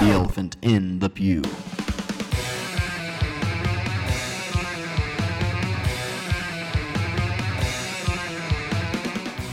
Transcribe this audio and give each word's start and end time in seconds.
The 0.00 0.10
elephant 0.10 0.56
in 0.62 1.00
the 1.00 1.10
pew. 1.10 1.42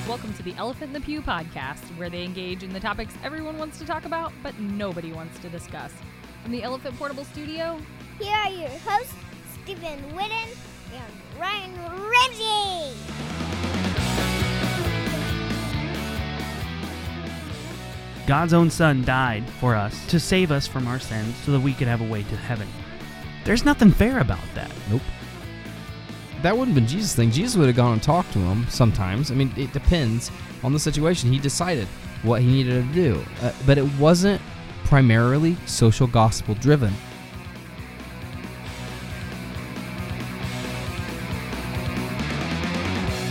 Welcome 0.07 0.35
to 0.35 0.43
the 0.43 0.53
Elephant 0.57 0.89
in 0.89 0.93
the 0.93 1.01
Pew 1.01 1.23
podcast, 1.23 1.79
where 1.97 2.11
they 2.11 2.23
engage 2.23 2.61
in 2.61 2.71
the 2.71 2.79
topics 2.79 3.15
everyone 3.23 3.57
wants 3.57 3.79
to 3.79 3.85
talk 3.85 4.05
about, 4.05 4.33
but 4.43 4.59
nobody 4.59 5.11
wants 5.11 5.39
to 5.39 5.49
discuss. 5.49 5.91
From 6.43 6.51
the 6.51 6.61
Elephant 6.61 6.95
Portable 6.99 7.25
Studio, 7.25 7.79
Here 8.19 8.37
are 8.37 8.51
your 8.51 8.69
hosts, 8.85 9.15
Stephen 9.63 9.99
Whitten 10.13 10.55
and 10.93 11.39
Ryan 11.39 11.73
Ramsey. 12.07 13.44
God's 18.27 18.53
own 18.53 18.71
Son 18.71 19.05
died 19.05 19.47
for 19.59 19.75
us 19.75 20.03
to 20.07 20.19
save 20.19 20.49
us 20.51 20.65
from 20.65 20.87
our 20.87 20.97
sins 20.97 21.35
so 21.45 21.51
that 21.51 21.59
we 21.59 21.73
could 21.73 21.87
have 21.87 22.01
a 22.01 22.05
way 22.05 22.23
to 22.23 22.35
heaven. 22.35 22.67
There's 23.43 23.63
nothing 23.63 23.91
fair 23.91 24.19
about 24.19 24.39
that. 24.55 24.71
Nope. 24.89 25.03
That 26.41 26.57
wouldn't 26.57 26.75
have 26.75 26.83
been 26.83 26.87
Jesus' 26.87 27.13
thing. 27.15 27.29
Jesus 27.29 27.55
would 27.55 27.67
have 27.67 27.75
gone 27.75 27.93
and 27.93 28.01
talked 28.01 28.33
to 28.33 28.39
him 28.39 28.65
sometimes. 28.67 29.29
I 29.29 29.35
mean, 29.35 29.53
it 29.55 29.71
depends 29.73 30.31
on 30.63 30.73
the 30.73 30.79
situation. 30.79 31.31
He 31.31 31.37
decided 31.37 31.87
what 32.23 32.41
he 32.41 32.47
needed 32.47 32.87
to 32.87 32.93
do. 32.93 33.23
Uh, 33.43 33.51
but 33.67 33.77
it 33.77 33.85
wasn't 33.99 34.41
primarily 34.85 35.55
social 35.67 36.07
gospel 36.07 36.55
driven. 36.55 36.95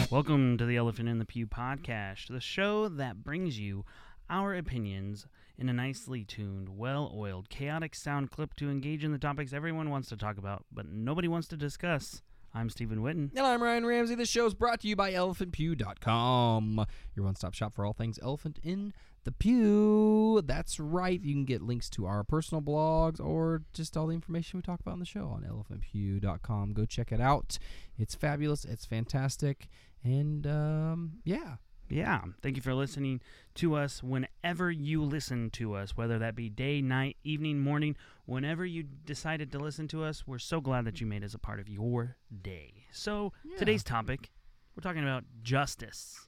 Welcome 0.08 0.56
to 0.58 0.64
the 0.64 0.76
Elephant 0.76 1.08
in 1.08 1.18
the 1.18 1.24
Pew 1.24 1.48
podcast, 1.48 2.28
the 2.28 2.40
show 2.40 2.88
that 2.88 3.24
brings 3.24 3.58
you 3.58 3.84
our 4.28 4.54
opinions 4.54 5.26
in 5.56 5.68
a 5.68 5.72
nicely 5.72 6.24
tuned, 6.24 6.68
well 6.68 7.12
oiled, 7.14 7.48
chaotic 7.48 7.94
sound 7.94 8.30
clip 8.30 8.54
to 8.54 8.70
engage 8.70 9.04
in 9.04 9.12
the 9.12 9.18
topics 9.18 9.52
everyone 9.52 9.90
wants 9.90 10.08
to 10.08 10.16
talk 10.16 10.38
about, 10.38 10.64
but 10.72 10.86
nobody 10.88 11.28
wants 11.28 11.48
to 11.48 11.56
discuss. 11.56 12.22
I'm 12.56 12.70
Stephen 12.70 12.98
Witten. 12.98 13.30
And 13.36 13.40
I'm 13.40 13.62
Ryan 13.62 13.84
Ramsey. 13.84 14.14
This 14.14 14.28
show 14.28 14.46
is 14.46 14.54
brought 14.54 14.80
to 14.82 14.88
you 14.88 14.94
by 14.94 15.12
ElephantPew.com, 15.12 16.86
your 17.16 17.24
one 17.24 17.34
stop 17.34 17.52
shop 17.52 17.74
for 17.74 17.84
all 17.84 17.92
things 17.92 18.18
elephant 18.22 18.60
in 18.62 18.92
the 19.24 19.32
pew. 19.32 20.40
That's 20.44 20.78
right. 20.78 21.20
You 21.20 21.34
can 21.34 21.44
get 21.44 21.62
links 21.62 21.90
to 21.90 22.06
our 22.06 22.22
personal 22.22 22.62
blogs 22.62 23.18
or 23.18 23.62
just 23.72 23.96
all 23.96 24.06
the 24.06 24.14
information 24.14 24.58
we 24.58 24.62
talk 24.62 24.80
about 24.80 24.92
on 24.92 25.00
the 25.00 25.04
show 25.04 25.26
on 25.26 25.42
ElephantPew.com. 25.42 26.74
Go 26.74 26.84
check 26.84 27.10
it 27.10 27.20
out. 27.20 27.58
It's 27.98 28.14
fabulous. 28.14 28.64
It's 28.64 28.86
fantastic. 28.86 29.68
And 30.04 30.46
um, 30.46 31.14
yeah, 31.24 31.56
Yeah, 31.88 32.22
thank 32.42 32.56
you 32.56 32.62
for 32.62 32.74
listening 32.74 33.20
to 33.56 33.74
us 33.76 34.02
whenever 34.02 34.70
you 34.70 35.02
listen 35.02 35.50
to 35.50 35.74
us, 35.74 35.96
whether 35.96 36.18
that 36.18 36.34
be 36.34 36.48
day, 36.48 36.80
night, 36.80 37.16
evening, 37.24 37.60
morning, 37.60 37.94
whenever 38.24 38.64
you 38.64 38.82
decided 38.82 39.52
to 39.52 39.58
listen 39.58 39.86
to 39.88 40.02
us. 40.02 40.26
We're 40.26 40.38
so 40.38 40.60
glad 40.60 40.86
that 40.86 41.00
you 41.00 41.06
made 41.06 41.22
us 41.22 41.34
a 41.34 41.38
part 41.38 41.60
of 41.60 41.68
your 41.68 42.16
day. 42.42 42.86
So, 42.90 43.32
Yeah. 43.44 43.58
today's 43.58 43.84
topic, 43.84 44.30
we're 44.74 44.82
talking 44.82 45.02
about 45.02 45.24
justice. 45.42 46.26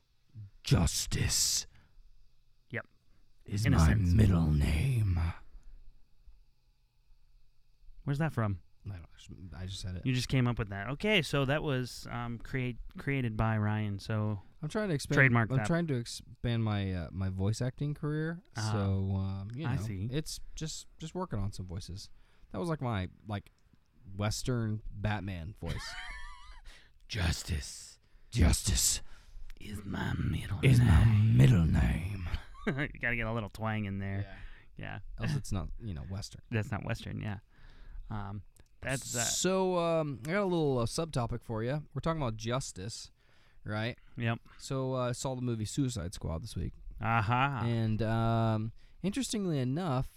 Justice 0.62 1.66
Yep. 2.70 2.86
is 3.46 3.64
In 3.64 3.72
my 3.72 3.94
middle 3.94 4.50
name. 4.50 5.18
Where's 8.04 8.18
that 8.18 8.32
from? 8.32 8.60
I, 8.88 8.96
don't, 8.96 9.50
I 9.58 9.66
just 9.66 9.80
said 9.80 9.96
it. 9.96 10.02
You 10.06 10.12
just 10.12 10.28
came 10.28 10.46
up 10.46 10.58
with 10.58 10.68
that. 10.68 10.88
Okay, 10.90 11.20
so 11.22 11.44
that 11.44 11.62
was 11.62 12.06
um, 12.10 12.38
create 12.38 12.76
created 12.98 13.36
by 13.36 13.56
Ryan. 13.58 13.98
So, 13.98 14.42
I'm 14.66 14.70
trying 14.70 14.88
to 14.88 14.94
expand. 14.96 15.16
Trademark 15.16 15.50
I'm 15.52 15.58
that. 15.58 15.66
trying 15.68 15.86
to 15.86 15.94
expand 15.94 16.64
my 16.64 16.92
uh, 16.92 17.06
my 17.12 17.28
voice 17.28 17.62
acting 17.62 17.94
career. 17.94 18.40
Ah, 18.56 18.70
so 18.72 18.78
um, 19.14 19.48
you 19.54 19.62
know, 19.62 19.70
I 19.70 19.76
see. 19.76 20.08
it's 20.10 20.40
just 20.56 20.86
just 20.98 21.14
working 21.14 21.38
on 21.38 21.52
some 21.52 21.66
voices. 21.66 22.08
That 22.50 22.58
was 22.58 22.68
like 22.68 22.82
my 22.82 23.06
like 23.28 23.50
Western 24.16 24.82
Batman 24.92 25.54
voice. 25.60 25.74
Justice, 27.08 28.00
justice 28.32 29.00
is 29.60 29.78
my 29.84 30.12
middle 30.18 30.58
is 30.64 30.80
my 30.80 31.04
name. 31.04 31.36
middle 31.36 31.64
name. 31.64 32.28
you 32.66 32.72
got 33.00 33.10
to 33.10 33.16
get 33.16 33.28
a 33.28 33.32
little 33.32 33.50
twang 33.50 33.84
in 33.84 34.00
there. 34.00 34.26
Yeah. 34.76 34.98
Else 35.20 35.30
it's 35.36 35.52
not 35.52 35.68
you 35.80 35.94
know 35.94 36.02
Western. 36.10 36.42
That's 36.50 36.72
not 36.72 36.84
Western, 36.84 37.20
yeah. 37.20 37.36
Um, 38.10 38.42
that's 38.82 39.14
uh, 39.14 39.20
so. 39.20 39.78
Um, 39.78 40.18
I 40.26 40.32
got 40.32 40.42
a 40.42 40.44
little 40.44 40.80
uh, 40.80 40.86
subtopic 40.86 41.44
for 41.44 41.62
you. 41.62 41.84
We're 41.94 42.00
talking 42.00 42.20
about 42.20 42.36
justice, 42.36 43.12
right? 43.66 43.96
yep. 44.16 44.38
So 44.58 44.94
uh, 44.94 45.08
I 45.08 45.12
saw 45.12 45.34
the 45.34 45.42
movie 45.42 45.64
Suicide 45.64 46.14
Squad 46.14 46.42
this 46.42 46.56
week. 46.56 46.72
Aha. 47.02 47.62
And 47.66 48.02
um, 48.02 48.72
interestingly 49.02 49.58
enough, 49.58 50.08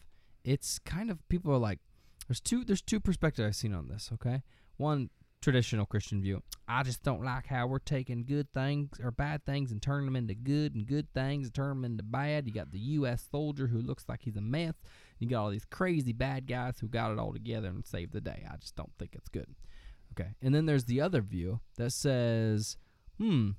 it's 0.43 0.79
kind 0.79 1.09
of 1.09 1.27
people 1.29 1.53
are 1.53 1.57
like, 1.57 1.79
there's 2.27 2.39
two 2.39 2.63
there's 2.63 2.81
two 2.81 2.99
perspectives 2.99 3.45
I've 3.47 3.55
seen 3.55 3.73
on 3.73 3.87
this. 3.87 4.11
Okay, 4.13 4.43
one 4.77 5.09
traditional 5.41 5.85
Christian 5.85 6.21
view. 6.21 6.43
I 6.67 6.83
just 6.83 7.03
don't 7.03 7.23
like 7.23 7.47
how 7.47 7.65
we're 7.67 7.79
taking 7.79 8.25
good 8.25 8.51
things 8.53 8.89
or 9.03 9.11
bad 9.11 9.45
things 9.45 9.71
and 9.71 9.81
turning 9.81 10.05
them 10.05 10.15
into 10.15 10.35
good, 10.35 10.75
and 10.75 10.85
good 10.85 11.11
things 11.13 11.47
and 11.47 11.53
turning 11.53 11.81
them 11.81 11.91
into 11.91 12.03
bad. 12.03 12.45
You 12.45 12.53
got 12.53 12.71
the 12.71 12.79
U.S. 12.79 13.25
soldier 13.31 13.67
who 13.67 13.81
looks 13.81 14.05
like 14.07 14.21
he's 14.23 14.35
a 14.35 14.41
meth. 14.41 14.75
You 15.17 15.27
got 15.27 15.41
all 15.41 15.49
these 15.49 15.65
crazy 15.65 16.13
bad 16.13 16.47
guys 16.47 16.79
who 16.79 16.87
got 16.87 17.11
it 17.11 17.19
all 17.19 17.33
together 17.33 17.67
and 17.67 17.85
saved 17.85 18.13
the 18.13 18.21
day. 18.21 18.45
I 18.49 18.57
just 18.57 18.75
don't 18.75 18.91
think 18.99 19.15
it's 19.15 19.29
good. 19.29 19.55
Okay, 20.13 20.29
and 20.41 20.53
then 20.53 20.65
there's 20.65 20.85
the 20.85 21.01
other 21.01 21.21
view 21.21 21.59
that 21.77 21.91
says, 21.91 22.77
hmm, 23.19 23.51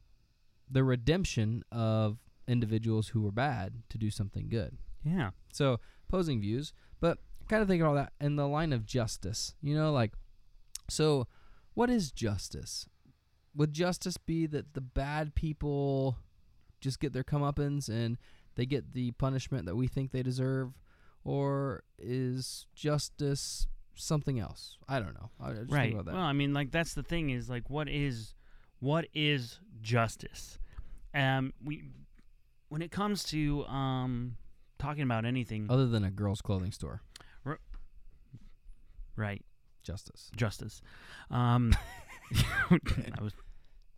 the 0.68 0.82
redemption 0.82 1.62
of 1.70 2.18
individuals 2.48 3.08
who 3.08 3.20
were 3.22 3.30
bad 3.30 3.82
to 3.90 3.98
do 3.98 4.10
something 4.10 4.48
good. 4.48 4.76
yeah. 5.04 5.30
So 5.52 5.78
opposing 6.08 6.40
views, 6.40 6.72
but 7.00 7.18
kind 7.48 7.62
of 7.62 7.68
think 7.68 7.82
about 7.82 7.94
that 7.94 8.12
in 8.20 8.36
the 8.36 8.48
line 8.48 8.72
of 8.72 8.86
justice. 8.86 9.54
You 9.62 9.74
know, 9.74 9.92
like, 9.92 10.12
so 10.88 11.26
what 11.74 11.90
is 11.90 12.10
justice? 12.10 12.86
Would 13.54 13.72
justice 13.72 14.16
be 14.16 14.46
that 14.46 14.74
the 14.74 14.80
bad 14.80 15.34
people 15.34 16.18
just 16.80 17.00
get 17.00 17.12
their 17.12 17.24
comeuppance 17.24 17.88
and 17.88 18.16
they 18.54 18.66
get 18.66 18.94
the 18.94 19.10
punishment 19.12 19.66
that 19.66 19.76
we 19.76 19.86
think 19.86 20.10
they 20.12 20.22
deserve, 20.22 20.72
or 21.24 21.82
is 21.98 22.66
justice 22.74 23.66
something 23.94 24.38
else? 24.38 24.78
I 24.88 24.98
don't 25.00 25.14
know. 25.14 25.30
I 25.40 25.48
I 25.48 25.52
just 25.52 25.60
think 25.60 25.72
right. 25.72 25.92
about 25.92 26.04
that. 26.06 26.14
Well, 26.14 26.22
I 26.22 26.32
mean, 26.32 26.52
like 26.52 26.70
that's 26.70 26.94
the 26.94 27.02
thing 27.02 27.30
is 27.30 27.48
like, 27.50 27.70
what 27.70 27.88
is, 27.88 28.34
what 28.80 29.06
is 29.14 29.60
justice? 29.80 30.58
Um, 31.14 31.52
we, 31.64 31.84
when 32.68 32.82
it 32.82 32.90
comes 32.90 33.24
to 33.24 33.64
um, 33.66 34.36
talking 34.78 35.02
about 35.02 35.24
anything, 35.24 35.66
Other 35.70 35.86
than 35.86 36.04
a 36.04 36.10
girl's 36.10 36.40
clothing 36.42 36.72
store, 36.72 37.00
right? 39.16 39.42
justice. 39.82 40.30
Justice. 40.36 40.82
Um, 41.30 41.74
I 42.70 43.22
was 43.22 43.32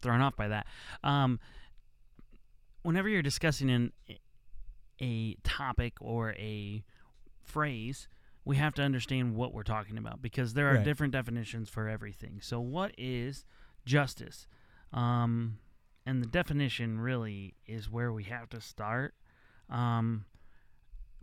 thrown 0.00 0.20
off 0.20 0.36
by 0.36 0.48
that. 0.48 0.66
Um, 1.02 1.38
whenever 2.82 3.08
you're 3.08 3.20
discussing 3.22 3.68
an, 3.70 3.92
a 5.00 5.34
topic 5.42 5.94
or 6.00 6.32
a 6.38 6.84
phrase, 7.42 8.08
we 8.44 8.56
have 8.56 8.74
to 8.74 8.82
understand 8.82 9.34
what 9.34 9.52
we're 9.52 9.62
talking 9.64 9.98
about 9.98 10.22
because 10.22 10.54
there 10.54 10.70
are 10.70 10.74
Right. 10.76 10.84
different 10.84 11.12
definitions 11.12 11.68
for 11.68 11.88
everything. 11.88 12.40
So, 12.40 12.60
what 12.60 12.92
is 12.96 13.44
justice? 13.84 14.46
Um, 14.92 15.58
and 16.04 16.22
the 16.22 16.26
definition 16.26 16.98
really 16.98 17.54
is 17.66 17.90
where 17.90 18.12
we 18.12 18.24
have 18.24 18.48
to 18.50 18.60
start. 18.60 19.14
Um, 19.70 20.24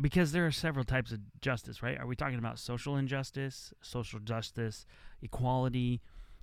because 0.02 0.32
there 0.32 0.46
are 0.46 0.52
several 0.52 0.86
types 0.86 1.12
of 1.12 1.20
justice, 1.42 1.84
right? 1.84 2.00
Are 2.00 2.08
we 2.08 2.16
talking 2.16 2.40
about 2.40 2.58
social 2.58 2.96
injustice, 2.96 3.74
social 3.82 4.20
justice, 4.20 4.86
equality? 5.22 6.02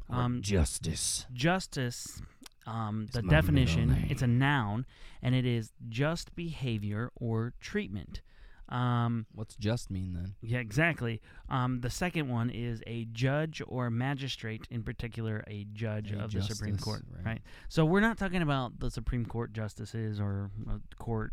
Um, 0.08 0.40
justice. 0.40 1.26
justice 1.32 2.22
um, 2.66 3.06
the 3.12 3.22
definition 3.22 4.06
it's 4.08 4.22
a 4.22 4.26
noun 4.26 4.86
and 5.22 5.34
it 5.34 5.46
is 5.46 5.72
just 5.88 6.34
behavior 6.34 7.10
or 7.16 7.52
treatment 7.60 8.22
um, 8.68 9.26
What's 9.34 9.54
just 9.56 9.90
mean 9.90 10.12
then? 10.14 10.34
yeah 10.42 10.58
exactly 10.58 11.20
um, 11.48 11.80
the 11.80 11.90
second 11.90 12.28
one 12.28 12.50
is 12.50 12.82
a 12.86 13.04
judge 13.12 13.62
or 13.66 13.90
magistrate 13.90 14.66
in 14.70 14.82
particular 14.82 15.44
a 15.46 15.64
judge 15.72 16.12
A 16.12 16.18
of 16.24 16.32
the 16.32 16.42
supreme 16.42 16.72
justice, 16.76 16.84
court 16.84 17.02
right. 17.14 17.24
right 17.24 17.40
so 17.68 17.84
we're 17.84 18.00
not 18.00 18.18
talking 18.18 18.42
about 18.42 18.80
the 18.80 18.90
supreme 18.90 19.24
court 19.24 19.52
justices 19.52 20.18
or 20.20 20.50
uh, 20.68 20.78
court 20.98 21.32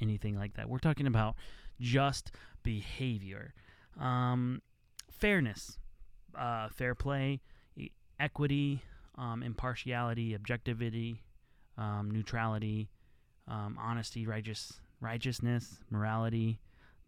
anything 0.00 0.38
like 0.38 0.54
that 0.54 0.68
we're 0.70 0.78
talking 0.78 1.06
about 1.06 1.34
just 1.80 2.32
behavior 2.62 3.52
um, 4.00 4.62
fairness 5.10 5.78
uh, 6.38 6.68
fair 6.70 6.94
play 6.94 7.40
e- 7.76 7.90
equity 8.18 8.82
um, 9.18 9.42
impartiality 9.42 10.34
objectivity 10.34 11.22
um, 11.76 12.10
neutrality 12.10 12.88
um, 13.48 13.76
honesty 13.80 14.26
righteous 14.26 14.80
righteousness 15.00 15.78
morality 15.90 16.58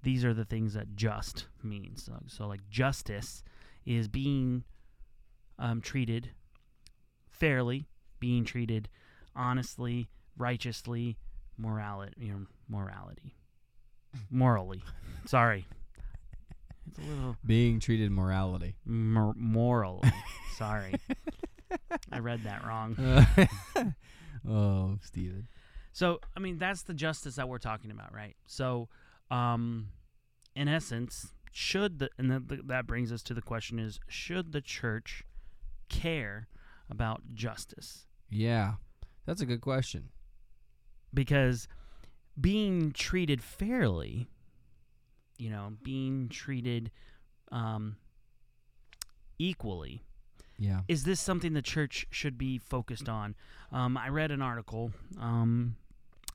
these 0.02 0.24
are 0.24 0.34
the 0.34 0.44
things 0.44 0.74
that 0.74 0.94
just 0.96 1.46
means 1.62 2.04
so, 2.04 2.14
so 2.26 2.46
like 2.46 2.60
justice 2.70 3.42
is 3.86 4.08
being 4.08 4.64
um, 5.58 5.80
treated 5.80 6.30
fairly 7.28 7.86
being 8.20 8.44
treated 8.44 8.88
honestly 9.34 10.08
righteously 10.36 11.16
morality 11.56 12.12
you 12.18 12.32
know 12.32 12.46
morality 12.68 13.34
morally 14.30 14.82
sorry 15.26 15.66
It's 16.88 16.98
a 16.98 17.02
little 17.02 17.36
Being 17.46 17.80
treated 17.80 18.10
morality. 18.10 18.74
mor- 18.84 19.34
moral. 19.36 20.02
Sorry, 20.56 20.94
I 22.12 22.18
read 22.18 22.44
that 22.44 22.64
wrong. 22.66 22.96
oh, 24.48 24.98
Stephen. 25.02 25.48
So, 25.92 26.20
I 26.36 26.40
mean, 26.40 26.58
that's 26.58 26.82
the 26.82 26.92
justice 26.92 27.36
that 27.36 27.48
we're 27.48 27.58
talking 27.58 27.90
about, 27.90 28.12
right? 28.14 28.36
So, 28.46 28.88
um, 29.32 29.88
in 30.54 30.68
essence, 30.68 31.32
should 31.50 31.98
the 31.98 32.10
and 32.18 32.30
that 32.30 32.66
that 32.68 32.86
brings 32.86 33.10
us 33.12 33.22
to 33.24 33.34
the 33.34 33.42
question: 33.42 33.78
is 33.78 33.98
should 34.08 34.52
the 34.52 34.60
church 34.60 35.24
care 35.88 36.48
about 36.90 37.22
justice? 37.34 38.06
Yeah, 38.30 38.74
that's 39.26 39.40
a 39.40 39.46
good 39.46 39.60
question. 39.60 40.10
Because 41.14 41.68
being 42.40 42.92
treated 42.92 43.42
fairly, 43.42 44.28
you 45.38 45.50
know, 45.50 45.74
being 45.82 46.28
treated 46.30 46.90
um, 47.50 47.96
equally, 49.38 50.02
Yeah. 50.58 50.80
is 50.88 51.04
this 51.04 51.20
something 51.20 51.52
the 51.52 51.60
church 51.62 52.06
should 52.10 52.38
be 52.38 52.56
focused 52.58 53.08
on? 53.08 53.34
Um, 53.70 53.96
I 53.98 54.08
read 54.08 54.30
an 54.30 54.40
article. 54.40 54.92
Um, 55.18 55.76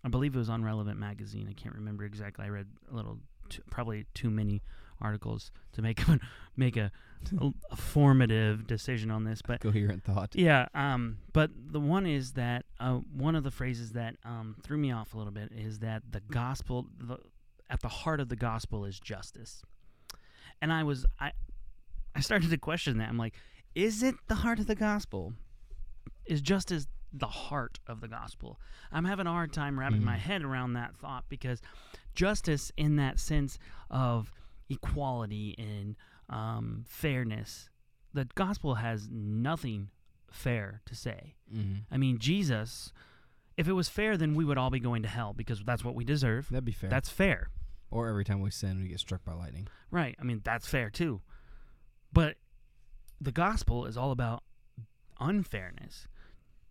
I 0.04 0.10
believe 0.10 0.36
it 0.36 0.38
was 0.38 0.50
on 0.50 0.64
Relevant 0.64 1.00
Magazine. 1.00 1.48
I 1.50 1.54
can't 1.54 1.76
remember 1.76 2.04
exactly. 2.06 2.46
I 2.46 2.50
read 2.50 2.68
a 2.92 2.96
little, 2.96 3.20
too, 3.50 3.62
probably 3.70 4.06
too 4.14 4.30
many 4.30 4.62
articles 5.02 5.52
to 5.74 5.82
make 5.82 6.08
a, 6.08 6.20
make 6.56 6.78
a, 6.78 6.92
a, 7.40 7.52
a 7.72 7.76
formative 7.76 8.68
decision 8.68 9.12
on 9.12 9.24
this. 9.24 9.42
But 9.42 9.62
Coherent 9.62 10.04
thought. 10.04 10.36
yeah, 10.36 10.68
um, 10.74 11.18
but 11.34 11.52
the 11.56 11.80
one 11.80 12.06
is 12.06 12.34
that 12.34 12.66
uh, 12.80 13.00
one 13.16 13.36
of 13.36 13.44
the 13.44 13.52
phrases 13.52 13.92
that 13.94 14.16
um, 14.24 14.56
threw 14.64 14.78
me 14.78 14.92
off 14.92 15.14
a 15.14 15.18
little 15.18 15.34
bit 15.34 15.52
is 15.52 15.80
that 15.80 16.04
the 16.12 16.22
gospel, 16.32 16.88
the, 17.00 17.18
at 17.70 17.82
the 17.82 17.90
heart 17.90 18.20
of 18.20 18.30
the 18.30 18.36
gospel, 18.36 18.86
is 18.86 19.00
justice. 19.00 19.64
And 20.62 20.74
I 20.74 20.84
was 20.84 21.06
I, 21.20 21.32
I 22.16 22.22
started 22.22 22.50
to 22.50 22.58
question 22.58 22.98
that. 22.98 23.10
I'm 23.10 23.18
like, 23.18 23.36
is 23.76 24.02
it 24.02 24.16
the 24.28 24.36
heart 24.36 24.60
of 24.60 24.68
the 24.68 24.76
gospel? 24.76 25.34
Is 26.26 26.42
justice 26.42 26.88
the 27.14 27.28
heart 27.28 27.80
of 27.88 28.02
the 28.02 28.08
gospel? 28.08 28.60
I'm 28.92 29.06
having 29.06 29.28
a 29.28 29.32
hard 29.32 29.54
time 29.54 29.80
wrapping 29.80 30.04
my 30.04 30.16
Mhm. 30.16 30.20
head 30.20 30.44
around 30.44 30.74
that 30.74 30.96
thought 30.96 31.26
because 31.30 31.62
justice, 32.14 32.72
in 32.78 32.96
that 32.98 33.20
sense 33.20 33.58
of 33.90 34.32
equality 34.70 35.56
and 35.58 35.96
um, 36.30 36.84
fairness, 36.88 37.70
the 38.14 38.26
gospel 38.36 38.76
has 38.76 39.08
nothing 39.10 39.90
fair 40.30 40.82
to 40.86 40.94
say. 40.94 41.36
Mm-hmm. 41.54 41.76
I 41.90 41.98
mean, 41.98 42.18
Jesus, 42.20 42.92
if 43.56 43.68
it 43.70 43.72
was 43.74 43.88
fair, 43.88 44.18
then 44.18 44.36
we 44.36 44.44
would 44.44 44.58
all 44.58 44.70
be 44.70 44.80
going 44.82 45.04
to 45.04 45.08
hell 45.08 45.34
because 45.34 45.64
that's 45.64 45.86
what 45.86 45.96
we 45.96 46.04
deserve. 46.04 46.50
That'd 46.50 46.66
be 46.66 46.72
fair. 46.74 46.90
That's 46.90 47.10
fair. 47.10 47.50
or 47.90 48.10
every 48.10 48.26
time 48.26 48.42
we 48.42 48.52
sin, 48.52 48.82
we 48.82 48.90
get 48.90 49.00
struck 49.00 49.24
by 49.24 49.32
lightning. 49.32 49.66
Right. 49.90 50.18
I 50.20 50.24
mean, 50.26 50.42
that's 50.44 50.68
fair 50.68 50.90
too. 50.90 51.22
But 52.12 52.36
the 53.22 53.32
gospel 53.32 53.86
is 53.86 53.96
all 53.96 54.12
about 54.12 54.44
unfairness. 55.22 56.08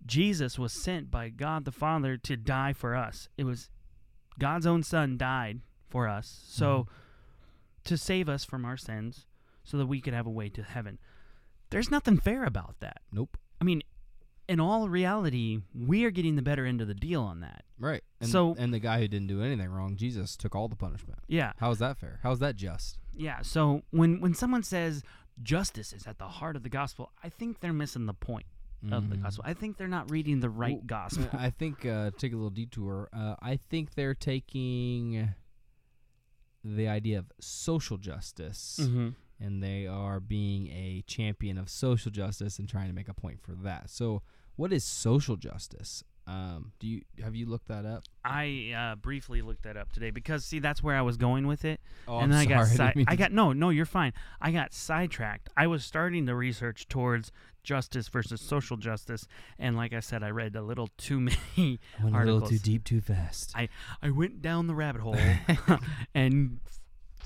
Jesus 0.05 0.59
was 0.59 0.73
sent 0.73 1.11
by 1.11 1.29
God 1.29 1.65
the 1.65 1.73
Father 1.73 2.17
to 2.19 2.37
die 2.37 2.73
for 2.73 2.95
us. 2.95 3.29
It 3.37 3.45
was 3.45 3.71
God's 4.39 4.67
own 4.67 4.83
Son 4.83 5.17
died 5.17 5.61
for 5.89 6.09
us. 6.09 6.43
So 6.47 6.67
mm-hmm. 6.67 6.91
to 7.85 7.97
save 7.97 8.29
us 8.29 8.45
from 8.45 8.65
our 8.65 8.77
sins 8.77 9.27
so 9.65 9.77
that 9.79 9.87
we 9.87 10.01
could 10.01 10.15
have 10.15 10.27
a 10.27 10.31
way 10.31 10.49
to 10.51 10.63
heaven. 10.63 10.99
There's 11.71 11.91
nothing 11.91 12.19
fair 12.19 12.45
about 12.45 12.77
that. 12.81 13.01
Nope. 13.11 13.37
I 13.61 13.65
mean, 13.65 13.83
in 14.49 14.61
all 14.61 14.89
reality, 14.89 15.59
we 15.75 16.05
are 16.05 16.11
getting 16.11 16.37
the 16.37 16.43
better 16.43 16.65
end 16.65 16.81
of 16.81 16.87
the 16.87 16.95
deal 16.95 17.23
on 17.23 17.41
that. 17.41 17.65
Right. 17.79 18.05
And, 18.21 18.31
So- 18.31 18.55
and 18.57 18.73
the 18.73 18.79
guy 18.79 19.01
who 19.01 19.09
didn't 19.09 19.27
do 19.27 19.43
anything 19.43 19.69
wrong, 19.69 19.97
Jesus, 19.97 20.37
took 20.37 20.55
all 20.55 20.69
the 20.69 20.77
punishment. 20.77 21.19
Yeah. 21.27 21.53
How 21.59 21.71
is 21.73 21.79
that 21.79 21.99
fair? 21.99 22.21
How 22.23 22.31
is 22.33 22.39
that 22.39 22.55
just? 22.55 22.99
Yeah, 23.19 23.41
so 23.43 23.83
when 23.91 24.21
when 24.21 24.35
someone 24.35 24.63
says 24.63 25.03
justice 25.43 25.93
is 25.93 26.07
at 26.07 26.19
the 26.19 26.29
heart 26.29 26.55
of 26.55 26.63
the 26.63 26.69
gospel, 26.69 27.13
I 27.25 27.31
think 27.31 27.61
they're 27.61 27.73
missing 27.73 28.05
the 28.05 28.15
point 28.15 28.47
of 28.91 29.09
the 29.11 29.17
Mhm. 29.17 29.23
gospel. 29.23 29.45
I 29.47 29.55
think 29.55 29.77
they're 29.77 29.89
not 29.89 30.11
reading 30.11 30.41
the 30.41 30.51
right 30.51 30.77
Well, 30.77 30.83
gospel. 30.87 31.29
I 31.33 31.51
think 31.51 31.85
uh, 31.85 32.11
take 32.17 32.33
a 32.33 32.37
little 32.37 32.51
detour. 32.51 33.09
Uh, 33.13 33.37
I 33.41 33.57
think 33.57 33.95
they're 33.95 34.15
taking 34.15 35.35
the 36.65 36.89
idea 36.89 37.19
of 37.19 37.31
social 37.41 37.97
justice 37.97 38.77
hmm 38.83 39.11
and 39.39 39.63
they 39.63 39.87
are 39.87 40.19
being 40.19 40.69
a 40.69 41.05
champion 41.07 41.59
of 41.59 41.69
social 41.69 42.11
justice 42.11 42.59
and 42.59 42.67
trying 42.67 42.89
to 42.89 42.95
make 42.95 43.07
a 43.09 43.13
point 43.15 43.39
for 43.43 43.53
that. 43.55 43.91
So, 43.91 44.23
what 44.57 44.73
is 44.73 44.83
social 44.83 45.37
justice? 45.37 46.03
Um, 46.29 46.73
do 46.81 46.89
you 46.89 47.03
have 47.23 47.37
you 47.37 47.47
looked 47.47 47.69
that 47.69 47.85
up? 47.87 48.03
I 48.25 48.73
uh, 48.77 48.95
briefly 48.97 49.43
looked 49.43 49.63
that 49.63 49.77
up 49.77 49.93
today 49.93 50.11
because 50.11 50.45
see 50.45 50.59
that's 50.59 50.83
where 50.83 50.97
I 50.97 51.03
was 51.03 51.17
going 51.17 51.47
with 51.47 51.65
it, 51.65 51.81
Oh, 52.09 52.19
and 52.19 52.33
then 52.33 52.39
I 52.41 52.45
got 52.47 52.69
didn't 52.69 52.77
si- 52.93 52.93
mean 52.99 53.05
I 53.09 53.15
got 53.15 53.31
no 53.33 53.53
no 53.53 53.71
you're 53.71 53.87
fine. 53.87 54.13
I 54.41 54.51
got 54.51 54.73
sidetracked. 54.75 55.49
I 55.57 55.69
was 55.69 55.85
starting 55.85 56.25
the 56.25 56.35
research 56.35 56.89
towards 56.89 57.31
justice 57.63 58.09
versus 58.09 58.41
social 58.41 58.77
justice, 58.77 59.27
and 59.59 59.77
like 59.77 59.93
I 59.93 60.01
said, 60.01 60.25
I 60.25 60.31
read 60.31 60.57
a 60.57 60.63
little 60.63 60.89
too 60.97 61.21
many. 61.57 61.79
went 62.03 62.17
a 62.17 62.25
little 62.25 62.49
too 62.49 62.59
deep, 62.59 62.83
too 62.83 63.01
fast. 63.01 63.53
I 63.55 63.69
I 64.03 64.11
went 64.11 64.43
down 64.43 64.67
the 64.67 64.75
rabbit 64.75 65.03
hole 65.03 65.17
and 66.15 66.59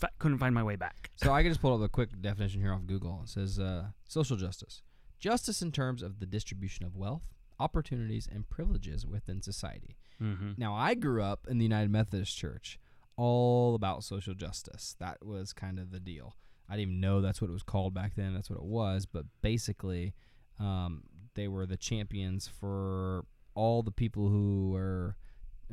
f- 0.03 0.11
couldn't 0.19 0.39
find 0.39 0.55
my 0.55 0.63
way 0.63 0.77
back. 0.77 1.11
So 1.17 1.33
I 1.33 1.43
can 1.43 1.51
just 1.51 1.61
pull 1.61 1.75
up 1.75 1.81
a 1.83 1.89
quick 1.89 2.11
definition 2.21 2.61
here 2.61 2.73
off 2.73 2.87
Google. 2.87 3.21
It 3.25 3.31
says 3.31 3.59
uh, 3.59 3.87
social 4.09 4.37
justice: 4.37 4.83
justice 5.19 5.63
in 5.63 5.73
terms 5.73 6.03
of 6.03 6.21
the 6.21 6.27
distribution 6.27 6.85
of 6.85 6.97
wealth, 6.97 7.23
opportunities, 7.61 8.29
and 8.33 8.49
privileges 8.49 9.07
within 9.07 9.43
society. 9.43 9.97
Mm-hmm. 10.21 10.53
Now, 10.57 10.75
I 10.75 10.95
grew 10.95 11.23
up 11.23 11.47
in 11.49 11.59
the 11.59 11.65
United 11.65 11.91
Methodist 11.91 12.37
Church, 12.37 12.79
all 13.17 13.75
about 13.75 14.03
social 14.03 14.35
justice. 14.35 14.97
That 14.99 15.25
was 15.25 15.53
kind 15.53 15.79
of 15.79 15.91
the 15.91 16.01
deal. 16.01 16.37
I 16.69 16.75
didn't 16.77 16.91
even 16.91 17.01
know 17.01 17.21
that's 17.21 17.41
what 17.41 17.51
it 17.51 17.53
was 17.53 17.63
called 17.63 17.95
back 17.95 18.15
then. 18.17 18.33
That's 18.33 18.49
what 18.49 18.59
it 18.59 18.65
was. 18.65 19.05
But 19.05 19.27
basically, 19.43 20.15
um, 20.59 21.03
they 21.35 21.49
were 21.49 21.67
the 21.67 21.77
champions 21.77 22.49
for 22.49 23.25
all 23.55 23.83
the 23.83 23.91
people 23.91 24.29
who 24.29 24.71
were. 24.71 25.17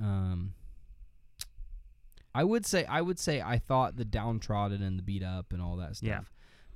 Um, 0.01 0.53
I 2.33 2.43
would 2.43 2.65
say 2.65 2.85
I 2.85 3.01
would 3.01 3.17
say 3.19 3.41
I 3.41 3.57
thought 3.57 3.95
the 3.95 4.05
downtrodden 4.05 4.83
and 4.83 4.97
the 4.99 5.03
beat 5.03 5.23
up 5.23 5.53
and 5.53 5.61
all 5.61 5.77
that 5.77 5.97
stuff. 5.97 6.07
Yeah. 6.07 6.21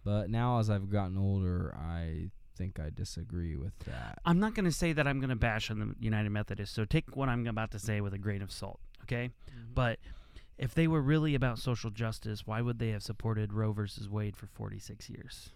But 0.04 0.30
now 0.30 0.60
as 0.60 0.70
I've 0.70 0.90
gotten 0.90 1.18
older, 1.18 1.76
I 1.76 2.11
think 2.56 2.80
I 2.80 2.90
disagree 2.90 3.56
with 3.56 3.78
that. 3.86 4.20
I'm 4.26 4.40
not 4.40 4.56
going 4.56 4.66
to 4.66 4.72
say 4.72 4.94
that 4.94 5.08
I'm 5.08 5.20
going 5.20 5.30
to 5.30 5.36
bash 5.36 5.72
on 5.72 5.80
the 5.80 5.96
United 6.00 6.30
Methodist, 6.30 6.74
so 6.74 6.86
take 6.86 7.16
what 7.16 7.30
I'm 7.30 7.48
about 7.48 7.72
to 7.72 7.80
say 7.80 8.02
with 8.02 8.14
a 8.14 8.18
grain 8.18 8.42
of 8.42 8.52
salt, 8.52 8.80
okay? 9.04 9.30
But 9.74 10.00
if 10.58 10.74
they 10.74 10.88
were 10.88 11.02
really 11.02 11.36
about 11.36 11.60
social 11.60 11.90
justice, 11.90 12.46
why 12.46 12.62
would 12.62 12.80
they 12.80 12.90
have 12.90 13.04
supported 13.04 13.54
Roe 13.54 13.72
versus 13.72 14.10
Wade 14.10 14.38
for 14.38 14.48
46 14.48 15.10
years? 15.10 15.50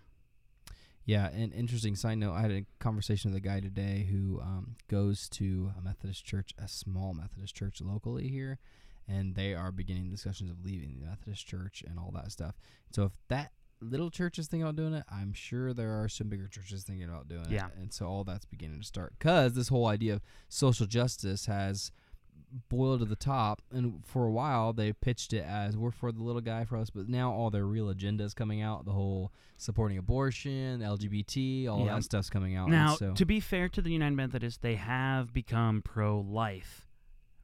Yeah, 1.06 1.28
an 1.28 1.52
interesting 1.52 1.96
side 1.96 2.18
note, 2.18 2.34
I 2.34 2.42
had 2.42 2.52
a 2.52 2.66
conversation 2.80 3.32
with 3.32 3.38
a 3.38 3.48
guy 3.48 3.60
today 3.60 4.08
who 4.10 4.42
um, 4.42 4.76
goes 4.88 5.30
to 5.30 5.72
a 5.78 5.82
Methodist 5.82 6.26
church, 6.26 6.56
a 6.58 6.68
small 6.68 7.14
Methodist 7.14 7.56
church 7.56 7.80
locally 7.80 8.28
here, 8.28 8.58
and 9.08 9.36
they 9.36 9.54
are 9.54 9.72
beginning 9.72 10.10
discussions 10.10 10.50
of 10.50 10.66
leaving 10.66 10.98
the 11.00 11.06
Methodist 11.06 11.46
church 11.46 11.84
and 11.88 12.00
all 12.00 12.12
that 12.16 12.32
stuff. 12.32 12.56
So 12.92 13.04
if 13.04 13.12
that 13.28 13.52
little 13.82 14.10
churches 14.10 14.48
thinking 14.48 14.64
about 14.64 14.76
doing 14.76 14.94
it, 14.94 15.04
I'm 15.12 15.34
sure 15.34 15.74
there 15.74 16.02
are 16.02 16.08
some 16.10 16.28
bigger 16.30 16.48
churches 16.48 16.84
thinking 16.84 17.08
about 17.10 17.28
doing 17.28 17.50
Yeah. 17.50 17.68
it. 17.68 17.74
And 17.78 17.94
so 17.94 18.06
all 18.08 18.24
that's 18.24 18.46
beginning 18.46 18.80
to 18.80 18.86
start. 18.86 19.14
Because 19.20 19.54
this 19.54 19.68
whole 19.68 19.88
idea 19.88 20.16
of 20.16 20.22
social 20.50 20.86
justice 20.88 21.46
has 21.48 21.92
boiled 22.70 23.00
to 23.00 23.06
the 23.06 23.16
top 23.18 23.62
and 23.72 24.02
for 24.06 24.26
a 24.26 24.32
while 24.32 24.72
they 24.72 24.94
pitched 24.94 25.34
it 25.34 25.44
as 25.44 25.76
we're 25.76 25.92
for 25.92 26.12
the 26.12 26.22
little 26.24 26.42
guy 26.42 26.64
for 26.64 26.78
us 26.78 26.90
but 26.90 27.10
now 27.10 27.30
all 27.32 27.50
their 27.50 27.66
real 27.66 27.90
agenda 27.90 28.24
is 28.24 28.34
coming 28.34 28.62
out 28.62 28.86
the 28.86 28.92
whole 28.94 29.32
supporting 29.58 29.98
abortion 29.98 30.80
lgbt 30.80 31.68
all 31.68 31.86
Yeah. 31.86 31.96
that 31.96 32.04
stuff's 32.04 32.30
coming 32.30 32.56
out 32.56 32.66
and 32.66 32.72
Now, 32.74 32.96
so 32.96 33.14
to 33.14 33.26
be 33.26 33.40
fair 33.42 33.68
to 33.70 33.82
the 33.82 33.90
United 33.92 34.16
Methodists, 34.16 34.60
they 34.60 34.76
have 34.76 35.34
become 35.34 35.82
pro-life 35.82 36.88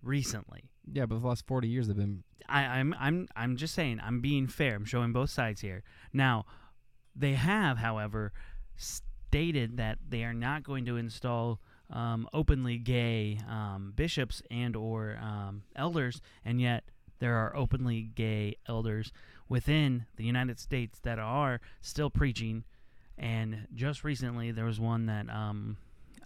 recently. 0.01 0.70
Yeah 0.91 1.05
but 1.05 1.21
the 1.21 1.27
last 1.27 1.45
40 1.47 1.67
years 1.67 1.87
they've 1.87 1.95
been 1.95 2.23
I, 2.51 2.63
I'm 2.63 2.93
I'm 2.99 3.27
I'm 3.35 3.55
just 3.55 3.73
saying 3.73 3.99
I'm 4.03 4.19
being 4.19 4.47
fair. 4.47 4.75
I'm 4.75 4.85
showing 4.85 5.13
both 5.13 5.29
sides 5.29 5.61
here. 5.61 5.83
Now, 6.13 6.45
they 7.15 7.33
have, 7.33 7.77
however, 7.77 8.33
stated 8.75 9.77
that 9.77 9.99
they 10.07 10.23
are 10.23 10.33
not 10.33 10.63
going 10.63 10.85
to 10.85 10.97
install 10.97 11.59
um, 11.89 12.27
openly 12.33 12.77
gay 12.77 13.39
um, 13.49 13.93
bishops 13.95 14.41
and 14.51 14.75
or 14.75 15.17
um, 15.21 15.63
elders, 15.75 16.21
and 16.43 16.61
yet 16.61 16.83
there 17.19 17.35
are 17.35 17.55
openly 17.55 18.09
gay 18.15 18.55
elders 18.67 19.11
within 19.47 20.05
the 20.15 20.23
United 20.23 20.59
States 20.59 20.99
that 21.03 21.19
are 21.19 21.61
still 21.81 22.09
preaching. 22.09 22.63
And 23.17 23.67
just 23.75 24.03
recently, 24.03 24.51
there 24.51 24.65
was 24.65 24.79
one 24.79 25.05
that 25.05 25.29
um, 25.29 25.77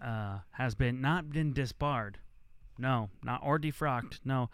uh, 0.03 0.39
has 0.51 0.75
been 0.75 1.01
not 1.01 1.29
been 1.29 1.53
disbarred. 1.53 2.19
No, 2.77 3.09
not 3.23 3.41
or 3.43 3.57
defrocked. 3.59 4.19
No, 4.25 4.49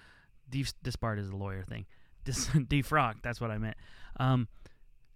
Def- 0.49 0.73
disbarred 0.83 1.19
is 1.19 1.29
a 1.29 1.35
lawyer 1.35 1.63
thing. 1.63 1.85
Dis- 2.23 2.47
defrocked, 2.47 3.21
that's 3.23 3.41
what 3.41 3.49
I 3.51 3.57
meant. 3.57 3.77
Um, 4.19 4.47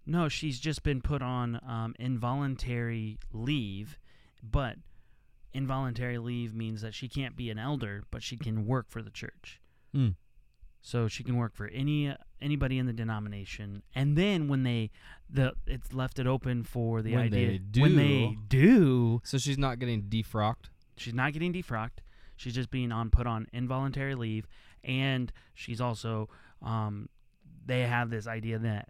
no, 0.06 0.28
she's 0.28 0.58
just 0.58 0.82
been 0.82 1.00
put 1.00 1.22
on 1.22 1.60
um, 1.66 1.94
involuntary 1.98 3.18
leave, 3.32 3.98
but 4.42 4.76
involuntary 5.52 6.18
leave 6.18 6.54
means 6.54 6.80
that 6.82 6.94
she 6.94 7.08
can't 7.08 7.36
be 7.36 7.50
an 7.50 7.58
elder, 7.58 8.02
but 8.10 8.22
she 8.22 8.36
can 8.36 8.66
work 8.66 8.86
for 8.88 9.02
the 9.02 9.10
church. 9.10 9.60
Hmm. 9.94 10.10
so 10.82 11.08
she 11.08 11.22
can 11.24 11.36
work 11.36 11.54
for 11.54 11.68
any 11.68 12.14
anybody 12.40 12.78
in 12.78 12.86
the 12.86 12.92
denomination. 12.92 13.82
And 13.94 14.16
then 14.16 14.46
when 14.48 14.62
they 14.64 14.90
the 15.30 15.54
it's 15.66 15.92
left 15.92 16.18
it 16.18 16.26
open 16.26 16.64
for 16.64 17.02
the 17.02 17.14
When 17.14 17.22
idea 17.26 17.58
they 17.72 17.80
when 17.80 17.96
they 17.96 18.36
do, 18.48 19.20
So 19.24 19.38
she's 19.38 19.56
not 19.58 19.78
getting 19.78 20.02
defrocked. 20.02 20.66
she's 20.96 21.14
not 21.14 21.32
getting 21.32 21.52
defrocked. 21.52 21.98
She's 22.36 22.54
just 22.54 22.70
being 22.70 22.92
on 22.92 23.10
put 23.10 23.26
on 23.26 23.46
involuntary 23.52 24.14
leave, 24.14 24.46
and 24.84 25.32
she's 25.54 25.80
also 25.80 26.28
um, 26.62 27.08
they 27.64 27.82
have 27.82 28.10
this 28.10 28.26
idea 28.26 28.58
that 28.58 28.88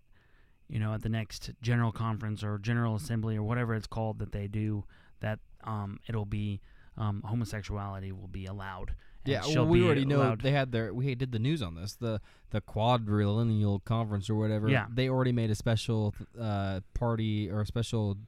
you 0.68 0.78
know 0.78 0.94
at 0.94 1.02
the 1.02 1.08
next 1.08 1.50
general 1.62 1.92
conference 1.92 2.42
or 2.42 2.58
general 2.58 2.96
assembly 2.96 3.36
or 3.36 3.42
whatever 3.42 3.74
it's 3.74 3.86
called 3.86 4.18
that 4.18 4.32
they 4.32 4.46
do 4.48 4.84
that 5.20 5.38
um, 5.64 5.98
it'll 6.08 6.24
be 6.26 6.60
um, 6.98 7.22
homosexuality 7.24 8.12
will 8.12 8.28
be 8.28 8.46
allowed. 8.46 8.94
Yeah, 9.24 9.42
well, 9.44 9.66
we 9.66 9.84
already 9.84 10.04
know 10.04 10.18
allowed- 10.18 10.42
they 10.42 10.52
had 10.52 10.70
their. 10.70 10.94
We 10.94 11.14
did 11.16 11.32
the 11.32 11.40
news 11.40 11.60
on 11.60 11.74
this. 11.74 11.94
The 11.94 12.20
the 12.50 12.60
quadrillennial 12.60 13.84
conference 13.84 14.30
or 14.30 14.36
whatever. 14.36 14.68
Yeah. 14.68 14.86
they 14.88 15.08
already 15.08 15.32
made 15.32 15.50
a 15.50 15.54
special 15.56 16.14
uh, 16.40 16.80
party 16.94 17.50
or 17.50 17.62
a 17.62 17.66
special 17.66 18.18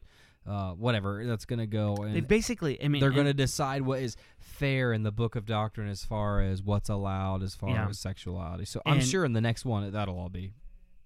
uh, 0.49 0.73
whatever 0.73 1.25
that's 1.27 1.45
gonna 1.45 1.67
go 1.67 1.97
and 1.97 2.15
They 2.17 2.21
basically, 2.21 2.83
I 2.83 2.89
mean, 2.89 3.01
they're 3.01 3.11
going 3.11 3.27
to 3.27 3.35
decide 3.35 3.83
what 3.83 4.01
is 4.01 4.17
fair 4.41 4.93
in 4.95 5.03
the 5.03 5.13
book 5.13 5.37
of 5.37 5.45
doctrine 5.45 5.89
as 5.89 6.05
far 6.05 6.41
as 6.41 6.63
what's 6.63 6.89
allowed 6.89 7.43
as 7.43 7.55
far 7.55 7.71
Yeah. 7.71 7.89
as 7.89 7.99
sexuality. 7.99 8.65
So 8.65 8.81
I'm 8.87 8.95
And- 8.99 9.05
sure 9.07 9.25
in 9.25 9.35
the 9.35 9.41
next 9.43 9.65
one 9.67 9.91
that'll 9.93 10.19
all 10.19 10.31
be. 10.31 10.55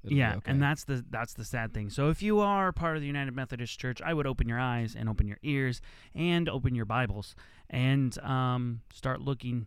it'll 0.04 0.10
be 0.10 0.16
yeah, 0.16 0.36
okay. 0.36 0.50
and 0.50 0.62
that's 0.62 0.84
the 0.84 1.04
that's 1.10 1.34
the 1.34 1.44
sad 1.44 1.72
thing. 1.74 1.90
So 1.90 2.08
if 2.08 2.22
you 2.22 2.38
are 2.40 2.72
part 2.72 2.96
of 2.96 3.00
the 3.02 3.06
United 3.06 3.34
Methodist 3.34 3.78
Church, 3.78 4.00
I 4.02 4.14
would 4.14 4.26
open 4.26 4.48
your 4.48 4.58
eyes 4.60 4.94
and 4.94 5.08
open 5.08 5.26
your 5.26 5.38
ears 5.42 5.80
and 6.14 6.48
open 6.48 6.74
your 6.74 6.84
Bibles 6.86 7.34
and 7.70 8.16
um, 8.20 8.80
start 8.92 9.20
looking 9.20 9.66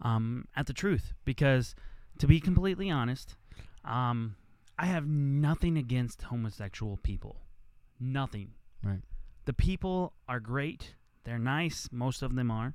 um, 0.00 0.46
at 0.56 0.66
the 0.66 0.72
truth. 0.72 1.12
Because 1.24 1.74
to 2.18 2.26
be 2.26 2.40
completely 2.40 2.90
honest, 2.90 3.36
um, 3.84 4.36
I 4.78 4.86
have 4.86 5.06
nothing 5.06 5.76
against 5.78 6.22
homosexual 6.22 6.96
people. 6.98 7.40
Nothing. 8.00 8.50
Right. 8.82 9.00
The 9.44 9.52
people 9.52 10.14
are 10.28 10.40
great. 10.40 10.94
They're 11.24 11.38
nice. 11.38 11.88
Most 11.92 12.22
of 12.22 12.34
them 12.34 12.50
are. 12.50 12.74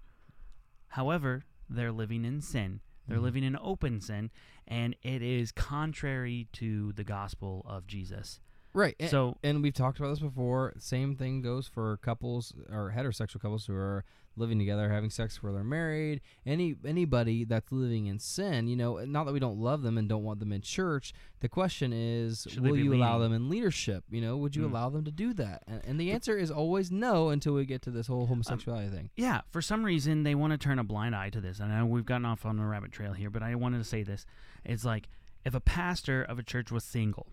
However, 0.90 1.46
they're 1.70 1.92
living 1.92 2.26
in 2.26 2.42
sin. 2.42 2.82
They're 3.08 3.18
Mhm. 3.18 3.24
living 3.24 3.44
in 3.44 3.58
open 3.60 4.02
sin, 4.02 4.30
and 4.68 4.96
it 5.02 5.22
is 5.22 5.52
contrary 5.52 6.48
to 6.54 6.94
the 6.94 7.04
gospel 7.04 7.64
of 7.66 7.88
Jesus. 7.88 8.40
Right. 8.74 8.96
And, 9.00 9.10
So, 9.10 9.38
and 9.44 9.62
we've 9.64 9.74
talked 9.74 10.00
about 10.00 10.10
this 10.10 10.20
before. 10.20 10.74
Same 10.78 11.16
thing 11.16 11.42
goes 11.42 11.68
for 11.68 11.98
couples 11.98 12.54
or 12.72 12.94
heterosexual 12.96 13.42
couples 13.42 13.66
who 13.66 13.74
are 13.76 14.04
living 14.36 14.58
together, 14.60 14.90
having 14.90 15.10
sex 15.10 15.44
where 15.44 15.52
they're 15.52 15.64
married. 15.66 16.22
Any 16.46 16.76
anybody 16.86 17.44
that's 17.44 17.72
living 17.74 18.06
in 18.06 18.20
sin, 18.20 18.68
you 18.70 18.76
know, 18.78 19.04
not 19.04 19.26
that 19.26 19.34
we 19.34 19.40
don't 19.40 19.58
love 19.58 19.82
them 19.82 19.98
and 19.98 20.08
don't 20.08 20.24
want 20.24 20.40
them 20.40 20.54
in 20.54 20.62
church. 20.62 21.12
The 21.42 21.50
question 21.50 21.92
is, 21.92 22.48
Should 22.50 22.62
will 22.64 22.78
you 22.78 22.94
allow 22.94 23.18
them 23.20 23.34
in 23.34 23.50
leadership? 23.50 24.06
You 24.10 24.22
know, 24.22 24.38
would 24.38 24.56
you 24.56 24.62
Mm. 24.64 24.72
allow 24.72 24.90
them 24.90 25.04
to 25.06 25.12
do 25.12 25.34
that? 25.34 25.64
And, 25.68 25.82
and 25.86 26.00
the 26.00 26.12
answer 26.12 26.38
is 26.38 26.50
always 26.52 26.90
no 26.90 27.30
until 27.30 27.54
we 27.56 27.66
get 27.66 27.82
to 27.82 27.92
this 27.92 28.10
Um, 28.10 28.16
whole 28.16 28.26
homosexuality 28.28 28.90
thing. 28.90 29.10
yeah, 29.18 29.42
for 29.50 29.62
some 29.62 29.84
reason 29.84 30.24
they 30.24 30.36
want 30.36 30.52
to 30.52 30.58
turn 30.58 30.80
a 30.80 30.84
blind 30.86 31.16
eye 31.16 31.30
to 31.32 31.42
this. 31.42 31.60
And 31.60 31.74
I 31.74 31.80
know 31.80 31.86
we've 31.88 32.06
gotten 32.06 32.26
off 32.26 32.46
on 32.46 32.60
a 32.60 32.66
rabbit 32.68 32.92
trail 32.94 33.14
here, 33.14 33.30
but 33.30 33.44
I 33.44 33.56
wanted 33.56 33.80
to 33.80 33.84
say 33.84 34.04
this. 34.04 34.26
It's 34.64 34.86
like 34.86 35.10
if 35.44 35.54
a 35.54 35.60
pastor 35.62 36.22
of 36.24 36.40
a 36.40 36.44
church 36.44 36.72
was 36.72 36.84
single 36.86 37.28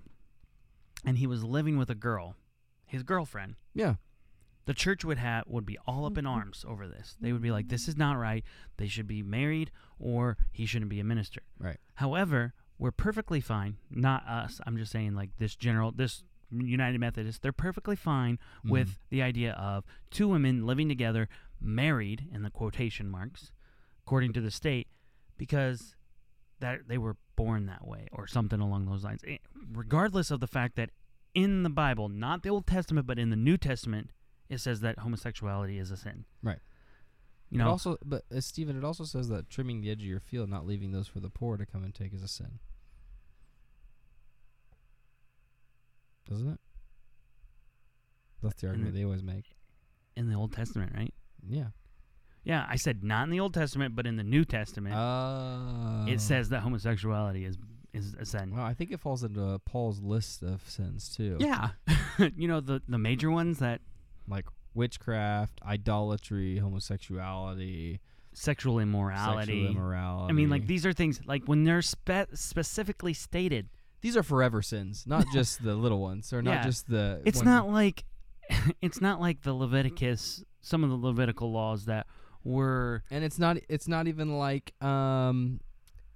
and 1.06 1.18
he 1.18 1.26
was 1.26 1.44
living 1.44 1.78
with 1.78 1.88
a 1.88 1.94
girl, 1.94 2.36
his 2.84 3.02
girlfriend, 3.02 3.54
Yeah. 3.72 3.94
the 4.66 4.74
church 4.74 5.04
would 5.04 5.18
have 5.18 5.44
would 5.46 5.64
be 5.64 5.78
all 5.86 6.04
up 6.04 6.18
in 6.18 6.24
mm-hmm. 6.24 6.34
arms 6.34 6.64
over 6.68 6.88
this. 6.88 7.16
They 7.20 7.32
would 7.32 7.42
be 7.42 7.52
like, 7.52 7.68
"This 7.68 7.88
is 7.88 7.96
not 7.96 8.18
right. 8.18 8.44
They 8.76 8.88
should 8.88 9.06
be 9.06 9.22
married, 9.22 9.70
or 9.98 10.36
he 10.52 10.66
shouldn't 10.66 10.90
be 10.90 11.00
a 11.00 11.04
minister." 11.04 11.42
Right. 11.58 11.78
However, 11.94 12.52
we're 12.78 12.90
perfectly 12.90 13.40
fine. 13.40 13.76
Not 13.90 14.26
us. 14.26 14.60
I'm 14.66 14.76
just 14.76 14.92
saying, 14.92 15.14
like 15.14 15.30
this 15.38 15.54
general, 15.56 15.92
this 15.92 16.24
United 16.50 16.98
Methodist, 16.98 17.42
they're 17.42 17.52
perfectly 17.52 17.96
fine 17.96 18.36
mm-hmm. 18.58 18.70
with 18.70 18.98
the 19.08 19.22
idea 19.22 19.52
of 19.52 19.84
two 20.10 20.28
women 20.28 20.66
living 20.66 20.88
together, 20.88 21.28
married 21.60 22.28
in 22.32 22.42
the 22.42 22.50
quotation 22.50 23.08
marks, 23.08 23.52
according 24.04 24.32
to 24.34 24.40
the 24.40 24.50
state, 24.50 24.88
because 25.38 25.94
that 26.60 26.88
they 26.88 26.98
were 26.98 27.16
born 27.36 27.66
that 27.66 27.86
way 27.86 28.08
or 28.12 28.26
something 28.26 28.60
along 28.60 28.86
those 28.86 29.04
lines. 29.04 29.22
Eh, 29.26 29.38
Regardless 29.72 30.30
of 30.30 30.40
the 30.40 30.46
fact 30.46 30.76
that 30.76 30.90
in 31.34 31.62
the 31.62 31.70
Bible, 31.70 32.08
not 32.08 32.42
the 32.42 32.48
Old 32.48 32.66
Testament, 32.66 33.06
but 33.06 33.18
in 33.18 33.30
the 33.30 33.36
New 33.36 33.56
Testament, 33.58 34.10
it 34.48 34.58
says 34.58 34.80
that 34.80 35.00
homosexuality 35.00 35.78
is 35.78 35.90
a 35.90 35.96
sin. 35.96 36.24
Right. 36.42 36.58
You 37.50 37.60
It 37.60 37.64
know, 37.64 37.70
also, 37.70 37.96
but 38.04 38.24
uh, 38.34 38.40
Stephen, 38.40 38.76
it 38.76 38.84
also 38.84 39.04
says 39.04 39.28
that 39.28 39.50
trimming 39.50 39.80
the 39.82 39.90
edge 39.90 40.00
of 40.00 40.08
your 40.08 40.18
field, 40.20 40.48
not 40.48 40.66
leaving 40.66 40.92
those 40.92 41.08
for 41.08 41.20
the 41.20 41.28
poor 41.30 41.56
to 41.56 41.66
come 41.66 41.84
and 41.84 41.94
take, 41.94 42.12
is 42.14 42.22
a 42.22 42.28
sin. 42.28 42.58
Doesn't 46.28 46.48
it? 46.48 46.60
That's 48.42 48.60
the 48.60 48.68
argument 48.68 48.92
the- 48.94 49.00
they 49.00 49.04
always 49.04 49.22
make. 49.22 49.54
in 50.16 50.28
the 50.28 50.34
Old 50.34 50.52
Testament, 50.52 50.92
right? 50.96 51.12
Yeah. 51.46 51.68
Yeah, 52.46 52.64
I 52.68 52.76
said 52.76 53.02
not 53.02 53.24
in 53.24 53.30
the 53.30 53.40
Old 53.40 53.52
Testament, 53.54 53.96
but 53.96 54.06
in 54.06 54.16
the 54.16 54.22
New 54.24 54.44
Testament, 54.44 54.94
Uh, 54.94 56.06
it 56.08 56.20
says 56.20 56.48
that 56.50 56.60
homosexuality 56.60 57.44
is 57.44 57.58
is 57.92 58.14
a 58.20 58.24
sin. 58.24 58.54
Well, 58.54 58.64
I 58.64 58.72
think 58.74 58.90
it 58.92 59.00
falls 59.00 59.24
into 59.24 59.58
Paul's 59.64 60.00
list 60.00 60.42
of 60.42 60.62
sins 60.68 61.08
too. 61.14 61.36
Yeah, 61.40 61.70
you 62.36 62.46
know 62.46 62.60
the 62.60 62.80
the 62.88 62.98
major 62.98 63.30
ones 63.30 63.58
that 63.58 63.80
Like 64.28 64.46
witchcraft, 64.74 65.60
idolatry, 65.66 66.58
homosexuality, 66.58 68.00
sexual 68.32 68.78
immorality. 68.78 69.52
sexual 69.52 69.70
immorality. 69.70 70.30
I 70.30 70.32
mean, 70.34 70.48
like 70.50 70.66
these 70.66 70.84
are 70.86 70.92
things 70.92 71.20
like 71.26 71.44
when 71.46 71.64
they're 71.64 71.82
spe- 71.82 72.32
specifically 72.34 73.12
stated. 73.14 73.68
these 74.02 74.16
are 74.16 74.22
forever 74.22 74.62
sins, 74.62 75.04
not 75.06 75.24
just 75.32 75.62
the 75.64 75.74
little 75.74 76.00
ones, 76.00 76.32
or 76.32 76.42
not 76.42 76.52
Yeah. 76.52 76.62
just 76.64 76.88
the. 76.88 77.22
It's 77.24 77.42
not 77.42 77.68
like 77.68 78.04
it's 78.82 79.00
not 79.00 79.20
like 79.20 79.42
the 79.42 79.52
Leviticus, 79.54 80.44
some 80.60 80.84
of 80.84 80.90
the 80.90 80.96
Levitical 80.96 81.50
laws 81.50 81.86
that 81.86 82.06
were 82.46 83.02
and 83.10 83.24
it's 83.24 83.38
not 83.38 83.56
it's 83.68 83.88
not 83.88 84.06
even 84.06 84.38
like 84.38 84.72
um 84.82 85.60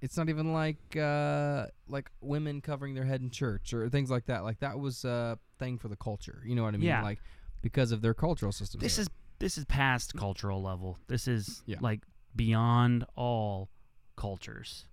it's 0.01 0.17
not 0.17 0.29
even 0.29 0.53
like 0.53 0.95
uh 0.97 1.65
like 1.87 2.09
women 2.21 2.61
covering 2.61 2.93
their 2.95 3.05
head 3.05 3.21
in 3.21 3.29
church 3.29 3.73
or 3.73 3.89
things 3.89 4.09
like 4.09 4.25
that 4.25 4.43
like 4.43 4.59
that 4.59 4.79
was 4.79 5.03
a 5.05 5.37
thing 5.59 5.77
for 5.77 5.87
the 5.89 5.95
culture 5.95 6.41
you 6.45 6.55
know 6.55 6.63
what 6.63 6.73
i 6.73 6.77
mean 6.77 6.87
Yeah. 6.87 7.03
like 7.03 7.19
because 7.61 7.91
of 7.91 8.01
their 8.01 8.13
cultural 8.13 8.51
system 8.51 8.79
this 8.81 8.97
is 8.97 9.07
this 9.39 9.57
is 9.57 9.65
past 9.65 10.13
cultural 10.15 10.61
level. 10.61 10.99
This 11.07 11.27
is 11.27 11.63
Yeah. 11.65 11.77
like 11.81 12.01
beyond 12.35 13.05
all 13.15 13.69
cultures 14.15 14.85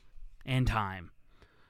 and 0.47 0.66
time. 0.66 1.11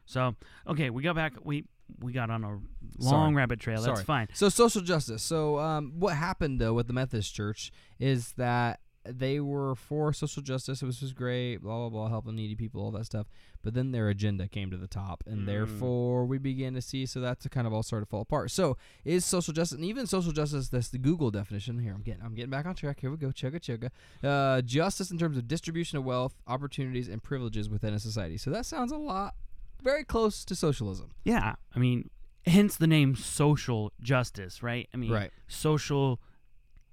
So 0.06 0.36
okay, 0.66 0.88
we 0.90 1.02
got 1.02 1.16
back. 1.16 1.32
We 1.42 1.64
we 2.00 2.12
got 2.12 2.30
on 2.30 2.44
a 2.44 2.50
long 2.50 2.60
Sorry. 3.00 3.34
rabbit 3.34 3.58
trail. 3.58 3.82
That's 3.82 3.98
Sorry. 3.98 4.04
fine. 4.04 4.28
so 4.32 4.48
social 4.48 4.80
justice 4.82 5.22
so 5.24 5.58
um 5.58 5.92
what 5.98 6.14
happened 6.14 6.60
though 6.60 6.72
with 6.74 6.86
the 6.86 6.92
methodist 6.92 7.34
church 7.34 7.72
is 7.98 8.32
that 8.36 8.78
they 9.04 9.40
were 9.40 9.74
for 9.74 10.12
social 10.12 10.42
justice. 10.42 10.82
It 10.82 10.86
was 10.86 11.00
just 11.00 11.14
great, 11.14 11.58
blah 11.58 11.76
blah 11.76 11.88
blah, 11.88 12.08
helping 12.08 12.34
needy 12.36 12.54
people, 12.54 12.82
all 12.82 12.90
that 12.92 13.06
stuff. 13.06 13.26
But 13.62 13.74
then 13.74 13.92
their 13.92 14.08
agenda 14.08 14.48
came 14.48 14.70
to 14.70 14.76
the 14.76 14.86
top, 14.86 15.24
and 15.26 15.42
Mm. 15.42 15.46
therefore 15.46 16.24
we 16.26 16.38
began 16.38 16.74
to 16.74 16.82
see. 16.82 17.06
So 17.06 17.20
that's 17.20 17.46
kind 17.48 17.66
of 17.66 17.72
all 17.72 17.82
started 17.82 18.06
to 18.06 18.10
fall 18.10 18.20
apart. 18.22 18.50
So 18.50 18.76
is 19.04 19.24
social 19.24 19.52
justice, 19.54 19.76
and 19.76 19.84
even 19.84 20.06
social 20.06 20.32
justice, 20.32 20.68
that's 20.68 20.88
the 20.88 20.98
Google 20.98 21.30
definition. 21.30 21.78
Here, 21.78 21.92
I'm 21.94 22.02
getting, 22.02 22.22
I'm 22.22 22.34
getting 22.34 22.50
back 22.50 22.66
on 22.66 22.74
track. 22.74 23.00
Here 23.00 23.10
we 23.10 23.16
go, 23.16 23.28
chugga 23.28 23.60
chugga. 23.60 23.90
Uh, 24.22 24.62
justice 24.62 25.10
in 25.10 25.18
terms 25.18 25.36
of 25.36 25.48
distribution 25.48 25.98
of 25.98 26.04
wealth, 26.04 26.34
opportunities, 26.46 27.08
and 27.08 27.22
privileges 27.22 27.68
within 27.68 27.94
a 27.94 27.98
society. 27.98 28.36
So 28.36 28.50
that 28.50 28.66
sounds 28.66 28.92
a 28.92 28.96
lot, 28.98 29.34
very 29.82 30.04
close 30.04 30.44
to 30.44 30.54
socialism. 30.54 31.10
Yeah, 31.24 31.54
I 31.74 31.78
mean, 31.78 32.10
hence 32.46 32.76
the 32.76 32.86
name 32.86 33.14
social 33.16 33.92
justice, 34.00 34.62
right? 34.62 34.88
I 34.92 34.96
mean, 34.96 35.10
Right. 35.12 35.30
social 35.48 36.20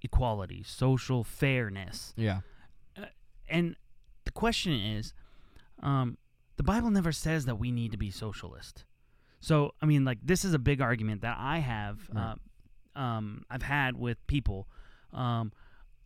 equality, 0.05 0.63
social 0.63 1.23
fairness. 1.23 2.13
Yeah. 2.15 2.39
And 3.47 3.75
the 4.23 4.31
question 4.31 4.73
is, 4.73 5.13
um, 5.83 6.17
the 6.57 6.63
Bible 6.63 6.89
never 6.89 7.11
says 7.11 7.45
that 7.45 7.55
we 7.59 7.71
need 7.71 7.91
to 7.91 7.97
be 7.97 8.09
socialist. 8.09 8.85
So, 9.39 9.73
I 9.81 9.85
mean, 9.85 10.05
like 10.05 10.19
this 10.23 10.43
is 10.45 10.53
a 10.53 10.59
big 10.59 10.81
argument 10.81 11.21
that 11.21 11.37
I 11.39 11.59
have, 11.59 11.99
Right. 12.11 12.35
uh, 12.95 12.99
um, 12.99 13.43
I've 13.49 13.61
had 13.61 13.97
with 13.97 14.25
people, 14.27 14.67
um, 15.13 15.51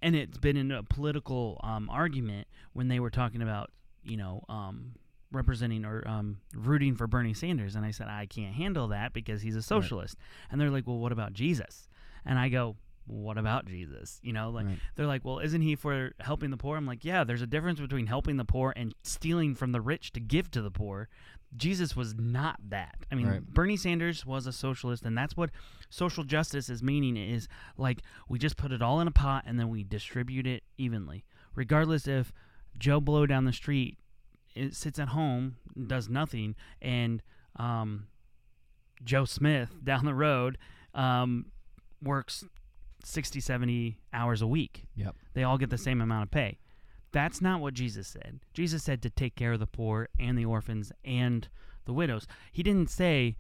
and 0.01 0.15
it's 0.15 0.37
been 0.37 0.57
in 0.57 0.71
a 0.71 0.83
political 0.83 1.59
um, 1.63 1.89
argument 1.89 2.47
when 2.73 2.87
they 2.87 2.99
were 2.99 3.09
talking 3.11 3.41
about, 3.41 3.71
you 4.03 4.17
know, 4.17 4.43
um, 4.49 4.93
representing 5.31 5.85
or 5.85 6.05
um, 6.07 6.37
rooting 6.55 6.95
for 6.95 7.05
Bernie 7.07 7.33
Sanders, 7.35 7.75
and 7.75 7.85
I 7.85 7.91
said 7.91 8.07
I 8.07 8.25
can't 8.25 8.55
handle 8.55 8.87
that 8.89 9.13
because 9.13 9.41
he's 9.43 9.55
a 9.55 9.61
socialist, 9.61 10.17
and 10.49 10.59
they're 10.59 10.71
like, 10.71 10.87
well, 10.87 10.97
what 10.97 11.11
about 11.11 11.33
Jesus? 11.33 11.87
And 12.25 12.39
I 12.39 12.49
go, 12.49 12.75
what 13.09 13.37
about 13.39 13.65
Jesus? 13.65 14.19
You 14.23 14.33
know, 14.33 14.51
like 14.51 14.67
Right. 14.67 14.79
they're 14.95 15.07
like, 15.07 15.25
well, 15.25 15.39
isn't 15.39 15.61
he 15.61 15.75
for 15.75 16.11
helping 16.19 16.51
the 16.51 16.57
poor? 16.57 16.77
I'm 16.77 16.85
like, 16.85 17.03
yeah, 17.03 17.23
there's 17.23 17.41
a 17.41 17.47
difference 17.47 17.79
between 17.79 18.05
helping 18.05 18.37
the 18.37 18.45
poor 18.45 18.71
and 18.75 18.93
stealing 19.03 19.55
from 19.55 19.71
the 19.71 19.81
rich 19.81 20.11
to 20.13 20.19
give 20.19 20.51
to 20.51 20.61
the 20.61 20.69
poor. 20.69 21.09
Jesus 21.57 21.95
was 21.95 22.13
not 22.13 22.59
that. 22.69 22.95
I 23.11 23.15
mean, 23.15 23.27
Right. 23.27 23.41
Bernie 23.43 23.77
Sanders 23.77 24.23
was 24.27 24.45
a 24.45 24.53
socialist, 24.53 25.03
and 25.03 25.17
that's 25.17 25.35
what 25.35 25.49
social 25.89 26.23
justice 26.23 26.69
is 26.69 26.83
meaning 26.83 27.17
is 27.17 27.47
like 27.77 28.03
we 28.27 28.37
just 28.37 28.55
put 28.57 28.71
it 28.71 28.81
all 28.83 28.99
in 29.01 29.07
a 29.07 29.11
pot 29.11 29.43
and 29.47 29.59
then 29.59 29.69
we 29.69 29.83
distribute 29.83 30.45
it 30.45 30.61
evenly, 30.77 31.25
regardless 31.55 32.07
if 32.07 32.31
Joe 32.77 33.01
Blow 33.01 33.25
down 33.25 33.45
the 33.45 33.53
street 33.53 33.97
it 34.55 34.75
sits 34.75 34.99
at 34.99 35.09
home, 35.09 35.55
does 35.87 36.09
nothing, 36.09 36.55
and 36.81 37.23
um, 37.55 38.05
Joe 39.03 39.25
Smith 39.25 39.69
down 39.83 40.05
the 40.05 40.13
road 40.13 40.57
um, 40.93 41.47
works 42.03 42.43
60, 43.03 43.39
70 43.39 43.97
hours 44.13 44.41
a 44.41 44.47
week. 44.47 44.85
Yep. 44.95 45.15
They 45.33 45.43
all 45.43 45.57
get 45.57 45.69
the 45.69 45.77
same 45.77 46.01
amount 46.01 46.23
of 46.23 46.31
pay. 46.31 46.59
That's 47.11 47.41
not 47.41 47.61
what 47.61 47.73
Jesus 47.73 48.07
said. 48.07 48.39
Jesus 48.53 48.83
said 48.83 49.01
to 49.01 49.09
take 49.09 49.35
care 49.35 49.53
of 49.53 49.59
the 49.59 49.67
poor 49.67 50.09
and 50.19 50.37
the 50.37 50.45
orphans 50.45 50.91
and 51.03 51.47
the 51.85 51.93
widows. 51.93 52.27
He 52.51 52.61
didn't 52.61 52.89
say, 52.89 53.35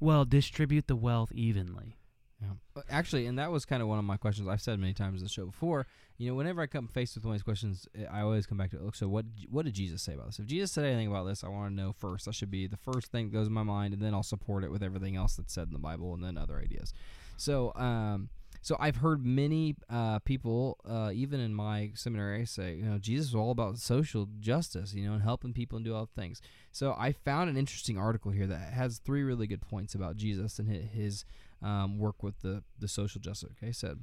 well, 0.00 0.24
distribute 0.24 0.88
the 0.88 0.96
wealth 0.96 1.30
evenly. 1.32 1.96
Yeah. 2.40 2.48
Uh, 2.76 2.82
Actually, 2.90 3.26
and 3.26 3.38
that 3.38 3.50
was 3.50 3.64
kind 3.64 3.80
of 3.80 3.88
one 3.88 3.98
of 3.98 4.04
my 4.04 4.16
questions 4.16 4.48
I've 4.48 4.60
said 4.60 4.78
many 4.78 4.92
times 4.92 5.20
in 5.20 5.24
the 5.24 5.30
show 5.30 5.46
before. 5.46 5.86
You 6.18 6.28
know, 6.28 6.34
whenever 6.34 6.60
I 6.60 6.66
come 6.66 6.88
faced 6.88 7.14
with 7.14 7.24
one 7.24 7.34
of 7.34 7.38
these 7.38 7.44
questions, 7.44 7.86
uh, 7.98 8.04
I 8.12 8.22
always 8.22 8.46
come 8.46 8.58
back 8.58 8.70
to, 8.70 8.78
look, 8.78 8.94
so 8.94 9.08
what 9.08 9.24
what 9.50 9.64
did 9.64 9.74
Jesus 9.74 10.02
say 10.02 10.14
about 10.14 10.26
this? 10.26 10.38
If 10.38 10.46
Jesus 10.46 10.72
said 10.72 10.84
anything 10.84 11.06
about 11.06 11.24
this, 11.24 11.44
I 11.44 11.48
want 11.48 11.70
to 11.70 11.74
know 11.74 11.92
first. 11.92 12.26
That 12.26 12.34
should 12.34 12.50
be 12.50 12.66
the 12.66 12.76
first 12.76 13.10
thing 13.10 13.26
that 13.26 13.32
goes 13.32 13.46
in 13.46 13.52
my 13.52 13.62
mind, 13.62 13.94
and 13.94 14.02
then 14.02 14.12
I'll 14.12 14.22
support 14.22 14.64
it 14.64 14.70
with 14.70 14.82
everything 14.82 15.16
else 15.16 15.36
that's 15.36 15.54
said 15.54 15.68
in 15.68 15.72
the 15.72 15.78
Bible 15.78 16.12
and 16.14 16.22
then 16.22 16.36
other 16.36 16.58
ideas. 16.58 16.92
So, 17.36 17.72
um, 17.74 18.28
so 18.66 18.76
I've 18.80 18.96
heard 18.96 19.24
many 19.24 19.76
uh, 19.88 20.18
people, 20.18 20.78
uh, 20.84 21.12
even 21.14 21.38
in 21.38 21.54
my 21.54 21.92
seminary, 21.94 22.44
say, 22.46 22.74
you 22.74 22.84
know, 22.84 22.98
Jesus 22.98 23.28
was 23.28 23.40
all 23.40 23.52
about 23.52 23.78
social 23.78 24.26
justice, 24.40 24.92
you 24.92 25.06
know, 25.06 25.12
and 25.12 25.22
helping 25.22 25.52
people 25.52 25.76
and 25.76 25.84
do 25.84 25.94
all 25.94 26.10
things. 26.16 26.42
So 26.72 26.92
I 26.98 27.12
found 27.12 27.48
an 27.48 27.56
interesting 27.56 27.96
article 27.96 28.32
here 28.32 28.48
that 28.48 28.72
has 28.72 28.98
three 28.98 29.22
really 29.22 29.46
good 29.46 29.60
points 29.60 29.94
about 29.94 30.16
Jesus 30.16 30.58
and 30.58 30.68
his 30.68 31.24
um, 31.62 32.00
work 32.00 32.24
with 32.24 32.40
the 32.40 32.64
the 32.76 32.88
social 32.88 33.20
justice. 33.20 33.50
Okay, 33.56 33.70
said 33.70 34.00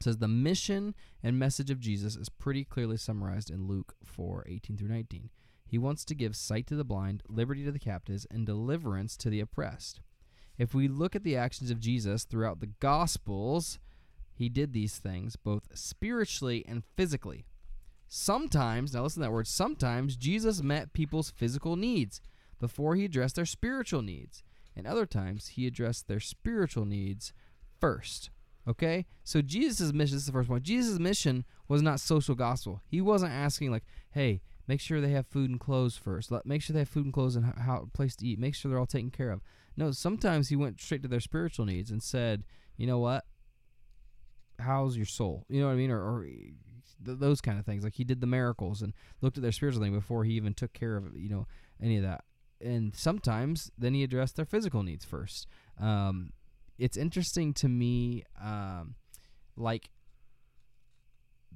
says 0.00 0.16
the 0.16 0.26
mission 0.26 0.94
and 1.22 1.38
message 1.38 1.70
of 1.70 1.78
Jesus 1.78 2.16
is 2.16 2.30
pretty 2.30 2.64
clearly 2.64 2.96
summarized 2.96 3.50
in 3.50 3.66
Luke 3.66 3.94
4, 4.02 4.46
18 4.48 4.78
through 4.78 4.88
19. 4.88 5.28
He 5.66 5.76
wants 5.76 6.06
to 6.06 6.14
give 6.14 6.34
sight 6.34 6.66
to 6.68 6.76
the 6.76 6.82
blind, 6.82 7.24
liberty 7.28 7.62
to 7.66 7.72
the 7.72 7.78
captives, 7.78 8.26
and 8.30 8.46
deliverance 8.46 9.18
to 9.18 9.28
the 9.28 9.40
oppressed. 9.40 10.00
If 10.58 10.74
we 10.74 10.88
look 10.88 11.16
at 11.16 11.24
the 11.24 11.36
actions 11.36 11.70
of 11.70 11.80
Jesus 11.80 12.24
throughout 12.24 12.60
the 12.60 12.70
Gospels, 12.80 13.78
he 14.32 14.48
did 14.48 14.72
these 14.72 14.98
things 14.98 15.36
both 15.36 15.68
spiritually 15.74 16.64
and 16.66 16.82
physically. 16.96 17.46
Sometimes, 18.08 18.92
now 18.92 19.02
listen 19.02 19.22
to 19.22 19.26
that 19.26 19.32
word, 19.32 19.46
sometimes 19.46 20.16
Jesus 20.16 20.62
met 20.62 20.92
people's 20.92 21.30
physical 21.30 21.76
needs 21.76 22.20
before 22.60 22.94
he 22.94 23.04
addressed 23.04 23.36
their 23.36 23.46
spiritual 23.46 24.02
needs. 24.02 24.42
And 24.76 24.86
other 24.86 25.06
times, 25.06 25.48
he 25.48 25.66
addressed 25.66 26.08
their 26.08 26.20
spiritual 26.20 26.84
needs 26.84 27.32
first. 27.80 28.30
Okay? 28.68 29.06
So 29.24 29.42
Jesus' 29.42 29.92
mission, 29.92 30.16
this 30.16 30.22
is 30.22 30.26
the 30.26 30.32
first 30.32 30.48
point. 30.48 30.62
Jesus' 30.62 30.98
mission 30.98 31.44
was 31.68 31.82
not 31.82 32.00
social 32.00 32.34
gospel. 32.34 32.82
He 32.86 33.00
wasn't 33.00 33.32
asking, 33.32 33.70
like, 33.70 33.84
hey, 34.12 34.40
make 34.68 34.80
sure 34.80 35.00
they 35.00 35.10
have 35.10 35.26
food 35.26 35.50
and 35.50 35.58
clothes 35.58 35.96
first. 35.96 36.30
Let, 36.30 36.46
make 36.46 36.62
sure 36.62 36.74
they 36.74 36.80
have 36.80 36.88
food 36.88 37.06
and 37.06 37.14
clothes 37.14 37.36
and 37.36 37.46
h- 37.46 37.62
how, 37.64 37.88
place 37.92 38.14
to 38.16 38.26
eat. 38.26 38.38
Make 38.38 38.54
sure 38.54 38.70
they're 38.70 38.78
all 38.78 38.86
taken 38.86 39.10
care 39.10 39.30
of. 39.30 39.40
No, 39.76 39.90
sometimes 39.90 40.48
he 40.48 40.56
went 40.56 40.80
straight 40.80 41.02
to 41.02 41.08
their 41.08 41.20
spiritual 41.20 41.66
needs 41.66 41.90
and 41.90 42.02
said, 42.02 42.44
you 42.76 42.86
know 42.86 42.98
what? 42.98 43.24
How's 44.58 44.96
your 44.96 45.06
soul? 45.06 45.44
You 45.48 45.60
know 45.60 45.66
what 45.66 45.72
I 45.72 45.76
mean? 45.76 45.90
Or, 45.90 46.00
or 46.00 46.24
th- 46.24 47.18
those 47.18 47.40
kind 47.40 47.58
of 47.58 47.64
things. 47.64 47.84
Like 47.84 47.94
he 47.94 48.04
did 48.04 48.20
the 48.20 48.26
miracles 48.26 48.82
and 48.82 48.92
looked 49.20 49.36
at 49.36 49.42
their 49.42 49.52
spiritual 49.52 49.82
thing 49.82 49.94
before 49.94 50.24
he 50.24 50.34
even 50.34 50.54
took 50.54 50.72
care 50.72 50.96
of, 50.96 51.16
you 51.16 51.28
know, 51.28 51.46
any 51.80 51.96
of 51.96 52.02
that. 52.02 52.24
And 52.60 52.94
sometimes 52.94 53.70
then 53.76 53.94
he 53.94 54.04
addressed 54.04 54.36
their 54.36 54.44
physical 54.44 54.82
needs 54.82 55.04
first. 55.04 55.48
Um, 55.80 56.32
it's 56.78 56.96
interesting 56.96 57.54
to 57.54 57.68
me, 57.68 58.24
um, 58.40 58.94
like 59.56 59.90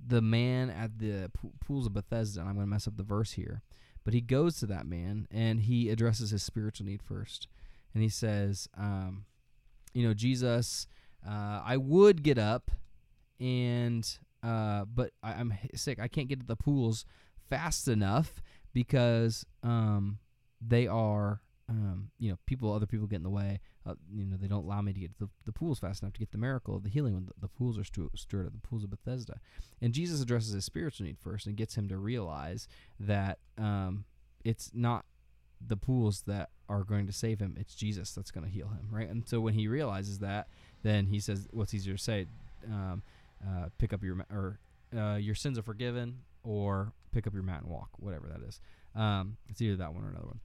the 0.06 0.20
man 0.20 0.70
at 0.70 0.99
the 0.99 1.30
pools 1.64 1.87
of 1.87 1.92
Bethesda. 1.92 2.40
And 2.40 2.49
I'm 2.49 2.54
going 2.56 2.66
to 2.66 2.70
mess 2.70 2.88
up 2.88 2.96
the 2.96 3.02
verse 3.02 3.32
here, 3.32 3.62
but 4.04 4.14
he 4.14 4.20
goes 4.20 4.56
to 4.58 4.66
that 4.66 4.87
man 4.87 5.26
and 5.30 5.61
he 5.61 5.88
addresses 5.90 6.30
his 6.30 6.42
spiritual 6.42 6.87
need 6.87 7.02
first, 7.02 7.49
and 7.96 8.02
he 8.02 8.10
says, 8.10 8.68
um, 8.76 9.24
"You 9.94 10.06
know, 10.06 10.12
Jesus, 10.12 10.86
uh, 11.26 11.62
I 11.64 11.78
would 11.78 12.23
get 12.23 12.36
up, 12.36 12.71
and 13.40 14.06
uh, 14.42 14.84
but 14.84 15.12
I, 15.23 15.32
I'm 15.32 15.54
sick. 15.75 15.99
I 15.99 16.06
can't 16.06 16.28
get 16.28 16.40
to 16.40 16.47
the 16.47 16.56
pools 16.56 17.06
fast 17.49 17.88
enough 17.88 18.42
because 18.75 19.47
um, 19.62 20.18
they 20.60 20.86
are." 20.86 21.40
Um, 21.68 22.10
you 22.21 22.30
know, 22.30 22.38
people, 22.47 22.73
other 22.73 22.86
people 22.86 23.08
get 23.08 23.16
in 23.16 23.23
the 23.25 23.30
way. 23.30 23.60
Uh, 23.84 23.94
you 24.14 24.25
know, 24.25 24.36
they 24.36 24.47
don't 24.47 24.64
allow 24.64 24.82
me 24.82 24.92
to 24.92 25.00
get 25.00 25.18
to 25.18 25.25
the, 25.25 25.30
the 25.47 25.52
pools 25.52 25.80
fast 25.80 26.02
enough 26.02 26.12
to 26.12 26.21
get 26.21 26.30
the 26.30 26.38
miracle 26.38 26.76
of 26.76 26.84
the 26.84 26.90
healing 26.90 27.14
when 27.14 27.25
the, 27.25 27.32
the 27.40 27.49
pools 27.49 27.76
are 27.76 27.82
stu- 27.82 28.10
stirred 28.14 28.47
at 28.47 28.52
the 28.52 28.60
pools 28.60 28.84
of 28.84 28.90
Bethesda. 28.90 29.40
And 29.82 29.92
Jesus 29.92 30.23
addresses 30.23 30.52
his 30.52 30.64
spiritual 30.64 31.06
need 31.06 31.18
first 31.18 31.44
and 31.47 31.56
gets 31.56 31.75
him 31.75 31.88
to 31.88 31.97
realize 31.97 32.68
that 33.00 33.38
um, 33.58 34.04
it's 34.44 34.71
not 34.75 35.06
the 35.64 35.76
pools 35.76 36.23
that 36.26 36.50
are 36.69 36.84
going 36.84 37.06
to 37.06 37.12
save 37.12 37.40
him; 37.40 37.56
it's 37.58 37.75
Jesus 37.75 38.12
that's 38.12 38.30
going 38.30 38.45
to 38.45 38.50
heal 38.52 38.69
him, 38.69 38.88
right? 38.90 39.08
And 39.08 39.26
so 39.28 39.40
when 39.40 39.54
he 39.54 39.69
realizes 39.69 40.19
that, 40.21 40.49
then 40.82 41.06
he 41.06 41.21
says, 41.21 41.47
"What's 41.52 41.73
easier 41.75 41.97
to 41.97 42.02
say? 42.02 42.26
Um, 42.66 43.02
uh, 43.47 43.69
pick 43.78 43.92
up 43.92 44.02
your 44.02 44.25
or 44.30 44.58
uh, 44.97 45.16
your 45.16 45.34
sins 45.34 45.58
are 45.58 45.62
forgiven, 45.62 46.23
or 46.42 46.92
pick 47.12 47.26
up 47.26 47.34
your 47.34 47.42
mat 47.42 47.62
and 47.62 47.71
walk, 47.71 47.90
whatever 47.99 48.26
that 48.28 48.42
is. 48.47 48.60
Um, 48.95 49.36
it's 49.49 49.60
either 49.60 49.76
that 49.76 49.92
one 49.95 50.04
or 50.04 50.08
another 50.08 50.26
one." 50.26 50.40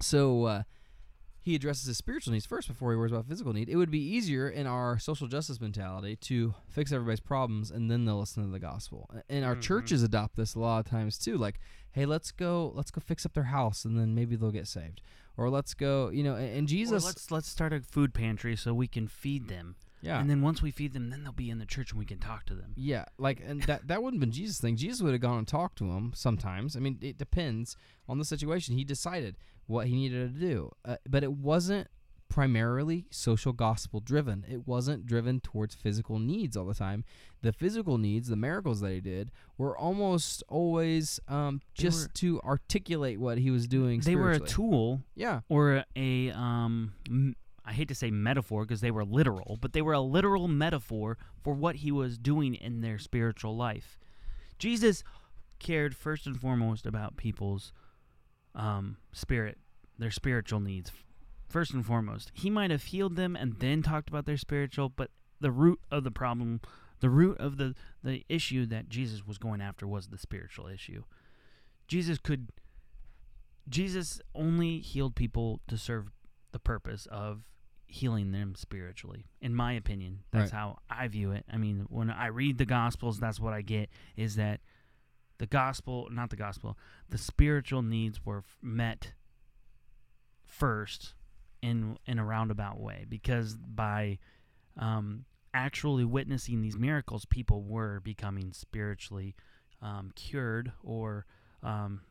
So 0.00 0.44
uh, 0.44 0.62
he 1.42 1.54
addresses 1.54 1.86
his 1.86 1.96
spiritual 1.96 2.32
needs 2.32 2.46
first 2.46 2.68
before 2.68 2.90
he 2.92 2.96
worries 2.98 3.12
about 3.12 3.26
physical 3.26 3.52
need. 3.52 3.68
It 3.68 3.76
would 3.76 3.90
be 3.90 4.00
easier 4.02 4.48
in 4.48 4.66
our 4.66 4.98
social 4.98 5.26
justice 5.26 5.60
mentality 5.60 6.16
to 6.16 6.54
fix 6.68 6.92
everybody's 6.92 7.20
problems 7.20 7.70
and 7.70 7.90
then 7.90 8.04
they'll 8.04 8.18
listen 8.20 8.44
to 8.44 8.50
the 8.50 8.58
gospel. 8.58 9.10
And 9.28 9.44
our 9.44 9.56
Mhm. 9.56 9.62
churches 9.62 10.02
adopt 10.02 10.36
this 10.36 10.54
a 10.54 10.58
lot 10.60 10.80
of 10.84 10.90
times 10.90 11.18
too. 11.18 11.36
Like, 11.38 11.58
hey, 11.92 12.06
let's 12.06 12.30
go, 12.30 12.72
let's 12.74 12.90
go 12.90 13.00
fix 13.04 13.24
up 13.26 13.34
their 13.34 13.44
house 13.44 13.84
and 13.84 13.98
then 13.98 14.14
maybe 14.14 14.36
they'll 14.36 14.50
get 14.50 14.68
saved. 14.68 15.00
Or 15.36 15.48
let's 15.48 15.74
go, 15.74 16.10
you 16.10 16.22
know. 16.22 16.34
And, 16.34 16.48
and 16.58 16.66
Or 16.66 16.68
Jesus, 16.68 17.04
let's 17.04 17.30
let's 17.30 17.48
start 17.48 17.72
a 17.72 17.80
food 17.80 18.12
pantry 18.12 18.56
so 18.56 18.74
we 18.74 18.88
can 18.88 19.08
feed 19.08 19.48
them. 19.48 19.76
yeah, 20.02 20.20
And 20.20 20.28
then 20.28 20.42
once 20.42 20.60
we 20.60 20.70
feed 20.70 20.92
them, 20.92 21.08
then 21.10 21.22
they'll 21.24 21.32
be 21.32 21.48
in 21.50 21.58
the 21.58 21.66
church 21.66 21.92
and 21.92 21.98
we 21.98 22.04
can 22.04 22.18
talk 22.18 22.44
to 22.46 22.54
them. 22.54 22.72
Yeah, 22.76 23.04
like 23.16 23.40
and 23.46 23.62
that 23.62 23.88
that 23.88 24.02
wouldn't 24.02 24.20
have 24.20 24.28
been 24.28 24.32
Jesus' 24.36 24.60
thing. 24.60 24.76
Jesus 24.76 25.00
would 25.00 25.12
have 25.12 25.20
gone 25.22 25.38
and 25.38 25.48
talked 25.48 25.78
to 25.78 25.86
him 25.92 26.12
sometimes. 26.14 26.76
I 26.76 26.80
mean, 26.80 26.98
it 27.00 27.16
depends 27.16 27.76
on 28.08 28.18
the 28.18 28.24
situation. 28.24 28.76
He 28.76 28.84
decided 28.84 29.36
what 29.66 29.86
he 29.86 29.94
needed 29.94 30.34
to 30.34 30.40
do, 30.40 30.70
uh, 30.84 30.96
but 31.08 31.22
it 31.22 31.32
wasn't 31.32 31.88
primarily 32.30 33.04
social 33.10 33.52
gospel 33.52 34.00
driven. 34.00 34.46
It 34.50 34.66
wasn't 34.66 35.04
driven 35.04 35.40
towards 35.40 35.74
physical 35.74 36.18
needs 36.18 36.56
all 36.56 36.64
the 36.64 36.72
time. 36.74 37.04
The 37.42 37.52
physical 37.52 37.98
needs, 37.98 38.28
the 38.28 38.36
miracles 38.36 38.80
that 38.80 38.92
he 38.92 39.00
did, 39.00 39.30
were 39.58 39.76
almost 39.76 40.42
always 40.48 41.20
um, 41.28 41.60
just 41.74 42.02
were- 42.08 42.12
to 42.14 42.40
articulate 42.42 43.20
what 43.20 43.36
he 43.38 43.50
was 43.50 43.66
doing. 43.66 44.00
They 44.00 44.16
were 44.16 44.30
a 44.32 44.38
tool 44.40 45.02
Yeah, 45.14 45.40
or 45.50 45.84
a 45.94 46.30
um 46.30 46.94
m- 47.08 47.36
I 47.66 47.72
hate 47.72 47.88
to 47.88 47.94
say 47.94 48.10
metaphor 48.10 48.64
because 48.64 48.80
they 48.80 48.90
were 48.90 49.04
literal, 49.04 49.58
but 49.60 49.72
they 49.74 49.82
were 49.82 49.92
a 49.92 50.00
literal 50.00 50.48
metaphor 50.48 51.18
for 51.42 51.52
what 51.54 51.76
he 51.76 51.92
was 51.92 52.16
doing 52.18 52.54
in 52.54 52.80
their 52.80 52.98
spiritual 52.98 53.54
life. 53.56 53.98
Jesus 54.58 55.02
cared 55.58 55.94
first 55.94 56.26
and 56.26 56.40
foremost 56.40 56.86
about 56.86 57.16
people's 57.16 57.72
um 58.54 58.96
spirit, 59.12 59.58
their 59.98 60.10
spiritual 60.10 60.60
needs. 60.60 60.90
First 61.50 61.74
and 61.74 61.84
foremost, 61.84 62.30
he 62.32 62.48
might 62.48 62.70
have 62.70 62.84
healed 62.84 63.16
them 63.16 63.34
and 63.36 63.58
then 63.58 63.82
talked 63.82 64.08
about 64.08 64.24
their 64.24 64.36
spiritual, 64.36 64.88
but 64.88 65.10
the 65.40 65.50
root 65.50 65.80
of 65.90 66.04
the 66.04 66.10
problem, 66.12 66.60
the 67.00 67.10
root 67.10 67.36
of 67.38 67.56
the 67.56 67.74
the 68.02 68.24
issue 68.28 68.64
that 68.66 68.88
Jesus 68.88 69.26
was 69.26 69.36
going 69.36 69.60
after 69.60 69.86
was 69.86 70.08
the 70.08 70.16
spiritual 70.18 70.68
issue. 70.68 71.02
Jesus 71.88 72.18
could 72.18 72.50
Jesus 73.68 74.20
only 74.34 74.78
healed 74.78 75.14
people 75.16 75.60
to 75.68 75.76
serve 75.76 76.12
the 76.52 76.58
purpose 76.60 77.06
of 77.10 77.42
healing 77.86 78.30
them 78.30 78.54
spiritually. 78.54 79.26
In 79.40 79.52
my 79.54 79.72
opinion, 79.72 80.20
that's 80.30 80.52
Right. 80.52 80.58
how 80.58 80.78
I 80.88 81.08
view 81.08 81.32
it. 81.32 81.44
I 81.50 81.56
mean, 81.56 81.86
when 81.88 82.10
I 82.10 82.26
read 82.26 82.58
the 82.58 82.64
gospels, 82.64 83.18
that's 83.18 83.40
what 83.40 83.52
I 83.52 83.62
get 83.62 83.90
is 84.16 84.36
that 84.36 84.60
the 85.38 85.46
gospel, 85.46 86.08
not 86.12 86.30
the 86.30 86.36
gospel, 86.36 86.78
the 87.08 87.18
spiritual 87.18 87.82
needs 87.82 88.24
were 88.24 88.38
f- 88.38 88.58
met 88.62 89.14
first 90.44 91.14
in 91.62 91.96
in 92.06 92.18
a 92.18 92.24
roundabout 92.24 92.80
way 92.80 93.04
because 93.08 93.56
by 93.56 94.18
um, 94.78 95.24
actually 95.52 96.04
witnessing 96.04 96.60
these 96.62 96.78
miracles, 96.78 97.24
people 97.24 97.62
were 97.62 98.00
becoming 98.00 98.52
spiritually 98.52 99.34
um, 99.82 100.12
cured 100.14 100.72
or 100.82 101.26
um, 101.62 102.02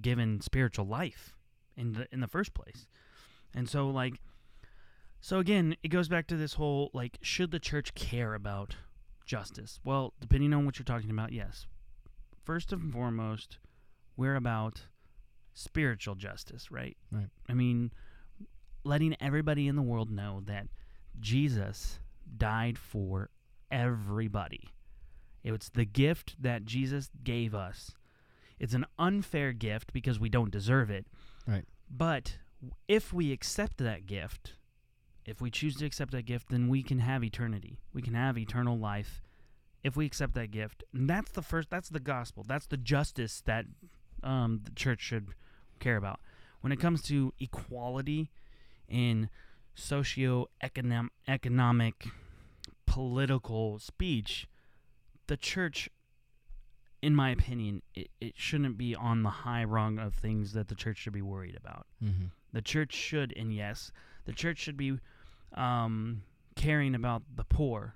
given 0.00 0.40
spiritual 0.40 0.86
life 0.86 1.34
in 1.76 1.92
the 1.92 2.06
in 2.12 2.20
the 2.20 2.28
first 2.28 2.54
place. 2.54 2.86
And 3.54 3.68
so 3.68 3.88
like 3.88 4.20
so 5.20 5.38
again, 5.38 5.76
it 5.82 5.88
goes 5.88 6.08
back 6.08 6.26
to 6.28 6.36
this 6.36 6.54
whole 6.54 6.90
like 6.92 7.18
should 7.22 7.50
the 7.50 7.58
church 7.58 7.94
care 7.94 8.34
about 8.34 8.76
justice? 9.24 9.80
Well, 9.84 10.14
depending 10.20 10.54
on 10.54 10.64
what 10.64 10.78
you're 10.78 10.84
talking 10.84 11.10
about, 11.10 11.32
yes. 11.32 11.66
First 12.44 12.72
and 12.72 12.92
foremost, 12.92 13.58
we're 14.16 14.36
about 14.36 14.82
spiritual 15.56 16.14
justice, 16.14 16.70
right? 16.70 16.96
Right. 17.10 17.28
I 17.48 17.54
mean, 17.54 17.90
letting 18.84 19.16
everybody 19.20 19.66
in 19.66 19.74
the 19.74 19.82
world 19.82 20.10
know 20.10 20.42
that 20.44 20.68
Jesus 21.18 21.98
died 22.36 22.78
for 22.78 23.30
everybody. 23.70 24.68
It's 25.42 25.70
the 25.70 25.84
gift 25.84 26.36
that 26.40 26.64
Jesus 26.64 27.08
gave 27.24 27.54
us 27.54 27.94
It's 28.58 28.74
an 28.74 28.86
unfair 28.98 29.52
gift 29.52 29.92
because 29.92 30.18
we 30.18 30.28
don't 30.28 30.50
deserve 30.50 30.90
it. 30.90 31.06
Right. 31.46 31.64
But 31.90 32.38
if 32.88 33.12
we 33.12 33.32
accept 33.32 33.78
that 33.78 34.06
gift, 34.06 34.54
if 35.24 35.40
we 35.40 35.50
choose 35.50 35.76
to 35.76 35.86
accept 35.86 36.12
that 36.12 36.24
gift, 36.26 36.48
then 36.50 36.68
we 36.68 36.82
can 36.82 37.00
have 37.00 37.22
eternity. 37.22 37.78
We 37.92 38.02
can 38.02 38.14
have 38.14 38.38
eternal 38.38 38.78
life 38.78 39.22
if 39.84 39.96
we 39.96 40.06
accept 40.06 40.34
that 40.34 40.50
gift. 40.50 40.84
And 40.92 41.08
that's 41.08 41.30
the 41.32 41.42
first 41.42 41.70
that's 41.70 41.88
the 41.88 42.00
gospel. 42.00 42.44
That's 42.46 42.66
the 42.66 42.76
justice 42.76 43.42
that 43.46 43.66
um, 44.22 44.60
the 44.64 44.72
church 44.72 45.00
should 45.00 45.28
care 45.80 45.96
about. 45.96 46.20
When 46.60 46.72
it 46.72 46.80
comes 46.80 47.02
to 47.02 47.32
equality 47.38 48.30
in 48.88 49.28
socio-economic 49.74 51.12
economic 51.28 52.08
political 52.86 53.78
speech, 53.78 54.48
the 55.26 55.36
church 55.36 55.90
in 57.02 57.14
my 57.14 57.30
opinion, 57.30 57.82
it, 57.94 58.10
it 58.20 58.34
shouldn't 58.36 58.76
be 58.76 58.94
on 58.94 59.22
the 59.22 59.30
high 59.30 59.64
rung 59.64 59.98
of 59.98 60.14
things 60.14 60.54
that 60.54 60.68
the 60.68 60.74
church 60.74 60.96
should 60.96 61.12
be 61.12 61.22
worried 61.22 61.56
about. 61.56 61.86
Mm-hmm. 62.02 62.26
The 62.52 62.62
church 62.62 62.94
should, 62.94 63.32
and 63.36 63.54
yes, 63.54 63.92
the 64.24 64.32
church 64.32 64.58
should 64.58 64.76
be 64.76 64.98
um, 65.54 66.22
caring 66.56 66.94
about 66.94 67.22
the 67.34 67.44
poor. 67.44 67.94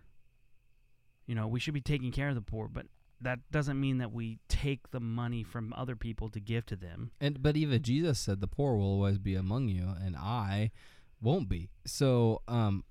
You 1.26 1.34
know, 1.34 1.48
we 1.48 1.60
should 1.60 1.74
be 1.74 1.80
taking 1.80 2.12
care 2.12 2.28
of 2.28 2.34
the 2.34 2.40
poor, 2.40 2.68
but 2.68 2.86
that 3.20 3.38
doesn't 3.50 3.78
mean 3.80 3.98
that 3.98 4.12
we 4.12 4.38
take 4.48 4.90
the 4.90 5.00
money 5.00 5.42
from 5.42 5.72
other 5.76 5.94
people 5.96 6.28
to 6.30 6.40
give 6.40 6.64
to 6.66 6.76
them. 6.76 7.10
And 7.20 7.42
but 7.42 7.56
even 7.56 7.82
Jesus 7.82 8.18
said 8.18 8.40
the 8.40 8.46
poor 8.46 8.76
will 8.76 8.86
always 8.86 9.18
be 9.18 9.34
among 9.34 9.68
you, 9.68 9.94
and 10.02 10.16
I 10.16 10.70
won't 11.20 11.48
be. 11.48 11.70
So 11.86 12.42
um, 12.48 12.84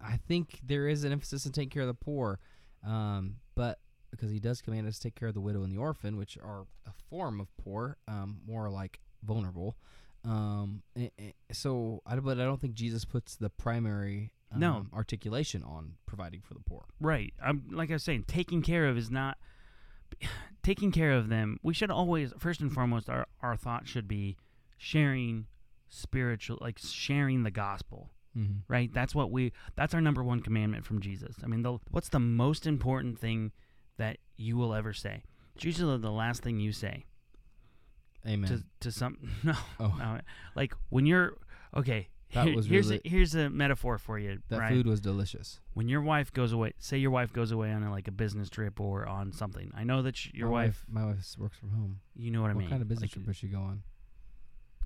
I 0.00 0.16
think 0.16 0.60
there 0.64 0.88
is 0.88 1.04
an 1.04 1.12
emphasis 1.12 1.46
on 1.46 1.52
taking 1.52 1.70
care 1.70 1.82
of 1.82 1.88
the 1.88 1.94
poor, 1.94 2.38
um, 2.86 3.36
but 3.54 3.78
because 4.10 4.30
he 4.30 4.40
does 4.40 4.60
command 4.60 4.88
us 4.88 4.96
to 4.98 5.02
take 5.04 5.14
care 5.14 5.28
of 5.28 5.34
the 5.34 5.40
widow 5.40 5.62
and 5.62 5.72
the 5.72 5.78
orphan, 5.78 6.16
which 6.16 6.36
are 6.38 6.66
a 6.86 6.92
form 7.08 7.40
of 7.40 7.48
poor, 7.56 7.96
um, 8.08 8.38
more 8.46 8.68
like 8.70 9.00
vulnerable. 9.22 9.76
Um, 10.24 10.82
so 11.52 12.02
I 12.06 12.16
but 12.16 12.38
I 12.38 12.44
don't 12.44 12.60
think 12.60 12.74
Jesus 12.74 13.04
puts 13.04 13.36
the 13.36 13.48
primary 13.50 14.32
um, 14.52 14.60
No. 14.60 14.86
articulation 14.92 15.62
on 15.62 15.94
providing 16.06 16.40
for 16.42 16.54
the 16.54 16.60
poor. 16.60 16.84
Right. 17.00 17.32
I'm 17.42 17.64
like 17.70 17.90
I 17.90 17.94
was 17.94 18.02
saying, 18.02 18.24
taking 18.26 18.62
care 18.62 18.86
of 18.86 18.98
is 18.98 19.10
not 19.10 19.38
taking 20.62 20.92
care 20.92 21.12
of 21.12 21.28
them. 21.28 21.58
We 21.62 21.74
should 21.74 21.90
always 21.90 22.32
first 22.38 22.60
and 22.60 22.72
foremost 22.72 23.08
our 23.08 23.26
our 23.42 23.56
thought 23.56 23.86
should 23.88 24.08
be 24.08 24.36
sharing 24.76 25.46
spiritual 25.88 26.58
like 26.60 26.78
sharing 26.78 27.42
the 27.42 27.50
gospel. 27.50 28.10
Mm-hmm. 28.36 28.72
Right? 28.72 28.92
That's 28.92 29.14
what 29.14 29.30
we 29.30 29.52
that's 29.76 29.94
our 29.94 30.00
number 30.00 30.22
one 30.22 30.40
commandment 30.40 30.84
from 30.84 31.00
Jesus. 31.00 31.36
I 31.42 31.46
mean, 31.46 31.62
the, 31.62 31.78
what's 31.90 32.08
the 32.08 32.20
most 32.20 32.66
important 32.66 33.18
thing 33.18 33.52
that 33.98 34.18
you 34.36 34.56
will 34.56 34.72
ever 34.72 34.92
say? 34.92 35.24
It's 35.56 35.64
usually 35.64 35.98
the 35.98 36.12
last 36.12 36.42
thing 36.42 36.60
you 36.60 36.72
say 36.72 37.04
Amen. 38.26 38.48
to 38.48 38.64
to 38.80 38.92
some 38.92 39.18
no, 39.42 39.54
Oh. 39.78 39.94
no 39.98 40.20
like 40.54 40.74
when 40.90 41.06
you're 41.06 41.36
okay 41.76 42.08
That 42.32 42.54
was 42.54 42.66
here's 42.66 42.86
really- 42.90 43.00
a, 43.04 43.08
here's 43.08 43.34
a 43.34 43.50
metaphor 43.50 43.98
for 43.98 44.18
you 44.18 44.38
that 44.48 44.68
food 44.70 44.86
was 44.86 45.00
delicious. 45.00 45.60
when 45.74 45.88
your 45.88 46.00
wife 46.02 46.32
goes 46.32 46.52
away 46.52 46.72
say 46.78 46.96
your 46.98 47.10
wife 47.10 47.32
goes 47.32 47.50
away 47.50 47.72
on 47.72 47.82
a, 47.82 47.90
like 47.90 48.06
a 48.08 48.12
business 48.12 48.48
trip 48.48 48.78
or 48.80 49.06
on 49.06 49.32
something 49.32 49.72
i 49.76 49.82
know 49.84 50.00
that 50.02 50.16
sh- 50.16 50.30
your 50.32 50.46
my 50.48 50.52
wife, 50.66 50.84
my 50.88 51.04
wife 51.06 51.18
works 51.38 51.58
from 51.58 51.70
home. 51.70 52.00
you 52.14 52.30
know 52.30 52.40
what 52.42 52.50
i 52.50 52.54
mean. 52.54 52.62
what 52.64 52.70
kind 52.70 52.82
of 52.82 52.88
business 52.88 53.02
Like, 53.08 53.12
trip 53.12 53.26
does 53.26 53.36
she 53.36 53.48
go 53.48 53.58
on? 53.58 53.82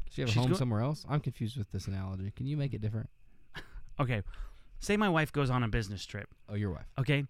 Does 0.06 0.14
she 0.14 0.20
have 0.22 0.30
a 0.30 0.32
home 0.40 0.50
go- 0.50 0.56
somewhere 0.56 0.80
else? 0.80 1.04
I'm 1.08 1.20
confused 1.20 1.56
with 1.56 1.70
this 1.72 1.86
analogy. 1.86 2.30
Can 2.36 2.46
you 2.46 2.56
make 2.56 2.72
it 2.72 2.80
different? 2.80 3.10
okay 4.00 4.22
say 4.80 4.96
my 4.96 5.08
wife 5.08 5.32
goes 5.32 5.50
on 5.50 5.62
a 5.62 5.68
business 5.68 6.04
trip 6.06 6.28
Oh, 6.48 6.54
your 6.54 6.70
wife. 6.70 6.86
okay 6.98 7.24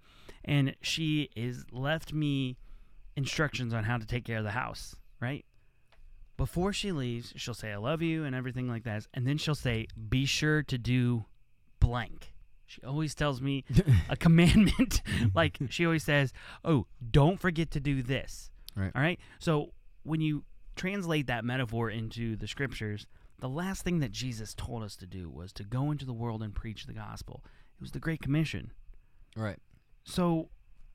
and 0.44 0.74
she 0.80 1.30
is 1.36 1.64
left 1.72 2.12
me 2.12 2.56
instructions 3.16 3.72
on 3.74 3.84
how 3.84 3.96
to 3.98 4.06
take 4.06 4.24
care 4.24 4.38
of 4.38 4.44
the 4.44 4.50
house 4.52 4.96
right 5.20 5.44
before 6.36 6.72
she 6.72 6.90
leaves 6.92 7.32
she'll 7.36 7.54
say 7.54 7.72
i 7.72 7.76
love 7.76 8.02
you 8.02 8.24
and 8.24 8.34
everything 8.34 8.68
like 8.68 8.84
that. 8.84 9.06
And 9.14 9.26
then 9.26 9.38
she'll 9.38 9.54
say 9.54 9.86
be 10.08 10.24
sure 10.26 10.62
to 10.64 10.78
do 10.78 11.24
blank. 11.80 12.32
She 12.66 12.82
always 12.82 13.14
tells 13.14 13.40
me 13.40 13.64
a 14.08 14.16
commandment. 14.16 15.02
Like 15.34 15.58
she 15.70 15.84
always 15.84 16.04
says 16.04 16.32
oh 16.64 16.86
don't 17.10 17.40
forget 17.40 17.70
to 17.72 17.80
do 17.80 18.02
this. 18.02 18.50
Right. 18.76 18.92
all 18.94 19.02
right? 19.02 19.18
So 19.38 19.70
when 20.02 20.20
you 20.20 20.44
translate 20.76 21.26
that 21.28 21.44
metaphor 21.44 21.88
into 21.90 22.36
the 22.36 22.48
scriptures 22.48 23.06
the 23.38 23.48
last 23.48 23.82
thing 23.82 24.00
that 24.00 24.10
jesus 24.10 24.54
told 24.54 24.82
us 24.82 24.96
to 24.96 25.06
do 25.06 25.28
was 25.28 25.52
to 25.52 25.62
go 25.62 25.90
into 25.92 26.04
the 26.04 26.12
world 26.12 26.42
and 26.42 26.54
preach 26.54 26.86
the 26.86 26.92
gospel. 26.92 27.42
It 27.78 27.80
was 27.80 27.92
the 27.92 28.00
great 28.00 28.20
commission. 28.22 28.72
Right. 29.36 29.58
so 30.04 30.48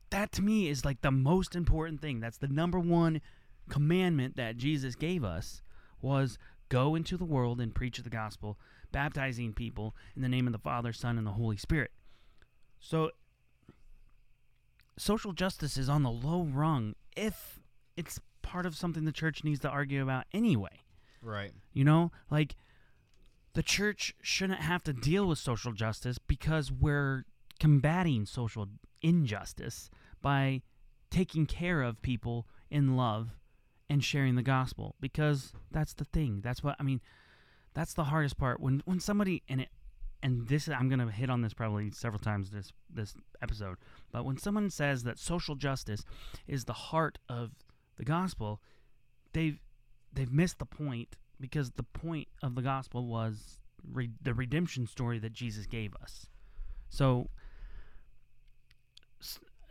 that 0.10 0.32
to 0.34 0.42
me 0.42 0.68
is 0.68 0.84
like 0.84 1.02
the 1.02 1.12
most 1.12 1.56
important 1.56 2.02
thing. 2.02 2.20
That's 2.20 2.38
the 2.38 2.48
number 2.48 2.80
one 2.80 3.22
commandment 3.70 4.36
that 4.36 4.58
Jesus 4.58 4.96
gave 4.96 5.24
us 5.24 5.62
was 6.02 6.38
go 6.70 6.96
into 6.96 7.18
the 7.18 7.26
world 7.26 7.60
and 7.60 7.74
preach 7.74 7.98
the 7.98 8.10
gospel, 8.10 8.58
baptizing 8.92 9.54
people 9.54 9.96
in 10.16 10.22
the 10.22 10.30
name 10.30 10.48
of 10.48 10.54
the 10.54 10.60
Father, 10.60 10.94
Son, 10.94 11.18
and 11.18 11.26
the 11.26 11.32
Holy 11.32 11.58
Spirit. 11.58 11.92
So 12.80 13.12
social 14.98 15.34
justice 15.34 15.78
is 15.78 15.90
on 15.90 16.04
the 16.04 16.12
low 16.12 16.44
rung 16.44 16.96
if 17.16 17.60
it's 17.96 18.20
part 18.42 18.66
of 18.66 18.76
something 18.76 19.06
the 19.06 19.12
church 19.12 19.44
needs 19.44 19.60
to 19.62 19.70
argue 19.70 20.02
about 20.02 20.26
anyway. 20.34 20.82
Right. 21.22 21.52
You 21.74 21.84
know, 21.84 22.12
like 22.30 22.56
the 23.54 23.64
church 23.64 24.16
shouldn't 24.22 24.62
have 24.62 24.84
to 24.84 24.94
deal 24.94 25.28
with 25.28 25.38
social 25.38 25.74
justice 25.74 26.18
because 26.18 26.72
we're 26.72 27.26
combating 27.60 28.26
social 28.26 28.68
injustice 29.02 29.90
by 30.22 30.62
taking 31.10 31.46
care 31.46 31.82
of 31.82 32.02
people 32.02 32.48
in 32.70 32.96
love 32.96 33.30
and 33.90 34.04
sharing 34.04 34.36
the 34.36 34.44
gospel 34.44 34.96
because 35.00 35.54
that's 35.72 35.94
the 35.94 36.06
thing. 36.06 36.42
That's 36.44 36.64
what 36.64 36.76
I 36.80 36.84
mean. 36.84 37.02
That's 37.74 37.94
the 37.94 38.06
hardest 38.06 38.38
part 38.38 38.60
when 38.60 38.82
when 38.86 39.00
somebody 39.00 39.44
and 39.48 39.62
it 39.62 39.70
and 40.22 40.48
this 40.48 40.68
I'm 40.68 40.90
going 40.90 41.00
to 41.00 41.12
hit 41.12 41.30
on 41.30 41.42
this 41.42 41.54
probably 41.54 41.92
several 41.92 42.20
times 42.20 42.52
this 42.52 42.72
this 42.90 43.16
episode. 43.42 43.78
But 44.12 44.26
when 44.26 44.38
someone 44.38 44.70
says 44.70 45.04
that 45.04 45.18
social 45.18 45.56
justice 45.56 46.04
is 46.48 46.66
the 46.66 46.74
heart 46.74 47.18
of 47.28 47.52
the 47.98 48.06
gospel, 48.06 48.62
they've 49.34 49.60
they've 50.12 50.32
missed 50.32 50.60
the 50.60 50.66
point 50.66 51.16
because 51.40 51.72
the 51.72 51.84
point 51.84 52.28
of 52.44 52.56
the 52.56 52.62
gospel 52.62 53.06
was 53.06 53.60
re- 53.90 54.12
the 54.22 54.34
redemption 54.34 54.88
story 54.88 55.20
that 55.20 55.32
Jesus 55.32 55.66
gave 55.66 55.94
us. 56.02 56.28
So 56.90 57.30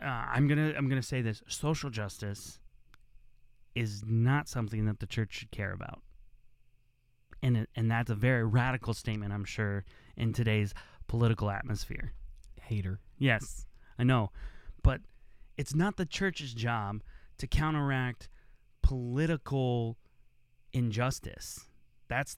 uh, 0.01 0.05
I'm 0.05 0.47
gonna 0.47 0.73
I'm 0.75 0.89
gonna 0.89 1.03
say 1.03 1.21
this: 1.21 1.43
social 1.47 1.89
justice 1.89 2.59
is 3.75 4.03
not 4.05 4.47
something 4.47 4.85
that 4.85 4.99
the 4.99 5.05
church 5.05 5.33
should 5.33 5.51
care 5.51 5.71
about, 5.71 6.01
and 7.41 7.57
it, 7.57 7.69
and 7.75 7.89
that's 7.89 8.09
a 8.09 8.15
very 8.15 8.45
radical 8.45 8.93
statement, 8.93 9.33
I'm 9.33 9.45
sure, 9.45 9.85
in 10.17 10.33
today's 10.33 10.73
political 11.07 11.49
atmosphere. 11.49 12.13
Hater. 12.61 12.99
Yes, 13.17 13.65
I 13.97 14.03
know. 14.03 14.31
But 14.83 15.01
it's 15.57 15.75
not 15.75 15.97
the 15.97 16.05
church's 16.05 16.53
job 16.53 17.01
to 17.37 17.47
counteract 17.47 18.29
political 18.81 19.97
injustice. 20.73 21.67
That's 22.07 22.37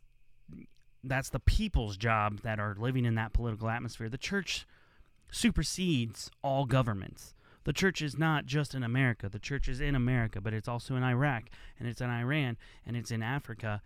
that's 1.03 1.29
the 1.29 1.39
people's 1.39 1.97
job 1.97 2.41
that 2.41 2.59
are 2.59 2.75
living 2.77 3.05
in 3.05 3.15
that 3.15 3.33
political 3.33 3.69
atmosphere. 3.69 4.09
The 4.09 4.17
church 4.17 4.67
supersedes 5.31 6.29
all 6.43 6.65
governments. 6.65 7.33
The 7.63 7.73
church 7.73 8.01
is 8.01 8.17
not 8.17 8.45
just 8.45 8.73
in 8.73 8.83
America. 8.83 9.29
The 9.29 9.39
church 9.39 9.67
is 9.67 9.79
in 9.79 9.95
America, 9.95 10.41
but 10.41 10.53
it's 10.53 10.67
also 10.67 10.95
in 10.95 11.03
Iraq, 11.03 11.43
and 11.79 11.87
it's 11.87 12.01
in 12.01 12.09
Iran, 12.09 12.57
and 12.85 12.97
it's 12.97 13.11
in 13.11 13.21
Africa, 13.21 13.81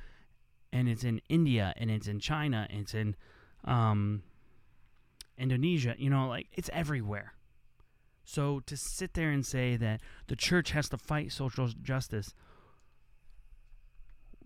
and 0.71 0.87
it's 0.87 1.03
in 1.03 1.21
India, 1.27 1.73
and 1.75 1.91
it's 1.91 2.07
in 2.07 2.19
China, 2.19 2.67
and 2.69 2.81
it's 2.81 2.93
in 2.93 3.15
um, 3.65 4.23
Indonesia. 5.37 5.95
You 5.97 6.09
know, 6.09 6.27
like 6.27 6.47
it's 6.53 6.69
everywhere. 6.71 7.33
So 8.23 8.61
to 8.61 8.75
sit 8.75 9.13
there 9.13 9.29
and 9.29 9.45
say 9.45 9.75
that 9.77 10.01
the 10.27 10.35
church 10.35 10.71
has 10.71 10.89
to 10.89 10.97
fight 10.97 11.31
social 11.31 11.67
justice, 11.67 12.33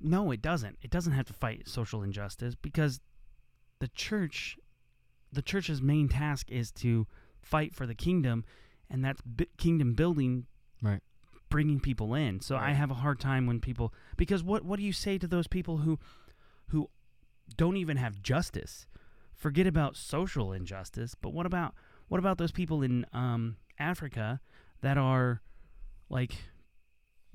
no, 0.01 0.31
it 0.31 0.41
doesn't. 0.41 0.77
It 0.81 0.91
doesn't 0.91 1.13
have 1.13 1.25
to 1.27 1.33
fight 1.33 1.67
social 1.67 2.03
injustice 2.03 2.55
because 2.55 2.99
the 3.79 3.87
church, 3.87 4.57
the 5.31 5.41
church's 5.41 5.81
main 5.81 6.09
task 6.09 6.51
is 6.51 6.71
to 6.73 7.07
fight 7.41 7.73
for 7.73 7.85
the 7.85 7.95
kingdom, 7.95 8.43
and 8.89 9.04
that's 9.04 9.21
bi- 9.21 9.47
kingdom 9.58 9.93
building, 9.93 10.45
Right. 10.82 11.02
bringing 11.49 11.80
people 11.80 12.13
in. 12.15 12.41
So 12.41 12.56
I 12.56 12.71
have 12.71 12.91
a 12.91 12.95
hard 12.95 13.19
time 13.19 13.45
when 13.47 13.60
people 13.60 13.93
because 14.17 14.43
what 14.43 14.63
what 14.63 14.78
do 14.80 14.86
you 14.86 14.93
say 14.93 15.17
to 15.17 15.28
those 15.28 15.47
people 15.47 15.78
who 15.80 15.99
who 16.67 16.89
don't 17.58 17.78
even 17.78 17.97
have 17.97 18.21
justice? 18.21 18.86
Forget 19.34 19.65
about 19.67 19.95
social 19.95 20.52
injustice, 20.52 21.15
but 21.15 21.34
what 21.34 21.45
about 21.45 21.73
what 22.08 22.19
about 22.19 22.38
those 22.38 22.52
people 22.52 22.82
in 22.82 23.06
um, 23.13 23.58
Africa 23.80 24.41
that 24.82 24.97
are 24.97 25.41
like 26.10 26.34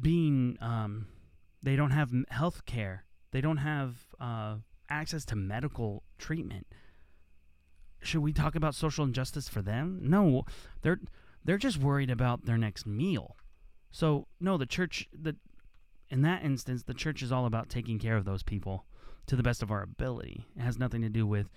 being 0.00 0.58
um, 0.60 1.06
they 1.62 1.76
don't 1.76 1.92
have 1.92 2.10
health 2.30 2.66
care, 2.66 3.04
they 3.30 3.40
don't 3.40 3.58
have 3.58 3.96
uh, 4.20 4.56
access 4.88 5.24
to 5.26 5.36
medical 5.36 6.02
treatment. 6.18 6.66
Should 8.02 8.20
we 8.20 8.32
talk 8.34 8.54
about 8.54 8.74
social 8.74 9.04
injustice 9.04 9.48
for 9.48 9.62
them? 9.62 9.98
No, 10.02 10.44
they're 10.82 11.00
they're 11.44 11.58
just 11.58 11.78
worried 11.78 12.10
about 12.10 12.46
their 12.46 12.58
next 12.58 12.86
meal. 12.86 13.36
So 13.90 14.26
no, 14.40 14.56
the 14.56 14.66
church 14.66 15.08
the 15.12 15.36
in 16.10 16.22
that 16.22 16.44
instance, 16.44 16.82
the 16.82 16.94
church 16.94 17.22
is 17.22 17.32
all 17.32 17.46
about 17.46 17.68
taking 17.68 17.98
care 17.98 18.16
of 18.16 18.24
those 18.24 18.42
people 18.42 18.84
to 19.26 19.36
the 19.36 19.42
best 19.42 19.62
of 19.62 19.70
our 19.70 19.82
ability. 19.82 20.46
It 20.56 20.62
has 20.62 20.78
nothing 20.78 21.02
to 21.02 21.08
do 21.08 21.26
with, 21.26 21.48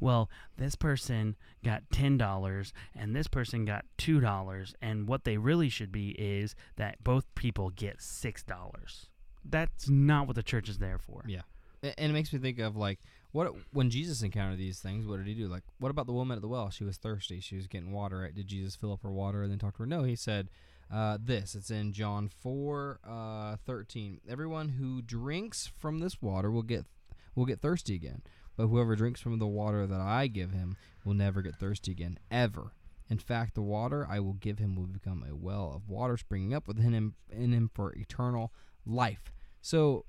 well, 0.00 0.28
this 0.56 0.74
person 0.74 1.36
got 1.64 1.82
$10 1.92 2.72
and 2.94 3.16
this 3.16 3.28
person 3.28 3.64
got 3.64 3.84
$2, 3.98 4.74
and 4.82 5.08
what 5.08 5.24
they 5.24 5.38
really 5.38 5.68
should 5.68 5.90
be 5.90 6.10
is 6.10 6.54
that 6.76 7.02
both 7.02 7.34
people 7.34 7.70
get 7.70 7.98
$6. 7.98 9.06
That's 9.44 9.88
not 9.88 10.26
what 10.26 10.36
the 10.36 10.42
church 10.42 10.68
is 10.68 10.78
there 10.78 10.98
for. 10.98 11.24
Yeah. 11.26 11.42
And 11.82 12.10
it 12.10 12.14
makes 12.14 12.32
me 12.32 12.38
think 12.38 12.58
of 12.58 12.76
like 12.76 13.00
what 13.34 13.52
when 13.72 13.90
Jesus 13.90 14.22
encountered 14.22 14.58
these 14.58 14.78
things, 14.78 15.06
what 15.06 15.16
did 15.16 15.26
he 15.26 15.34
do? 15.34 15.48
Like 15.48 15.64
what 15.80 15.90
about 15.90 16.06
the 16.06 16.12
woman 16.12 16.36
at 16.36 16.42
the 16.42 16.48
well? 16.48 16.70
She 16.70 16.84
was 16.84 16.98
thirsty. 16.98 17.40
She 17.40 17.56
was 17.56 17.66
getting 17.66 17.90
water, 17.90 18.20
right? 18.20 18.34
Did 18.34 18.46
Jesus 18.46 18.76
fill 18.76 18.92
up 18.92 19.02
her 19.02 19.10
water 19.10 19.42
and 19.42 19.50
then 19.50 19.58
talk 19.58 19.74
to 19.74 19.82
her? 19.82 19.86
No, 19.86 20.04
he 20.04 20.14
said 20.14 20.48
uh, 20.92 21.18
this. 21.20 21.56
It's 21.56 21.68
in 21.68 21.92
John 21.92 22.28
4 22.28 23.00
uh, 23.04 23.56
13. 23.66 24.20
Everyone 24.28 24.68
who 24.68 25.02
drinks 25.02 25.68
from 25.76 25.98
this 25.98 26.22
water 26.22 26.48
will 26.48 26.62
get 26.62 26.86
will 27.34 27.44
get 27.44 27.60
thirsty 27.60 27.96
again. 27.96 28.22
But 28.56 28.68
whoever 28.68 28.94
drinks 28.94 29.20
from 29.20 29.40
the 29.40 29.48
water 29.48 29.84
that 29.84 30.00
I 30.00 30.28
give 30.28 30.52
him 30.52 30.76
will 31.04 31.14
never 31.14 31.42
get 31.42 31.56
thirsty 31.56 31.90
again, 31.90 32.20
ever. 32.30 32.70
In 33.10 33.18
fact, 33.18 33.56
the 33.56 33.62
water 33.62 34.06
I 34.08 34.20
will 34.20 34.34
give 34.34 34.60
him 34.60 34.76
will 34.76 34.86
become 34.86 35.24
a 35.28 35.34
well 35.34 35.72
of 35.74 35.88
water 35.88 36.16
springing 36.16 36.54
up 36.54 36.68
within 36.68 36.92
him 36.92 37.14
in 37.28 37.50
him 37.50 37.68
for 37.74 37.92
eternal 37.94 38.52
life. 38.86 39.32
So 39.60 40.04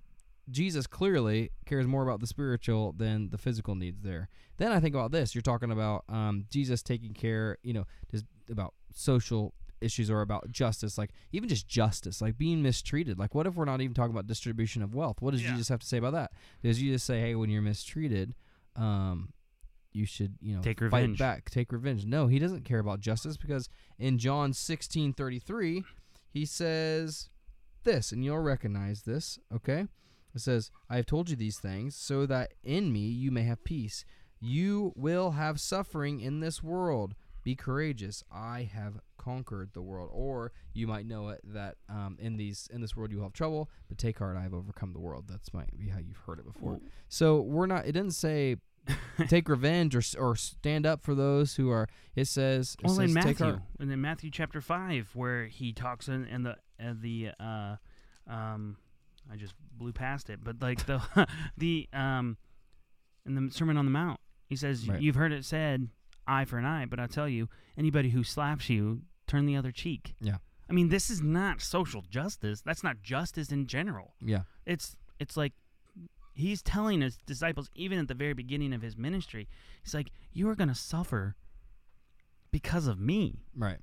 Jesus 0.50 0.86
clearly 0.88 1.52
cares 1.66 1.88
more 1.88 2.04
about 2.04 2.20
the 2.20 2.28
spiritual 2.28 2.94
than 2.94 3.30
the 3.30 3.38
physical 3.38 3.76
needs 3.76 4.02
there. 4.02 4.30
Then 4.58 4.72
I 4.72 4.80
think 4.80 4.94
about 4.96 5.12
this. 5.12 5.34
You're 5.34 5.42
talking 5.42 5.72
about 5.72 6.04
um, 6.08 6.46
Jesus 6.50 6.84
taking 6.84 7.14
care, 7.14 7.58
you 7.64 7.74
know, 7.74 7.86
just 8.12 8.26
about 8.50 8.74
social 8.94 9.54
issues 9.82 10.10
or 10.10 10.22
about 10.22 10.52
justice, 10.52 10.98
like 10.98 11.12
even 11.32 11.50
just 11.50 11.68
justice, 11.68 12.22
like 12.22 12.38
being 12.38 12.62
mistreated. 12.62 13.18
Like, 13.20 13.34
what 13.36 13.48
if 13.48 13.56
we're 13.56 13.66
not 13.66 13.82
even 13.82 13.94
talking 13.94 14.12
about 14.12 14.28
distribution 14.28 14.82
of 14.84 14.94
wealth? 14.94 15.22
What 15.22 15.32
does 15.32 15.44
Yeah. 15.44 15.52
Jesus 15.52 15.70
have 15.70 15.80
to 15.80 15.88
say 15.88 15.98
about 15.98 16.14
that? 16.14 16.32
Does 16.64 16.78
Jesus 16.80 17.04
say, 17.04 17.20
hey, 17.20 17.36
when 17.36 17.50
you're 17.50 17.62
mistreated, 17.62 18.36
um, 18.76 19.34
you 19.94 20.06
should, 20.06 20.36
you 20.42 20.56
know, 20.56 20.62
Take 20.62 20.80
fight 20.80 20.86
revenge. 21.02 21.18
back, 21.20 21.50
take 21.50 21.72
revenge? 21.72 22.06
No, 22.06 22.28
he 22.28 22.38
doesn't 22.40 22.66
care 22.66 22.80
about 22.80 23.00
justice 23.00 23.38
because 23.38 23.68
in 23.98 24.18
John 24.18 24.54
16 24.54 25.14
33, 25.14 25.84
he 26.30 26.46
says 26.46 27.30
this, 27.84 28.12
and 28.12 28.24
you'll 28.24 28.40
recognize 28.40 29.04
this, 29.04 29.40
okay? 29.54 29.88
It 30.36 30.42
says, 30.42 30.70
I 30.90 30.98
have 30.98 31.06
told 31.06 31.30
you 31.30 31.36
these 31.36 31.58
things 31.60 31.96
so 31.96 32.26
that 32.26 32.54
in 32.64 32.92
me 32.92 33.00
you 33.08 33.32
may 33.32 33.44
have 33.44 33.64
peace. 33.64 34.04
You 34.42 34.92
will 34.96 35.32
have 35.32 35.60
suffering 35.62 36.20
in 36.20 36.42
this 36.42 36.62
world. 36.62 37.16
Be 37.44 37.56
courageous. 37.56 38.24
I 38.32 38.70
have 38.74 39.00
conquered 39.18 39.70
the 39.74 39.82
world. 39.82 40.10
Or 40.12 40.52
you 40.74 40.88
might 40.88 41.06
know 41.06 41.30
it 41.30 41.40
that 41.54 41.76
um, 41.90 42.18
in 42.20 42.38
these 42.38 42.68
in 42.74 42.82
this 42.82 42.96
world 42.98 43.12
you 43.12 43.18
will 43.18 43.26
have 43.26 43.34
trouble, 43.34 43.70
but 43.88 43.98
take 43.98 44.18
heart, 44.20 44.36
I 44.36 44.42
have 44.42 44.54
overcome 44.54 44.94
the 44.94 45.00
world. 45.00 45.26
That's 45.30 45.54
might 45.54 45.76
be 45.78 45.88
how 45.90 46.00
you've 46.00 46.18
heard 46.26 46.40
it 46.40 46.46
before. 46.46 46.72
Well- 46.74 46.82
So 47.08 47.40
we're 47.42 47.68
not. 47.68 47.86
It 47.86 47.92
didn't 47.94 48.12
say 48.16 48.58
take 49.28 49.48
revenge 49.48 49.96
or 49.96 50.02
or 50.20 50.36
stand 50.36 50.86
up 50.86 51.02
for 51.04 51.16
those 51.16 51.56
who 51.56 51.70
are. 51.70 51.88
It 52.16 52.26
says. 52.28 52.76
It 52.80 52.88
Well, 52.88 53.00
in 53.00 53.08
says, 53.14 53.16
take 53.24 53.26
Matthew, 53.40 53.46
heart. 53.46 53.62
and 53.80 53.92
in 53.92 54.02
Matthew 54.02 54.32
chapter 54.32 54.60
five, 54.62 55.10
where 55.14 55.46
he 55.46 55.72
talks 55.72 56.08
in, 56.08 56.26
in 56.26 56.44
the 56.44 56.58
uh, 56.84 56.94
the 57.00 57.30
uh, 57.40 57.76
um, 58.28 58.78
I 59.32 59.36
just 59.36 59.54
blew 59.72 59.92
past 59.92 60.30
it, 60.30 60.40
but 60.44 60.62
like 60.62 60.86
the 60.86 61.02
the 61.58 61.88
um, 61.94 62.38
in 63.26 63.36
the 63.36 63.52
Sermon 63.52 63.78
on 63.78 63.86
the 63.86 63.92
Mount, 63.92 64.20
he 64.48 64.56
says, 64.56 64.88
Right. 64.88 65.02
"You've 65.02 65.16
heard 65.16 65.32
it 65.32 65.46
said, 65.46 65.90
eye 66.28 66.46
for 66.46 66.58
an 66.58 66.66
eye, 66.66 66.86
but 66.86 67.00
I 67.00 67.08
tell 67.08 67.28
you, 67.28 67.50
anybody 67.78 68.10
who 68.10 68.24
slaps 68.24 68.70
you, 68.70 69.02
turn 69.28 69.46
the 69.46 69.56
other 69.56 69.72
cheek." 69.72 70.16
Yeah. 70.22 70.38
I 70.70 70.74
mean, 70.74 70.90
this 70.90 71.10
is 71.10 71.22
not 71.22 71.62
social 71.62 72.02
justice. 72.10 72.62
That's 72.62 72.84
not 72.84 73.02
justice 73.02 73.52
in 73.52 73.68
general. 73.68 74.14
Yeah. 74.24 74.42
It's 74.66 74.96
it's 75.20 75.38
like 75.38 75.54
he's 76.34 76.62
telling 76.62 77.02
his 77.02 77.18
disciples, 77.26 77.70
even 77.76 78.00
at 78.00 78.08
the 78.08 78.14
very 78.14 78.34
beginning 78.34 78.74
of 78.74 78.82
his 78.82 78.98
ministry, 78.98 79.48
he's 79.84 79.94
like, 79.94 80.12
"You 80.34 80.50
are 80.50 80.56
going 80.56 80.70
to 80.70 80.76
suffer 80.76 81.36
because 82.52 82.88
of 82.88 83.00
me." 83.00 83.40
Right. 83.56 83.80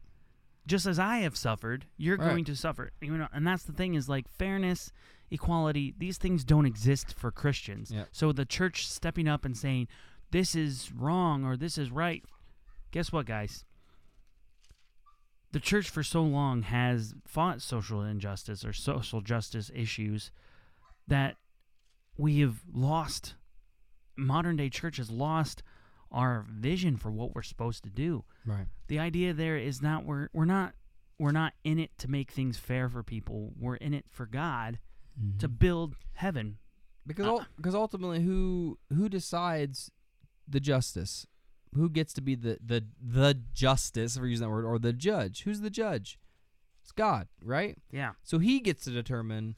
Just 0.66 0.86
as 0.86 0.98
I 0.98 1.18
have 1.18 1.36
suffered, 1.36 1.86
you're 1.96 2.16
Right. 2.16 2.28
going 2.30 2.44
to 2.46 2.56
suffer. 2.56 2.92
You 3.00 3.16
know, 3.16 3.28
and 3.32 3.46
that's 3.46 3.64
the 3.64 3.72
thing 3.72 3.94
is 3.94 4.08
like 4.08 4.28
fairness, 4.28 4.92
equality. 5.30 5.94
These 5.98 6.18
things 6.18 6.44
don't 6.44 6.66
exist 6.66 7.14
for 7.18 7.30
Christians. 7.30 7.90
Yep. 7.90 8.08
So 8.12 8.32
the 8.32 8.44
church 8.44 8.86
stepping 8.86 9.26
up 9.28 9.44
and 9.44 9.56
saying 9.56 9.88
this 10.30 10.54
is 10.54 10.92
wrong 10.92 11.44
or 11.44 11.56
this 11.56 11.76
is 11.78 11.90
right. 11.90 12.24
Guess 12.92 13.10
what, 13.12 13.26
guys? 13.26 13.64
The 15.52 15.60
church 15.60 15.90
for 15.90 16.02
so 16.02 16.22
long 16.22 16.62
has 16.62 17.14
fought 17.26 17.60
social 17.60 18.02
injustice 18.02 18.64
or 18.64 18.72
social 18.72 19.20
justice 19.20 19.70
issues 19.74 20.30
that 21.08 21.36
we 22.16 22.40
have 22.40 22.62
lost. 22.72 23.34
Modern 24.16 24.56
day 24.56 24.70
church 24.70 24.96
has 24.96 25.10
lost 25.10 25.62
our 26.12 26.44
vision 26.50 26.96
for 26.96 27.10
what 27.10 27.34
we're 27.34 27.42
supposed 27.42 27.82
to 27.84 27.90
do 27.90 28.24
Right. 28.46 28.66
the 28.88 28.98
idea 28.98 29.32
there 29.32 29.56
is 29.56 29.80
not 29.82 30.04
we're 30.04 30.28
we're 30.32 30.44
not 30.44 30.74
we're 31.18 31.32
not 31.32 31.54
in 31.64 31.78
it 31.78 31.96
to 31.98 32.08
make 32.08 32.30
things 32.32 32.58
fair 32.58 32.88
for 32.88 33.02
people. 33.02 33.52
We're 33.58 33.76
in 33.76 33.94
it 33.94 34.06
for 34.08 34.26
God 34.26 34.78
to 35.38 35.46
build 35.48 35.94
heaven. 36.14 36.58
because 37.06 37.26
Uh, 37.26 37.44
because 37.56 37.74
ultimately 37.74 38.20
who 38.22 38.78
who 38.92 39.08
decides 39.08 39.90
the 40.48 40.58
justice 40.60 41.26
who 41.74 41.88
gets 41.88 42.12
to 42.14 42.20
be 42.20 42.34
the 42.34 42.58
the 42.64 42.84
the 43.00 43.34
justice 43.54 44.16
if 44.16 44.22
we're 44.22 44.28
using 44.28 44.46
that 44.46 44.50
word 44.50 44.64
or 44.64 44.78
the 44.78 44.92
judge 44.92 45.42
who's 45.44 45.60
the 45.60 45.70
judge 45.70 46.18
it's 46.82 46.92
god 46.92 47.28
right 47.42 47.78
Yeah. 47.90 48.12
so 48.22 48.38
he 48.38 48.60
gets 48.60 48.84
to 48.84 48.90
determine 48.90 49.56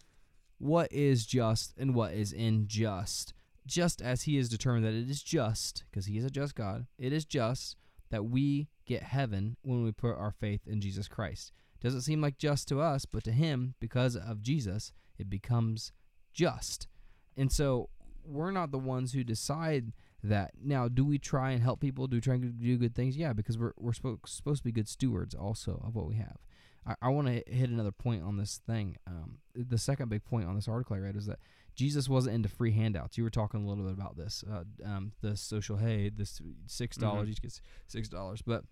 what 0.58 0.92
is 0.92 1.24
just 1.26 1.74
and 1.78 1.94
what 1.94 2.12
is 2.14 2.32
unjust 2.32 3.32
just 3.66 4.02
as 4.02 4.22
he 4.22 4.36
has 4.36 4.48
determined 4.48 4.84
that 4.84 4.94
it 4.94 5.08
is 5.08 5.22
just 5.22 5.84
because 5.90 6.06
he 6.06 6.18
is 6.18 6.24
a 6.24 6.30
just 6.30 6.54
god 6.54 6.86
it 6.98 7.12
is 7.12 7.24
just 7.24 7.76
that 8.10 8.24
we 8.24 8.68
get 8.86 9.02
heaven 9.02 9.56
when 9.62 9.82
we 9.82 9.92
put 9.92 10.16
our 10.16 10.30
faith 10.30 10.60
in 10.66 10.80
jesus 10.80 11.08
christ 11.08 11.52
doesn't 11.80 12.02
seem 12.02 12.20
like 12.20 12.38
just 12.38 12.68
to 12.68 12.80
us 12.80 13.04
but 13.04 13.24
to 13.24 13.32
him 13.32 13.74
because 13.80 14.16
of 14.16 14.42
jesus 14.42 14.92
it 15.18 15.28
becomes 15.28 15.92
just 16.32 16.88
and 17.36 17.50
so 17.50 17.88
we're 18.26 18.50
not 18.50 18.70
the 18.70 18.78
ones 18.78 19.12
who 19.12 19.24
decide 19.24 19.92
that. 20.22 20.52
Now, 20.62 20.88
do 20.88 21.04
we 21.04 21.18
try 21.18 21.50
and 21.50 21.62
help 21.62 21.80
people? 21.80 22.06
Do 22.06 22.16
we 22.16 22.20
try 22.20 22.34
and 22.34 22.60
do 22.60 22.76
good 22.78 22.94
things? 22.94 23.16
Yeah, 23.16 23.32
because 23.32 23.58
we're 23.58 23.72
we're 23.76 23.92
supposed 23.92 24.58
to 24.58 24.64
be 24.64 24.72
good 24.72 24.88
stewards 24.88 25.34
also 25.34 25.82
of 25.86 25.94
what 25.94 26.06
we 26.06 26.16
have. 26.16 26.38
I, 26.86 26.94
I 27.02 27.08
want 27.10 27.28
to 27.28 27.42
hit 27.46 27.70
another 27.70 27.92
point 27.92 28.22
on 28.22 28.36
this 28.36 28.60
thing. 28.66 28.96
Um, 29.06 29.38
the 29.54 29.78
second 29.78 30.08
big 30.08 30.24
point 30.24 30.48
on 30.48 30.54
this 30.54 30.68
article 30.68 30.96
I 30.96 31.00
read 31.00 31.16
is 31.16 31.26
that 31.26 31.38
Jesus 31.74 32.08
wasn't 32.08 32.36
into 32.36 32.48
free 32.48 32.72
handouts. 32.72 33.18
You 33.18 33.24
were 33.24 33.30
talking 33.30 33.64
a 33.64 33.68
little 33.68 33.84
bit 33.84 33.92
about 33.94 34.16
this, 34.16 34.44
uh, 34.50 34.64
um, 34.84 35.12
the 35.20 35.36
social 35.36 35.76
hey, 35.78 36.08
this 36.08 36.40
six 36.66 36.96
dollars 36.96 37.28
Mhm. 37.28 37.32
each 37.32 37.42
gets 37.42 37.60
six 37.86 38.08
dollars, 38.08 38.42
but 38.42 38.64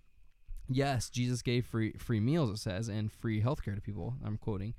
yes, 0.68 1.10
Jesus 1.10 1.42
gave 1.42 1.66
free 1.66 1.92
free 1.98 2.20
meals. 2.20 2.50
It 2.50 2.58
says 2.58 2.88
and 2.88 3.10
free 3.10 3.42
healthcare 3.42 3.74
to 3.74 3.80
people. 3.80 4.16
I'm 4.24 4.38
quoting. 4.38 4.74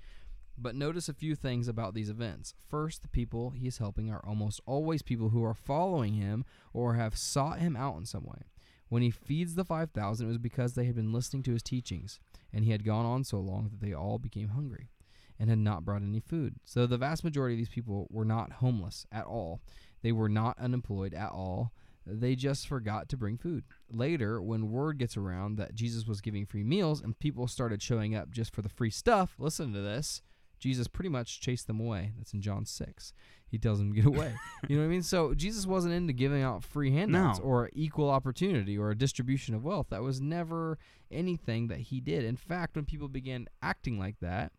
But 0.56 0.76
notice 0.76 1.10
a 1.10 1.14
few 1.16 1.36
things 1.36 1.68
about 1.68 1.96
these 1.96 2.10
events. 2.10 2.54
First, 2.68 3.02
the 3.02 3.08
people 3.08 3.50
he 3.52 3.66
is 3.68 3.80
helping 3.80 4.12
are 4.12 4.24
almost 4.24 4.62
always 4.68 5.02
people 5.02 5.30
who 5.30 5.44
are 5.44 5.56
following 5.56 6.14
him 6.14 6.46
or 6.74 6.94
have 6.94 7.18
sought 7.18 7.60
him 7.60 7.76
out 7.76 7.98
in 7.98 8.06
some 8.06 8.24
way. 8.24 8.44
When 8.88 9.02
he 9.02 9.10
feeds 9.10 9.56
the 9.56 9.66
5,000, 9.66 10.28
it 10.28 10.30
was 10.30 10.38
because 10.38 10.76
they 10.76 10.86
had 10.86 10.94
been 10.94 11.12
listening 11.12 11.42
to 11.44 11.54
his 11.54 11.64
teachings, 11.64 12.20
and 12.52 12.64
he 12.64 12.70
had 12.70 12.84
gone 12.84 13.04
on 13.08 13.24
so 13.24 13.40
long 13.40 13.70
that 13.70 13.80
they 13.82 13.94
all 13.94 14.20
became 14.20 14.50
hungry 14.50 14.92
and 15.40 15.50
had 15.50 15.60
not 15.60 15.84
brought 15.86 16.02
any 16.04 16.20
food. 16.20 16.56
So 16.66 16.86
the 16.86 16.98
vast 16.98 17.24
majority 17.24 17.56
of 17.56 17.60
these 17.60 17.70
people 17.70 18.08
were 18.10 18.26
not 18.26 18.54
homeless 18.54 19.06
at 19.12 19.26
all. 19.26 19.62
They 20.02 20.12
were 20.12 20.30
not 20.30 20.58
unemployed 20.60 21.14
at 21.14 21.32
all. 21.32 21.72
They 22.06 22.36
just 22.36 22.68
forgot 22.68 23.08
to 23.10 23.18
bring 23.18 23.38
food. 23.38 23.64
Later, 23.90 24.42
when 24.42 24.70
word 24.72 24.98
gets 24.98 25.16
around 25.16 25.56
that 25.58 25.74
Jesus 25.76 26.06
was 26.06 26.20
giving 26.20 26.46
free 26.46 26.64
meals 26.64 27.02
and 27.02 27.18
people 27.18 27.48
started 27.48 27.82
showing 27.82 28.14
up 28.14 28.30
just 28.30 28.54
for 28.54 28.62
the 28.62 28.68
free 28.70 28.90
stuff, 28.90 29.36
listen 29.40 29.72
to 29.74 29.80
this. 29.82 30.22
Jesus 30.60 30.88
pretty 30.88 31.10
much 31.10 31.42
chased 31.42 31.68
them 31.68 31.80
away. 31.80 32.12
That's 32.18 32.34
in 32.34 32.42
John 32.42 32.66
6. 32.66 33.14
He 33.50 33.58
tells 33.58 33.80
them 33.80 33.94
to 33.94 33.96
get 34.02 34.06
away. 34.06 34.34
you 34.68 34.76
know 34.76 34.82
what 34.82 34.88
I 34.88 34.92
mean? 34.92 35.04
So 35.04 35.34
Jesus 35.34 35.66
wasn't 35.66 35.94
into 35.94 36.14
giving 36.14 36.42
out 36.42 36.64
free 36.64 36.92
handouts 36.92 37.40
No. 37.40 37.46
or 37.46 37.70
equal 37.74 38.10
opportunity 38.10 38.78
or 38.78 38.90
a 38.90 38.98
distribution 38.98 39.56
of 39.56 39.64
wealth. 39.64 39.88
That 39.90 40.04
was 40.04 40.20
never 40.22 40.78
anything 41.12 41.68
that 41.68 41.80
he 41.80 42.00
did. 42.02 42.24
In 42.24 42.36
fact, 42.38 42.76
when 42.76 42.86
people 42.86 43.08
began 43.10 43.48
acting 43.62 44.00
like 44.00 44.20
that, 44.22 44.52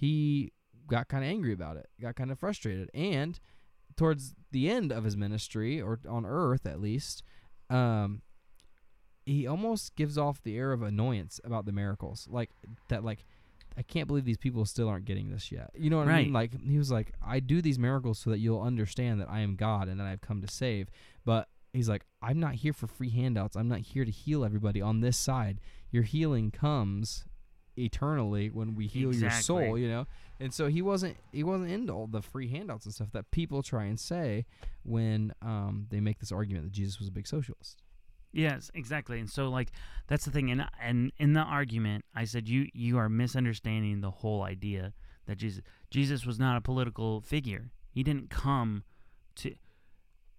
he 0.00 0.52
got 0.88 1.08
kind 1.08 1.22
of 1.22 1.30
angry 1.30 1.52
about 1.52 1.76
it, 1.76 1.88
got 2.00 2.16
kind 2.16 2.32
of 2.32 2.38
frustrated. 2.38 2.90
And 2.94 3.38
towards 3.96 4.34
the 4.50 4.70
end 4.70 4.90
of 4.90 5.04
his 5.04 5.16
ministry, 5.16 5.80
or 5.80 6.00
on 6.08 6.24
earth 6.24 6.66
at 6.66 6.80
least, 6.80 7.22
um, 7.68 8.22
he 9.26 9.46
almost 9.46 9.94
gives 9.94 10.16
off 10.16 10.42
the 10.42 10.56
air 10.56 10.72
of 10.72 10.82
annoyance 10.82 11.38
about 11.44 11.66
the 11.66 11.72
miracles. 11.72 12.26
Like, 12.30 12.50
that, 12.88 13.04
like, 13.04 13.24
I 13.76 13.82
can't 13.82 14.08
believe 14.08 14.24
these 14.24 14.36
people 14.36 14.64
still 14.64 14.88
aren't 14.88 15.04
getting 15.04 15.30
this 15.30 15.52
yet. 15.52 15.70
You 15.74 15.90
know 15.90 15.98
what 15.98 16.08
I 16.08 16.22
mean? 16.24 16.32
Like 16.32 16.60
he 16.60 16.76
was 16.76 16.90
like, 16.90 17.12
I 17.24 17.40
do 17.40 17.62
these 17.62 17.78
miracles 17.78 18.18
so 18.18 18.30
that 18.30 18.38
you'll 18.38 18.60
understand 18.60 19.20
that 19.20 19.30
I 19.30 19.40
am 19.40 19.54
God 19.54 19.88
and 19.88 20.00
that 20.00 20.06
I've 20.06 20.20
come 20.20 20.42
to 20.42 20.48
save. 20.48 20.88
But 21.24 21.48
he's 21.72 21.88
like, 21.88 22.04
I'm 22.20 22.40
not 22.40 22.56
here 22.56 22.72
for 22.72 22.88
free 22.88 23.10
handouts. 23.10 23.56
I'm 23.56 23.68
not 23.68 23.80
here 23.80 24.04
to 24.04 24.10
heal 24.10 24.44
everybody 24.44 24.82
on 24.82 25.00
this 25.00 25.16
side. 25.16 25.60
Your 25.92 26.02
healing 26.02 26.50
comes 26.50 27.24
eternally 27.76 28.50
when 28.50 28.74
we 28.74 28.86
heal 28.86 29.14
your 29.14 29.30
soul, 29.30 29.78
you 29.78 29.88
know. 29.88 30.06
And 30.38 30.52
so 30.54 30.68
he 30.68 30.82
wasn't 30.82 31.16
he 31.32 31.44
wasn't 31.44 31.70
into 31.70 31.92
all 31.92 32.06
the 32.06 32.22
free 32.22 32.48
handouts 32.48 32.86
and 32.86 32.94
stuff 32.94 33.08
that 33.12 33.30
people 33.30 33.62
try 33.62 33.84
and 33.84 33.98
say 33.98 34.46
when 34.82 35.32
um, 35.42 35.86
they 35.90 36.00
make 36.00 36.18
this 36.18 36.32
argument 36.32 36.64
that 36.64 36.72
Jesus 36.72 36.98
was 36.98 37.08
a 37.08 37.12
big 37.12 37.26
socialist. 37.26 37.82
Yes, 38.32 38.70
exactly. 38.74 39.18
And 39.18 39.28
so 39.28 39.48
like 39.48 39.72
that's 40.06 40.24
the 40.24 40.30
thing 40.30 40.50
and 40.50 40.66
and 40.80 41.12
in 41.18 41.32
the 41.32 41.40
argument 41.40 42.04
I 42.14 42.24
said 42.24 42.48
you 42.48 42.68
you 42.72 42.98
are 42.98 43.08
misunderstanding 43.08 44.00
the 44.00 44.10
whole 44.10 44.42
idea 44.42 44.92
that 45.26 45.36
Jesus 45.36 45.62
Jesus 45.90 46.24
was 46.24 46.38
not 46.38 46.56
a 46.56 46.60
political 46.60 47.20
figure. 47.20 47.70
He 47.90 48.02
didn't 48.02 48.30
come 48.30 48.84
to 49.36 49.54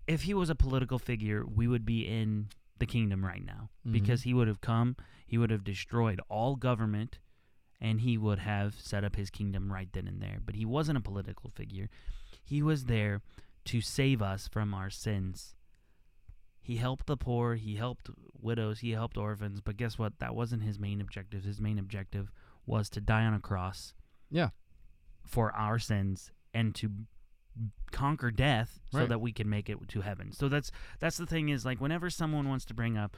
if 0.08 0.24
he 0.24 0.34
was 0.34 0.50
a 0.50 0.56
political 0.56 1.00
figure, 1.00 1.46
we 1.46 1.68
would 1.68 1.86
be 1.86 2.08
in 2.08 2.48
the 2.82 2.86
kingdom 2.86 3.24
right 3.26 3.44
now 3.46 3.70
Mhm. 3.86 3.94
because 3.94 4.24
he 4.24 4.34
would 4.34 4.48
have 4.50 4.60
come, 4.60 4.98
he 5.26 5.38
would 5.38 5.50
have 5.52 5.64
destroyed 5.64 6.20
all 6.28 6.56
government 6.58 7.20
and 7.80 8.02
he 8.02 8.18
would 8.18 8.40
have 8.40 8.76
set 8.80 9.04
up 9.04 9.16
his 9.16 9.30
kingdom 9.30 9.72
right 9.72 9.92
then 9.94 10.08
and 10.08 10.22
there. 10.22 10.40
But 10.46 10.56
he 10.56 10.66
wasn't 10.66 10.98
a 10.98 11.02
political 11.02 11.50
figure. 11.50 11.90
He 12.44 12.62
was 12.62 12.86
there 12.86 13.22
to 13.66 13.80
save 13.82 14.22
us 14.22 14.48
from 14.48 14.74
our 14.74 14.90
sins. 14.90 15.56
He 16.62 16.78
helped 16.78 17.08
the 17.08 17.18
poor, 17.18 17.56
he 17.56 17.76
helped 17.76 18.10
widows, 18.34 18.80
he 18.82 18.92
helped 18.92 19.18
orphans, 19.18 19.62
but 19.62 19.78
guess 19.78 19.98
what? 19.98 20.20
That 20.20 20.36
wasn't 20.36 20.62
his 20.64 20.78
main 20.78 21.02
objective. 21.02 21.44
His 21.44 21.60
main 21.60 21.80
objective 21.80 22.32
was 22.66 22.90
to 22.92 23.02
die 23.02 23.26
on 23.26 23.34
a 23.34 23.40
cross 23.40 23.94
Yeah. 24.30 24.50
for 25.26 25.52
our 25.56 25.80
sins 25.80 26.32
and 26.54 26.76
to 26.76 27.08
conquer 27.92 28.32
death 28.32 28.80
so 28.92 29.06
that 29.06 29.20
we 29.20 29.32
can 29.34 29.50
make 29.50 29.70
it 29.70 29.78
to 29.90 30.02
heaven. 30.02 30.32
So 30.32 30.48
that's 30.50 30.72
that's 31.00 31.18
the 31.18 31.26
thing 31.26 31.50
is 31.50 31.66
like 31.66 31.82
whenever 31.82 32.10
someone 32.10 32.48
wants 32.48 32.66
to 32.66 32.74
bring 32.74 32.98
up 32.98 33.18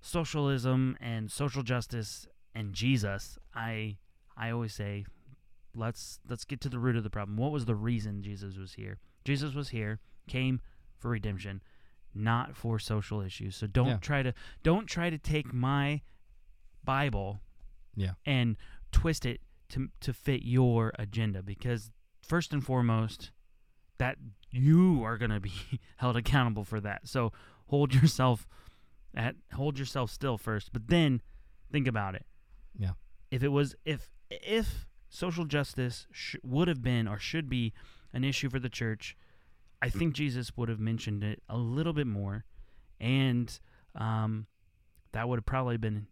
socialism 0.00 0.96
and 1.00 1.30
social 1.30 1.62
justice 1.62 2.26
and 2.54 2.72
Jesus, 2.72 3.38
I 3.54 3.98
I 4.36 4.50
always 4.50 4.74
say 4.74 5.04
let's 5.74 6.18
let's 6.28 6.44
get 6.44 6.60
to 6.62 6.68
the 6.68 6.78
root 6.78 6.96
of 6.96 7.04
the 7.04 7.10
problem. 7.10 7.36
What 7.36 7.52
was 7.52 7.64
the 7.66 7.74
reason 7.74 8.22
Jesus 8.22 8.56
was 8.56 8.74
here? 8.74 8.98
Jesus 9.24 9.54
was 9.54 9.68
here, 9.68 10.00
came 10.28 10.60
for 10.98 11.10
redemption, 11.10 11.62
not 12.14 12.56
for 12.56 12.78
social 12.78 13.20
issues. 13.20 13.56
So 13.56 13.66
don't 13.66 13.86
Yeah. 13.86 13.96
try 13.98 14.22
to 14.22 14.34
don't 14.62 14.86
try 14.86 15.10
to 15.10 15.18
take 15.18 15.52
my 15.52 16.02
Bible 16.84 17.40
Yeah. 17.94 18.14
and 18.24 18.56
twist 18.90 19.24
it 19.26 19.40
to 19.68 19.88
to 20.00 20.12
fit 20.12 20.42
your 20.42 20.92
agenda 20.98 21.42
because 21.42 21.92
first 22.22 22.52
and 22.52 22.64
foremost 22.64 23.30
that 24.00 24.16
you 24.50 25.04
are 25.04 25.18
going 25.18 25.30
to 25.30 25.40
be 25.40 25.52
held 25.96 26.16
accountable 26.16 26.64
for 26.64 26.80
that. 26.80 27.06
So 27.06 27.32
hold 27.66 27.94
yourself 27.94 28.48
at 29.14 29.36
hold 29.52 29.78
yourself 29.78 30.10
still 30.10 30.38
first, 30.38 30.72
but 30.72 30.88
then 30.88 31.20
think 31.70 31.86
about 31.86 32.14
it. 32.14 32.24
Yeah. 32.76 32.92
If 33.30 33.42
it 33.42 33.48
was 33.48 33.76
if 33.84 34.10
if 34.30 34.86
social 35.08 35.44
justice 35.44 36.06
sh- 36.10 36.36
would 36.42 36.66
have 36.66 36.82
been 36.82 37.06
or 37.06 37.18
should 37.18 37.48
be 37.48 37.72
an 38.12 38.24
issue 38.24 38.48
for 38.48 38.58
the 38.58 38.68
church, 38.68 39.16
I 39.82 39.90
think 39.90 40.14
Jesus 40.14 40.56
would 40.56 40.68
have 40.68 40.80
mentioned 40.80 41.22
it 41.22 41.42
a 41.48 41.58
little 41.58 41.92
bit 41.92 42.06
more, 42.06 42.44
and 42.98 43.60
um, 43.94 44.46
that 45.12 45.28
would 45.28 45.38
have 45.38 45.46
probably 45.46 45.76
been 45.76 46.06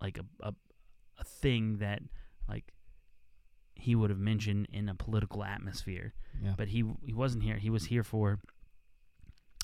like 0.00 0.18
a, 0.18 0.24
a 0.40 0.54
a 1.18 1.24
thing 1.24 1.78
that 1.78 2.02
like 2.48 2.72
he 3.76 3.94
would 3.94 4.10
have 4.10 4.18
mentioned 4.18 4.66
in 4.72 4.88
a 4.88 4.94
political 4.94 5.44
atmosphere. 5.44 6.12
Yeah. 6.42 6.54
But 6.56 6.68
he 6.68 6.84
he 7.04 7.12
wasn't 7.12 7.44
here. 7.44 7.56
He 7.56 7.70
was 7.70 7.84
here 7.86 8.02
for 8.02 8.40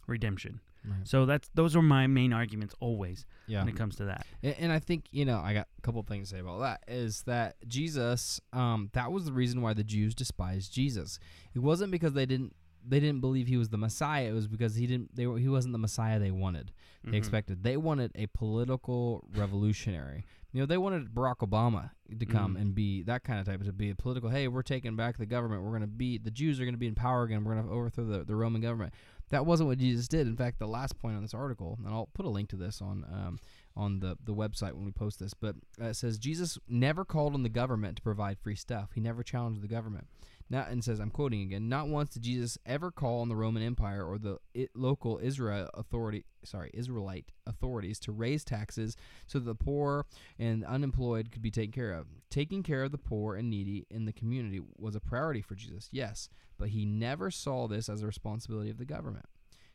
redemption. 0.07 0.61
Right. 0.85 1.07
So 1.07 1.27
that's 1.27 1.49
those 1.55 1.77
are 1.77 1.83
my 1.83 2.09
main 2.09 2.33
arguments 2.33 2.75
always 2.81 3.25
Yeah. 3.47 3.61
when 3.61 3.69
it 3.69 3.77
comes 3.77 3.95
to 3.97 4.07
that. 4.07 4.27
And, 4.43 4.57
and 4.59 4.73
I 4.73 4.81
think 4.81 5.05
you 5.13 5.25
know 5.25 5.39
I 5.39 5.55
got 5.55 5.69
a 5.79 5.83
couple 5.83 6.03
things 6.03 6.31
to 6.31 6.37
say 6.37 6.41
about 6.41 6.59
that. 6.61 6.83
Is 6.89 7.23
that 7.27 7.57
Jesus? 7.69 8.41
Um, 8.53 8.91
that 8.95 9.13
was 9.13 9.25
the 9.25 9.33
reason 9.33 9.63
why 9.63 9.75
the 9.75 9.85
Jews 9.85 10.15
despised 10.15 10.73
Jesus. 10.73 11.19
It 11.55 11.61
wasn't 11.61 11.93
because 11.93 12.15
they 12.15 12.27
didn't 12.27 12.57
they 12.87 13.01
didn't 13.01 13.21
believe 13.21 13.47
he 13.47 13.57
was 13.57 13.69
the 13.71 13.79
Messiah. 13.79 14.29
It 14.31 14.33
was 14.33 14.47
because 14.49 14.75
he 14.77 14.87
didn't 14.87 15.15
they 15.15 15.27
were, 15.27 15.39
he 15.39 15.49
wasn't 15.49 15.73
the 15.73 15.79
Messiah 15.79 16.19
they 16.19 16.31
wanted. 16.31 16.73
They 17.05 17.13
Mhm. 17.13 17.15
expected. 17.15 17.63
They 17.63 17.77
wanted 17.77 18.13
a 18.15 18.27
political 18.29 19.25
revolutionary. 19.35 20.25
You 20.53 20.61
know, 20.61 20.67
they 20.67 20.77
wanted 20.79 21.15
Barack 21.15 21.39
Obama 21.39 21.91
to 22.19 22.27
come 22.27 22.57
Mhm. 22.57 22.61
and 22.61 22.75
be 22.75 23.03
that 23.05 23.25
kind 23.25 23.41
of 23.41 23.47
type 23.47 23.63
to 23.65 23.73
be 23.73 23.91
a 23.91 23.95
political. 23.95 24.29
Hey, 24.31 24.49
we're 24.49 24.63
taking 24.63 24.97
back 24.97 25.17
the 25.17 25.25
government. 25.27 25.63
We're 25.63 25.71
going 25.71 25.81
to 25.83 25.87
be 25.87 26.19
the 26.19 26.31
Jews 26.31 26.61
are 26.61 26.65
going 26.65 26.75
to 26.75 26.79
be 26.79 26.87
in 26.89 26.95
power 26.95 27.23
again. 27.23 27.43
We're 27.45 27.55
going 27.55 27.67
to 27.67 27.73
overthrow 27.73 28.05
the, 28.05 28.25
the 28.25 28.37
Roman 28.37 28.61
government. 28.61 28.93
That 29.31 29.47
wasn't 29.47 29.69
what 29.69 29.79
Jesus 29.79 30.09
did. 30.09 30.27
In 30.27 30.37
fact, 30.37 30.59
the 30.59 30.67
last 30.69 30.99
point 30.99 31.17
on 31.17 31.23
this 31.23 31.33
article, 31.33 31.79
and 31.79 31.89
I'll 31.89 32.11
put 32.13 32.27
a 32.27 32.29
link 32.29 32.51
to 32.51 32.57
this 32.57 32.83
on 32.83 33.05
um, 33.11 33.39
on 33.75 34.01
the 34.01 34.19
the 34.23 34.35
website 34.35 34.75
when 34.75 34.85
we 34.85 34.93
post 34.93 35.19
this, 35.19 35.33
but 35.33 35.57
uh, 35.81 35.87
it 35.87 35.95
says 35.95 36.19
Jesus 36.19 36.59
never 36.69 37.03
called 37.07 37.33
on 37.33 37.43
the 37.43 37.49
government 37.49 37.97
to 37.97 38.03
provide 38.03 38.39
free 38.39 38.55
stuff. 38.57 38.91
He 38.95 39.01
never 39.01 39.23
challenged 39.23 39.63
the 39.63 39.69
government. 39.69 40.07
Now, 40.51 40.67
and 40.69 40.85
says, 40.85 41.01
I'm 41.01 41.11
quoting 41.11 41.43
again, 41.43 41.69
not 41.69 41.89
once 41.89 42.15
did 42.15 42.23
Jesus 42.23 42.59
ever 42.67 42.91
call 42.91 43.21
on 43.21 43.29
the 43.29 43.37
Roman 43.37 43.63
Empire 43.63 44.05
or 44.05 44.19
the 44.19 44.39
i 44.57 44.69
local 44.75 45.19
Israel 45.23 45.69
authority, 45.75 46.25
sorry, 46.45 46.71
Israelite 46.75 47.33
authorities 47.47 47.99
to 48.01 48.13
raise 48.13 48.45
taxes 48.45 48.97
so 49.27 49.39
that 49.39 49.45
the 49.45 49.55
poor 49.55 50.07
and 50.39 50.65
unemployed 50.65 51.31
could 51.33 51.43
be 51.43 51.51
taken 51.51 51.73
care 51.73 51.93
of. 51.93 52.07
Taking 52.31 52.63
care 52.63 52.85
of 52.85 52.93
the 52.93 52.99
poor 52.99 53.37
and 53.37 53.49
needy 53.49 53.87
in 53.91 54.05
the 54.05 54.13
community 54.13 54.61
was 54.77 54.95
a 54.95 55.01
priority 55.01 55.43
for 55.43 55.55
Jesus, 55.55 55.89
yes, 55.93 56.29
but 56.59 56.69
he 56.69 56.85
never 56.85 57.31
saw 57.31 57.67
this 57.67 57.89
as 57.89 58.03
a 58.03 58.07
responsibility 58.07 58.71
of 58.71 58.79
the 58.79 58.85
government. 58.85 59.27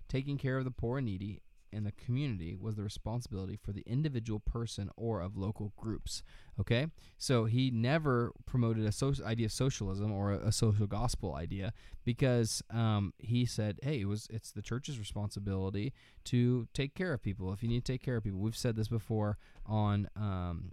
Taking 0.07 0.37
care 0.37 0.57
of 0.57 0.63
the 0.63 0.71
poor 0.71 0.99
and 0.99 1.05
needy 1.05 1.41
in 1.71 1.83
the 1.83 1.91
community 1.91 2.55
was 2.55 2.75
the 2.75 2.83
responsibility 2.83 3.55
for 3.55 3.71
the 3.71 3.83
individual 3.85 4.39
person 4.39 4.89
or 4.95 5.21
of 5.21 5.37
local 5.37 5.73
groups. 5.77 6.23
Okay, 6.59 6.87
so 7.17 7.45
he 7.45 7.69
never 7.69 8.31
promoted 8.45 8.85
a 8.85 8.91
social 8.91 9.25
idea 9.25 9.45
of 9.45 9.51
socialism 9.51 10.11
or 10.11 10.33
a, 10.33 10.47
a 10.47 10.51
social 10.51 10.87
gospel 10.87 11.35
idea 11.35 11.73
because 12.03 12.63
um, 12.71 13.13
he 13.19 13.45
said, 13.45 13.79
"Hey, 13.83 14.01
it 14.01 14.05
was 14.05 14.27
it's 14.29 14.51
the 14.51 14.61
church's 14.61 14.99
responsibility 14.99 15.93
to 16.25 16.67
take 16.73 16.95
care 16.95 17.13
of 17.13 17.21
people. 17.21 17.53
If 17.53 17.61
you 17.61 17.69
need 17.69 17.85
to 17.85 17.91
take 17.91 18.03
care 18.03 18.17
of 18.17 18.23
people, 18.23 18.39
we've 18.39 18.57
said 18.57 18.75
this 18.75 18.87
before 18.87 19.37
on." 19.65 20.09
Um, 20.15 20.71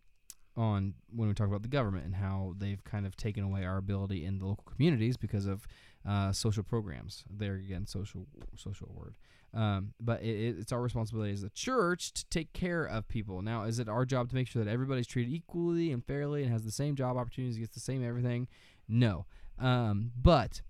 on 0.57 0.95
when 1.11 1.29
we 1.29 1.35
talk 1.35 1.49
about 1.49 1.63
the 1.63 1.69
government 1.69 2.05
and 2.05 2.15
how 2.15 2.55
they've 2.59 2.85
kind 2.85 3.07
of 3.07 3.17
taken 3.17 3.43
away 3.43 3.65
our 3.65 3.77
ability 3.77 4.25
in 4.25 4.39
the 4.39 4.47
local 4.47 4.65
communities 4.65 5.17
because 5.17 5.47
of 5.47 5.67
uh, 6.09 6.33
social 6.33 6.63
programs. 6.63 7.25
There 7.31 7.55
again, 7.55 7.87
social 7.87 8.27
social 8.57 8.89
word. 8.95 9.17
Um, 9.55 9.95
but 10.01 10.23
it, 10.23 10.35
it, 10.35 10.57
it's 10.59 10.73
our 10.73 10.83
responsibility 10.83 11.33
as 11.33 11.45
a 11.45 11.51
church 11.51 12.13
to 12.15 12.25
take 12.29 12.53
care 12.53 12.85
of 12.85 13.07
people. 13.07 13.41
Now, 13.41 13.65
is 13.65 13.79
it 13.79 13.89
our 13.89 14.05
job 14.05 14.29
to 14.31 14.35
make 14.35 14.49
sure 14.49 14.65
that 14.65 14.71
everybody's 14.71 15.07
treated 15.07 15.33
equally 15.33 15.93
and 15.93 16.05
fairly 16.05 16.43
and 16.43 16.53
has 16.53 16.65
the 16.65 16.73
same 16.73 16.97
job 16.97 17.17
opportunities, 17.17 17.57
gets 17.57 17.75
the 17.75 17.81
same 17.81 18.05
everything? 18.05 18.49
No. 18.89 19.27
Um, 19.59 20.11
but 20.21 20.63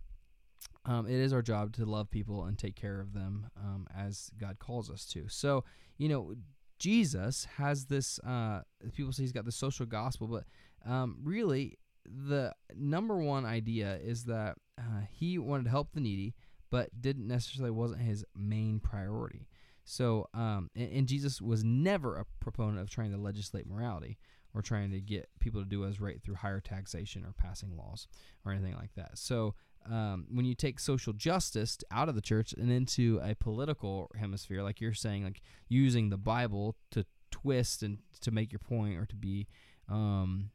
um, 0.85 1.07
it 1.07 1.15
is 1.15 1.33
our 1.33 1.43
job 1.43 1.73
to 1.77 1.87
love 1.87 2.11
people 2.11 2.45
and 2.45 2.59
take 2.59 2.77
care 2.77 3.01
of 3.01 3.15
them 3.15 3.47
um, 3.57 3.87
as 3.97 4.31
God 4.39 4.59
calls 4.59 4.91
us 4.91 5.07
to. 5.07 5.29
So, 5.29 5.65
you 5.97 6.09
know, 6.09 6.35
Jesus 6.79 7.47
has 7.57 7.87
this. 7.87 8.19
Uh, 8.19 8.61
people 8.93 9.13
say 9.13 9.23
he's 9.23 9.33
got 9.33 9.47
the 9.47 9.53
social 9.53 9.87
gospel, 9.87 10.27
but 10.27 10.45
um, 10.87 11.17
really, 11.23 11.79
the 12.05 12.53
number 12.77 13.17
one 13.17 13.47
idea 13.47 13.99
is 14.05 14.25
that 14.25 14.57
uh, 14.79 15.03
he 15.11 15.39
wanted 15.39 15.65
to 15.65 15.71
help 15.71 15.93
the 15.93 16.01
needy, 16.01 16.35
but 16.75 17.01
didn't 17.01 17.29
necessarily 17.29 17.71
wasn't 17.71 18.01
his 18.01 18.25
main 18.35 18.81
priority. 18.81 19.47
So, 19.85 20.27
um, 20.35 20.71
and, 20.75 20.91
and 20.93 21.07
Jesus 21.07 21.41
was 21.41 21.63
never 21.63 22.17
a 22.17 22.27
proponent 22.41 22.81
of 22.81 22.91
trying 22.91 23.13
to 23.13 23.17
legislate 23.17 23.69
morality 23.69 24.19
or 24.53 24.61
trying 24.61 24.91
to 24.91 25.01
get 25.01 25.29
people 25.39 25.63
to 25.63 25.69
do 25.69 25.85
is 25.85 26.01
right 26.01 26.21
through 26.21 26.35
higher 26.35 26.59
taxation 26.59 27.25
or 27.25 27.33
passing 27.33 27.77
laws 27.77 28.09
or 28.45 28.51
anything 28.51 28.75
like 28.75 28.93
that. 28.97 29.17
So, 29.17 29.55
um, 29.89 30.27
when 30.33 30.47
you 30.47 30.57
take 30.57 30.81
social 30.81 31.13
justice 31.13 31.79
out 31.93 32.09
of 32.09 32.17
the 32.17 32.21
church 32.21 32.53
and 32.55 32.73
into 32.73 33.21
a 33.23 33.37
political 33.37 34.11
hemisphere, 34.19 34.65
like 34.65 34.81
you're 34.81 34.95
saying, 34.95 35.23
like 35.23 35.43
using 35.69 36.11
the 36.11 36.19
Bible 36.19 36.75
to 36.91 37.07
twist 37.31 37.85
and 37.85 37.99
to 38.21 38.33
make 38.33 38.51
your 38.51 38.59
point 38.59 38.99
or 38.99 39.07
to 39.07 39.15
be, 39.15 39.47
um, 39.89 40.51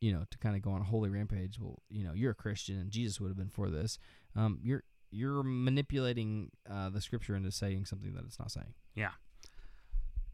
you 0.00 0.14
know, 0.14 0.24
to 0.30 0.38
kind 0.38 0.56
of 0.56 0.62
go 0.62 0.70
on 0.70 0.80
a 0.80 0.84
holy 0.84 1.10
rampage. 1.10 1.60
Well, 1.60 1.82
you 1.90 2.04
know, 2.04 2.14
you're 2.14 2.30
a 2.30 2.34
Christian 2.34 2.78
and 2.78 2.90
Jesus 2.90 3.20
would 3.20 3.28
have 3.28 3.36
been 3.36 3.50
for 3.50 3.68
this. 3.68 3.98
Um, 4.34 4.60
you're 4.62 4.84
you're 5.10 5.42
manipulating 5.42 6.50
uh, 6.70 6.90
the 6.90 7.00
scripture 7.00 7.34
into 7.34 7.50
saying 7.50 7.86
something 7.86 8.12
that 8.14 8.24
it's 8.24 8.38
not 8.38 8.50
saying. 8.50 8.74
Yeah. 8.94 9.10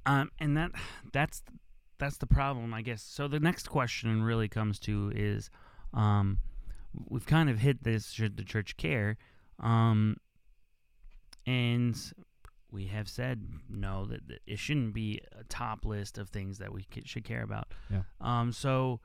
Um, 0.06 0.30
and 0.38 0.56
that 0.56 0.72
that's 1.12 1.42
that's 1.98 2.18
the 2.18 2.26
problem, 2.26 2.74
I 2.74 2.82
guess. 2.82 3.02
So 3.02 3.28
the 3.28 3.40
next 3.40 3.70
question 3.70 4.22
really 4.22 4.48
comes 4.48 4.78
to 4.80 5.12
is, 5.14 5.50
um, 5.92 6.38
we've 7.08 7.26
kind 7.26 7.48
of 7.48 7.58
hit 7.58 7.84
this: 7.84 8.10
should 8.10 8.36
the 8.36 8.44
church 8.44 8.76
care? 8.76 9.16
Um, 9.60 10.16
and 11.46 11.96
we 12.70 12.86
have 12.86 13.08
said 13.08 13.46
no 13.68 14.04
that, 14.06 14.26
that 14.28 14.40
it 14.46 14.58
shouldn't 14.58 14.94
be 14.94 15.20
a 15.38 15.44
top 15.44 15.84
list 15.84 16.18
of 16.18 16.28
things 16.28 16.58
that 16.58 16.72
we 16.72 16.84
should 17.04 17.24
care 17.24 17.42
about. 17.42 17.68
Yeah. 17.90 18.02
Um. 18.20 18.52
So, 18.52 19.00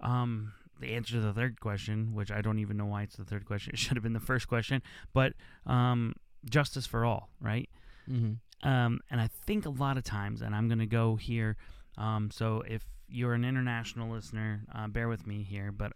um, 0.00 0.52
the 0.80 0.94
answer 0.94 1.14
to 1.14 1.20
the 1.20 1.32
third 1.32 1.60
question, 1.60 2.14
which 2.14 2.30
I 2.30 2.40
don't 2.40 2.58
even 2.58 2.76
know 2.76 2.86
why 2.86 3.02
it's 3.02 3.16
the 3.16 3.24
third 3.24 3.46
question, 3.46 3.72
it 3.74 3.78
should 3.78 3.96
have 3.96 4.02
been 4.02 4.12
the 4.12 4.20
first 4.20 4.48
question, 4.48 4.82
but 5.12 5.32
um, 5.66 6.14
justice 6.48 6.86
for 6.86 7.04
all, 7.04 7.30
right? 7.40 7.68
Mm-hmm. 8.10 8.68
Um, 8.68 9.00
and 9.10 9.20
I 9.20 9.28
think 9.46 9.66
a 9.66 9.70
lot 9.70 9.98
of 9.98 10.04
times, 10.04 10.40
and 10.40 10.54
I'm 10.54 10.68
going 10.68 10.78
to 10.78 10.86
go 10.86 11.16
here. 11.16 11.56
Um, 11.98 12.30
so 12.30 12.62
if 12.66 12.84
you're 13.08 13.34
an 13.34 13.44
international 13.44 14.10
listener, 14.10 14.62
uh, 14.74 14.88
bear 14.88 15.08
with 15.08 15.26
me 15.26 15.42
here, 15.42 15.70
but 15.70 15.92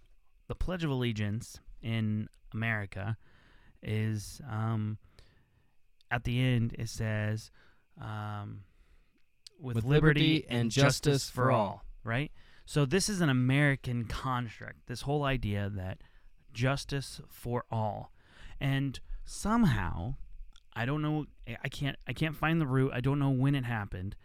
the 0.49 0.55
Pledge 0.55 0.85
of 0.85 0.91
Allegiance 0.91 1.61
in 1.83 2.29
America 2.53 3.17
is 3.83 4.41
um, 4.51 4.99
at 6.11 6.25
the 6.25 6.41
end. 6.41 6.75
It 6.79 6.89
says, 6.89 7.51
um, 8.01 8.63
"With, 9.61 9.77
With 9.77 9.85
liberty, 9.85 10.45
and 10.49 10.71
justice 10.71 11.29
for 11.31 11.51
all." 11.51 11.85
Right. 12.05 12.33
So 12.69 12.85
this 12.85 13.09
is 13.09 13.23
an 13.23 13.31
American 13.31 14.05
construct. 14.05 14.89
This 14.89 15.01
whole 15.01 15.25
idea 15.25 15.71
that 15.75 16.03
justice 16.53 17.19
for 17.31 17.65
all, 17.71 18.13
and 18.61 19.01
somehow, 19.25 20.17
I 20.77 20.85
don't 20.85 21.01
know. 21.01 21.25
I 21.47 21.69
can't. 21.71 21.97
I 22.07 22.13
can't 22.13 22.37
find 22.37 22.61
the 22.61 22.67
root. 22.67 22.93
I 22.93 23.01
don't 23.01 23.19
know 23.19 23.31
when 23.31 23.55
it 23.55 23.65
happened, 23.65 24.17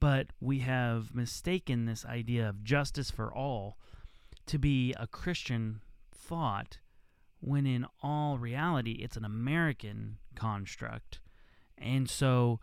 but 0.00 0.26
we 0.38 0.58
have 0.58 1.14
mistaken 1.14 1.86
this 1.86 2.04
idea 2.04 2.50
of 2.50 2.62
justice 2.62 3.10
for 3.10 3.32
all 3.32 3.78
to 4.44 4.58
be 4.58 4.92
a 5.00 5.06
Christian 5.06 5.80
thought 6.14 6.80
when 7.40 7.64
in 7.64 7.86
all 8.02 8.36
reality 8.36 9.00
it's 9.00 9.16
an 9.16 9.24
American 9.24 10.18
construct. 10.34 11.20
And 11.78 12.10
so 12.10 12.60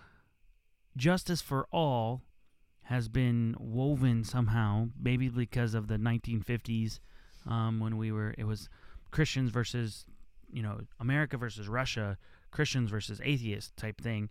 justice 0.96 1.42
for 1.42 1.66
all 1.72 2.22
has 2.86 3.08
been 3.08 3.56
woven 3.60 4.24
somehow, 4.24 4.88
maybe 5.00 5.28
because 5.28 5.74
of 5.74 5.88
the 5.88 5.98
1950s 5.98 7.00
um, 7.50 7.80
when 7.80 7.98
we 7.98 8.12
were, 8.12 8.36
it 8.38 8.44
was 8.44 8.70
Christians 9.10 9.50
versus, 9.50 10.06
you 10.52 10.62
know, 10.62 10.80
America 11.00 11.36
versus 11.36 11.68
Russia, 11.68 12.18
Christians 12.52 12.92
versus 12.92 13.20
atheists 13.24 13.72
type 13.76 14.00
thing, 14.00 14.30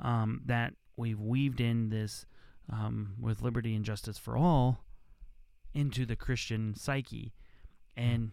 um, 0.00 0.42
that 0.44 0.74
we've 0.96 1.20
weaved 1.20 1.60
in 1.60 1.88
this 1.88 2.26
um, 2.70 3.14
with 3.18 3.40
liberty 3.40 3.74
and 3.74 3.84
justice 3.86 4.18
for 4.18 4.36
all 4.36 4.80
into 5.72 6.04
the 6.04 6.16
Christian 6.16 6.74
psyche. 6.74 7.32
And 7.96 8.32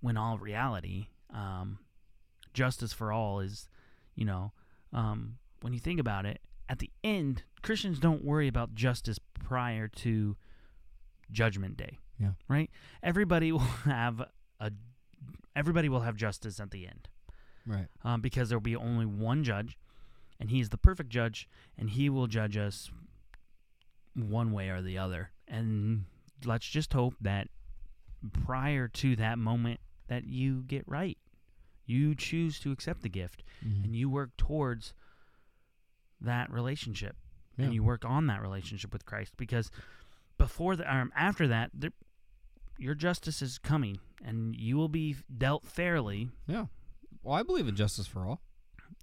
when 0.00 0.18
all 0.18 0.36
reality, 0.36 1.06
um, 1.32 1.78
justice 2.52 2.92
for 2.92 3.10
all 3.10 3.40
is, 3.40 3.68
you 4.14 4.26
know, 4.26 4.52
um, 4.92 5.38
when 5.62 5.72
you 5.72 5.80
think 5.80 5.98
about 5.98 6.26
it, 6.26 6.40
at 6.68 6.78
the 6.78 6.90
end, 7.02 7.42
Christians 7.62 7.98
don't 7.98 8.24
worry 8.24 8.48
about 8.48 8.74
justice 8.74 9.18
prior 9.18 9.88
to 9.88 10.36
Judgment 11.30 11.76
Day. 11.76 11.98
Yeah. 12.18 12.32
Right. 12.48 12.70
Everybody 13.02 13.52
will 13.52 13.58
have 13.60 14.22
a. 14.60 14.72
Everybody 15.56 15.88
will 15.88 16.00
have 16.00 16.14
justice 16.16 16.60
at 16.60 16.70
the 16.70 16.86
end, 16.86 17.08
Right. 17.66 17.86
um, 18.04 18.20
because 18.20 18.48
there 18.48 18.58
will 18.58 18.62
be 18.62 18.76
only 18.76 19.06
one 19.06 19.42
judge, 19.42 19.76
and 20.38 20.50
he's 20.50 20.68
the 20.68 20.78
perfect 20.78 21.08
judge, 21.10 21.48
and 21.76 21.90
he 21.90 22.08
will 22.08 22.28
judge 22.28 22.56
us 22.56 22.90
one 24.14 24.52
way 24.52 24.68
or 24.68 24.80
the 24.82 24.98
other. 24.98 25.30
And 25.48 26.04
let's 26.44 26.66
just 26.66 26.92
hope 26.92 27.14
that 27.20 27.48
prior 28.44 28.86
to 28.88 29.16
that 29.16 29.38
moment 29.38 29.80
that 30.08 30.24
you 30.26 30.62
get 30.66 30.84
right. 30.86 31.18
You 31.86 32.14
choose 32.14 32.60
to 32.60 32.70
accept 32.72 33.02
the 33.02 33.08
gift 33.08 33.42
Mhm. 33.64 33.84
and 33.84 33.96
you 33.96 34.08
work 34.10 34.36
towards 34.36 34.92
that 36.20 36.50
relationship 36.50 37.16
Yeah. 37.56 37.66
and 37.66 37.74
you 37.74 37.82
work 37.82 38.04
on 38.04 38.26
that 38.26 38.40
relationship 38.42 38.92
with 38.92 39.04
Christ 39.06 39.32
because 39.36 39.70
before 40.36 40.76
the 40.76 40.92
um, 40.92 41.12
after 41.16 41.46
that 41.48 41.70
there, 41.74 41.90
your 42.78 42.94
justice 42.94 43.42
is 43.42 43.58
coming 43.58 43.98
and 44.24 44.54
you 44.56 44.76
will 44.76 44.88
be 44.88 45.16
dealt 45.36 45.64
fairly. 45.64 46.28
Yeah. 46.46 46.66
Well, 47.22 47.34
I 47.34 47.42
believe 47.42 47.68
in 47.68 47.74
justice 47.76 48.06
for 48.06 48.26
all. 48.26 48.40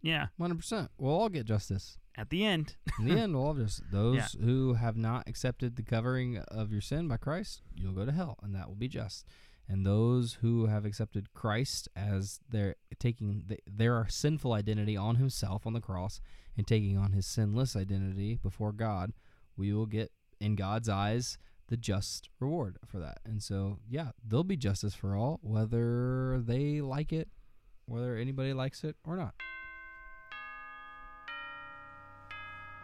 Yeah, 0.02 0.28
100%. 0.40 0.90
We'll 0.98 1.14
all 1.14 1.30
get 1.30 1.46
justice. 1.46 1.98
at 2.18 2.30
the 2.30 2.46
end. 2.46 2.76
In 3.00 3.06
the 3.06 3.20
end, 3.20 3.34
we'll 3.36 3.44
all 3.46 3.54
just 3.54 3.82
those 3.92 4.16
Yeah. 4.16 4.28
who 4.46 4.74
have 4.76 4.96
not 4.96 5.28
accepted 5.28 5.76
the 5.76 5.84
covering 5.84 6.38
of 6.38 6.72
your 6.72 6.82
sin 6.82 7.08
by 7.08 7.18
Christ, 7.18 7.62
you'll 7.76 7.92
go 7.94 8.06
to 8.06 8.12
hell, 8.12 8.38
and 8.42 8.56
that 8.56 8.68
will 8.68 8.76
be 8.76 8.88
just. 8.88 9.26
And 9.68 9.86
those 9.86 10.38
who 10.42 10.68
have 10.68 10.86
accepted 10.86 11.34
Christ 11.34 11.90
as 11.96 12.40
their 12.48 12.76
taking 13.00 13.44
the, 13.48 13.58
their 13.66 14.06
sinful 14.10 14.54
identity 14.54 14.96
on 14.96 15.16
Himself 15.16 15.66
on 15.66 15.74
the 15.74 15.82
cross 15.82 16.22
and 16.56 16.68
taking 16.68 16.98
on 16.98 17.14
His 17.14 17.26
sinless 17.26 17.76
identity 17.76 18.40
before 18.42 18.72
God, 18.72 19.14
we 19.58 19.74
will 19.74 19.88
get 19.88 20.12
in 20.40 20.56
God's 20.56 20.90
eyes 20.90 21.38
the 21.68 21.78
just 21.78 22.30
reward 22.40 22.78
for 22.86 23.00
that. 23.00 23.20
And 23.26 23.42
so, 23.42 23.80
yeah, 23.90 24.10
there'll 24.24 24.44
be 24.44 24.58
justice 24.58 24.94
for 24.94 25.16
all, 25.16 25.40
whether 25.42 26.40
they 26.40 26.82
like 26.82 27.12
it, 27.12 27.30
whether 27.86 28.16
anybody 28.16 28.54
likes 28.54 28.84
it 28.84 28.96
or 29.04 29.16
not. 29.16 29.34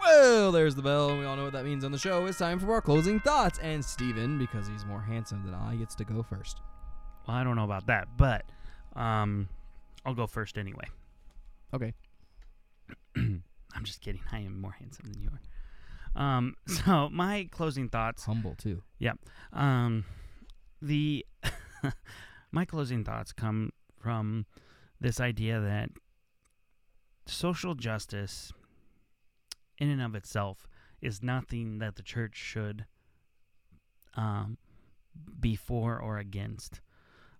Well, 0.02 0.52
there's 0.52 0.76
the 0.76 0.82
bell, 0.82 1.18
we 1.18 1.26
all 1.26 1.36
know 1.36 1.44
what 1.44 1.54
that 1.54 1.64
means 1.66 1.86
on 1.86 1.92
the 1.92 1.98
show. 1.98 2.26
It's 2.26 2.38
time 2.38 2.60
for 2.60 2.74
our 2.74 2.82
closing 2.82 3.20
thoughts. 3.20 3.60
And 3.60 3.84
Stephen, 3.86 4.38
because 4.38 4.68
he's 4.68 4.86
more 4.86 5.02
handsome 5.02 5.44
than 5.46 5.54
I, 5.54 5.76
gets 5.76 5.96
to 5.96 6.04
go 6.04 6.24
first. 6.24 6.60
Well, 7.28 7.38
I 7.38 7.44
don't 7.44 7.56
know 7.56 7.64
about 7.64 7.86
that, 7.88 8.08
but 8.18 8.46
um, 8.96 9.48
I'll 10.06 10.16
go 10.16 10.26
first 10.26 10.58
anyway. 10.58 10.86
Okay. 11.74 11.94
I'm 13.16 13.44
just 13.84 14.02
kidding. 14.02 14.22
I 14.32 14.40
am 14.40 14.60
more 14.60 14.72
handsome 14.72 15.12
than 15.12 15.22
you 15.22 15.30
are. 15.30 15.40
Um, 16.22 16.56
so 16.68 17.10
my 17.10 17.48
closing 17.52 17.90
thoughts. 17.90 18.26
Humble, 18.26 18.56
too. 18.56 18.82
Um, 19.54 20.06
the 20.82 21.26
my 22.52 22.66
closing 22.66 23.04
thoughts 23.04 23.32
come 23.32 23.72
from 24.00 24.46
this 25.00 25.20
idea 25.20 25.60
that 25.60 25.90
social 27.26 27.76
justice, 27.76 28.52
in 29.82 29.90
and 29.90 30.02
of 30.02 30.14
itself, 30.16 30.68
is 31.02 31.24
nothing 31.24 31.80
that 31.80 31.96
the 31.96 32.04
church 32.04 32.36
should 32.36 32.86
um, 34.16 34.58
be 35.40 35.56
for 35.56 35.98
or 36.00 36.20
against, 36.20 36.80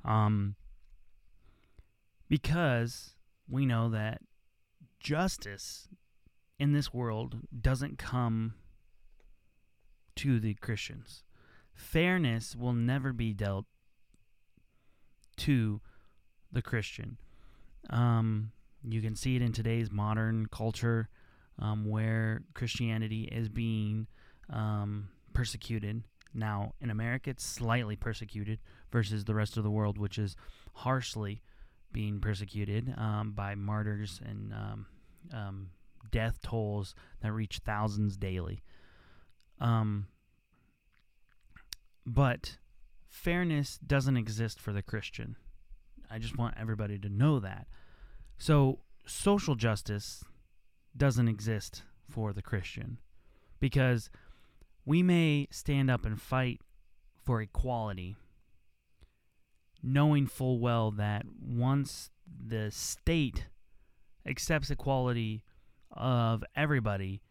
um, 0.04 0.56
because 2.28 3.16
we 3.48 3.66
know 3.66 3.90
that 3.90 4.22
justice 5.00 5.88
in 6.58 6.74
this 6.74 6.92
world 6.94 7.38
doesn't 7.62 8.00
come 8.00 8.56
to 10.16 10.40
the 10.40 10.56
Christians. 10.56 11.24
Fairness 11.74 12.56
will 12.56 12.74
never 12.74 13.14
be 13.14 13.34
dealt 13.34 13.66
to 15.38 15.82
the 16.52 16.62
Christian. 16.62 17.18
Um, 17.90 18.52
you 18.84 19.02
can 19.02 19.16
see 19.16 19.36
it 19.36 19.42
in 19.42 19.52
today's 19.52 19.92
modern 19.92 20.48
culture 20.48 21.10
um, 21.60 21.90
where 21.90 22.44
Christianity 22.54 23.24
is 23.32 23.50
being 23.50 24.08
um, 24.52 25.10
persecuted. 25.34 26.04
Now, 26.34 26.74
in 26.80 26.90
America, 26.90 27.30
it's 27.30 27.46
slightly 27.46 27.96
persecuted 27.96 28.60
versus 28.92 29.26
the 29.26 29.36
rest 29.36 29.58
of 29.58 29.64
the 29.64 29.72
world, 29.72 29.98
which 29.98 30.18
is 30.18 30.36
harshly 30.74 31.42
being 31.92 32.20
persecuted 32.20 32.94
um, 32.98 33.34
by 33.36 33.56
martyrs 33.56 34.22
and 34.26 34.54
um, 34.54 34.86
um, 35.34 35.70
death 36.10 36.40
tolls 36.42 36.96
that 37.22 37.34
reach 37.34 37.60
thousands 37.66 38.18
daily. 38.18 38.64
Um, 39.60 40.08
but 42.06 42.58
fairness 43.10 43.78
doesn't 43.86 44.18
exist 44.18 44.60
for 44.60 44.74
the 44.74 44.82
Christian. 44.82 45.36
I 46.10 46.18
just 46.18 46.38
want 46.38 46.56
everybody 46.60 46.98
to 47.00 47.10
know 47.10 47.40
that. 47.40 47.68
So, 48.38 48.80
social 49.06 49.56
justice 49.56 50.24
doesn't 50.96 51.28
exist 51.28 51.84
for 52.10 52.34
the 52.34 52.42
Christian 52.42 52.98
because 53.60 54.10
we 54.86 55.04
may 55.04 55.48
stand 55.52 55.90
up 55.90 56.06
and 56.06 56.20
fight 56.20 56.62
for 57.24 57.42
equality, 57.42 58.16
knowing 59.82 60.28
full 60.28 60.60
well 60.60 60.92
that 60.92 61.24
once 61.40 62.10
the 62.46 62.72
state 62.72 63.48
accepts 64.26 64.70
equality 64.70 65.44
of 65.92 66.44
everybody, 66.56 67.22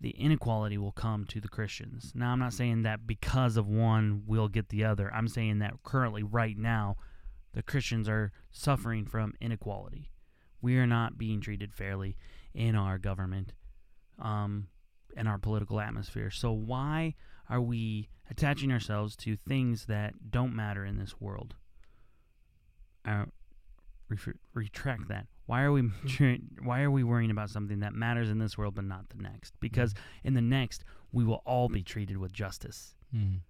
the 0.00 0.10
inequality 0.10 0.76
will 0.76 0.92
come 0.92 1.24
to 1.26 1.40
the 1.40 1.48
Christians. 1.48 2.12
Now, 2.14 2.32
I'm 2.32 2.40
not 2.40 2.52
saying 2.52 2.82
that 2.82 3.06
because 3.06 3.56
of 3.56 3.68
one 3.68 4.24
we'll 4.26 4.48
get 4.48 4.68
the 4.68 4.84
other. 4.84 5.12
I'm 5.14 5.28
saying 5.28 5.60
that 5.60 5.82
currently, 5.84 6.24
right 6.24 6.58
now, 6.58 6.96
the 7.52 7.62
Christians 7.62 8.08
are 8.08 8.32
suffering 8.50 9.04
from 9.04 9.34
inequality. 9.40 10.10
We 10.60 10.76
are 10.78 10.86
not 10.86 11.18
being 11.18 11.40
treated 11.40 11.72
fairly 11.72 12.16
in 12.54 12.74
our 12.74 12.98
government, 12.98 13.52
um, 14.18 14.68
in 15.16 15.26
our 15.26 15.38
political 15.38 15.80
atmosphere. 15.80 16.30
So, 16.30 16.52
why 16.52 17.14
are 17.48 17.60
we 17.60 18.08
attaching 18.30 18.72
ourselves 18.72 19.16
to 19.16 19.36
things 19.36 19.86
that 19.86 20.30
don't 20.30 20.54
matter 20.54 20.84
in 20.84 20.98
this 20.98 21.20
world? 21.20 21.54
Uh, 23.04 23.24
ref- 24.08 24.36
retract 24.54 25.08
that. 25.08 25.26
Why 25.46 25.62
are 25.62 25.72
we 25.72 25.82
why 26.62 26.82
are 26.82 26.90
we 26.90 27.04
worrying 27.04 27.30
about 27.30 27.50
something 27.50 27.80
that 27.80 27.92
matters 27.94 28.30
in 28.30 28.38
this 28.38 28.56
world 28.56 28.74
but 28.74 28.84
not 28.84 29.08
the 29.10 29.22
next? 29.22 29.54
Because 29.60 29.94
in 30.22 30.34
the 30.34 30.40
next 30.40 30.84
we 31.12 31.24
will 31.24 31.42
all 31.44 31.68
be 31.68 31.82
treated 31.82 32.16
with 32.16 32.32
justice. 32.32 32.94
Mm. 33.14 33.40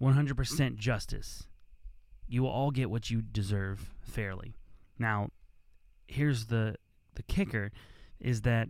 100% 0.00 0.76
justice. 0.76 1.46
You 2.28 2.42
will 2.42 2.50
all 2.50 2.70
get 2.70 2.90
what 2.90 3.10
you 3.10 3.22
deserve 3.22 3.94
fairly. 4.00 4.54
Now, 4.98 5.30
here's 6.06 6.46
the 6.46 6.76
the 7.16 7.22
kicker 7.24 7.72
is 8.20 8.42
that 8.42 8.68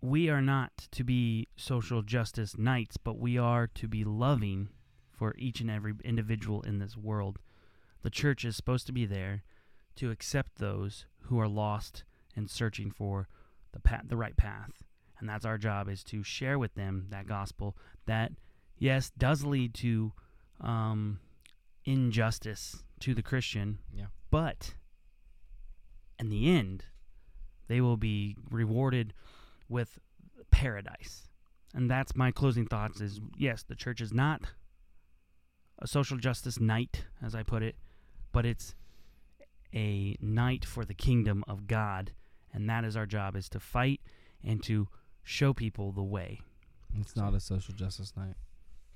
we 0.00 0.28
are 0.30 0.40
not 0.40 0.72
to 0.92 1.04
be 1.04 1.48
social 1.56 2.02
justice 2.02 2.56
knights, 2.56 2.96
but 2.96 3.18
we 3.18 3.36
are 3.36 3.66
to 3.74 3.86
be 3.86 4.02
loving 4.04 4.68
for 5.12 5.34
each 5.38 5.60
and 5.60 5.70
every 5.70 5.92
individual 6.04 6.62
in 6.62 6.78
this 6.78 6.96
world. 6.96 7.38
The 8.02 8.10
church 8.10 8.44
is 8.44 8.56
supposed 8.56 8.86
to 8.86 8.92
be 8.92 9.04
there 9.04 9.42
to 9.96 10.10
accept 10.10 10.56
those 10.56 11.04
who 11.24 11.38
are 11.38 11.48
lost 11.48 12.04
and 12.34 12.48
searching 12.48 12.90
for 12.90 13.28
the 13.72 13.80
path, 13.80 14.04
the 14.06 14.16
right 14.16 14.36
path. 14.36 14.70
And 15.18 15.28
that's 15.28 15.44
our 15.44 15.58
job 15.58 15.88
is 15.90 16.02
to 16.04 16.22
share 16.22 16.58
with 16.58 16.74
them 16.74 17.06
that 17.10 17.26
gospel 17.26 17.76
that 18.06 18.32
yes 18.78 19.10
does 19.18 19.44
lead 19.44 19.74
to 19.74 20.12
um, 20.62 21.20
injustice 21.84 22.82
to 23.00 23.14
the 23.14 23.22
Christian, 23.22 23.78
Yeah. 23.94 24.06
but 24.30 24.72
in 26.20 26.28
the 26.28 26.50
end, 26.50 26.84
they 27.66 27.80
will 27.80 27.96
be 27.96 28.36
rewarded 28.50 29.14
with 29.68 29.98
paradise. 30.50 31.28
And 31.74 31.90
that's 31.90 32.14
my 32.14 32.30
closing 32.30 32.66
thoughts 32.66 33.00
is 33.00 33.20
yes, 33.36 33.62
the 33.62 33.74
church 33.74 34.00
is 34.00 34.12
not 34.12 34.42
a 35.78 35.86
social 35.86 36.18
justice 36.18 36.60
knight, 36.60 37.04
as 37.22 37.34
I 37.34 37.42
put 37.42 37.62
it, 37.62 37.76
but 38.32 38.44
it's 38.44 38.74
a 39.74 40.16
knight 40.20 40.64
for 40.64 40.84
the 40.84 40.94
kingdom 40.94 41.42
of 41.48 41.66
God. 41.66 42.12
And 42.52 42.68
that 42.68 42.84
is 42.84 42.96
our 42.96 43.06
job 43.06 43.36
is 43.36 43.48
to 43.50 43.60
fight 43.60 44.00
and 44.44 44.62
to 44.64 44.88
show 45.22 45.54
people 45.54 45.92
the 45.92 46.02
way. 46.02 46.40
It's 46.98 47.16
not 47.16 47.34
a 47.34 47.40
social 47.40 47.72
justice 47.72 48.12
knight. 48.16 48.34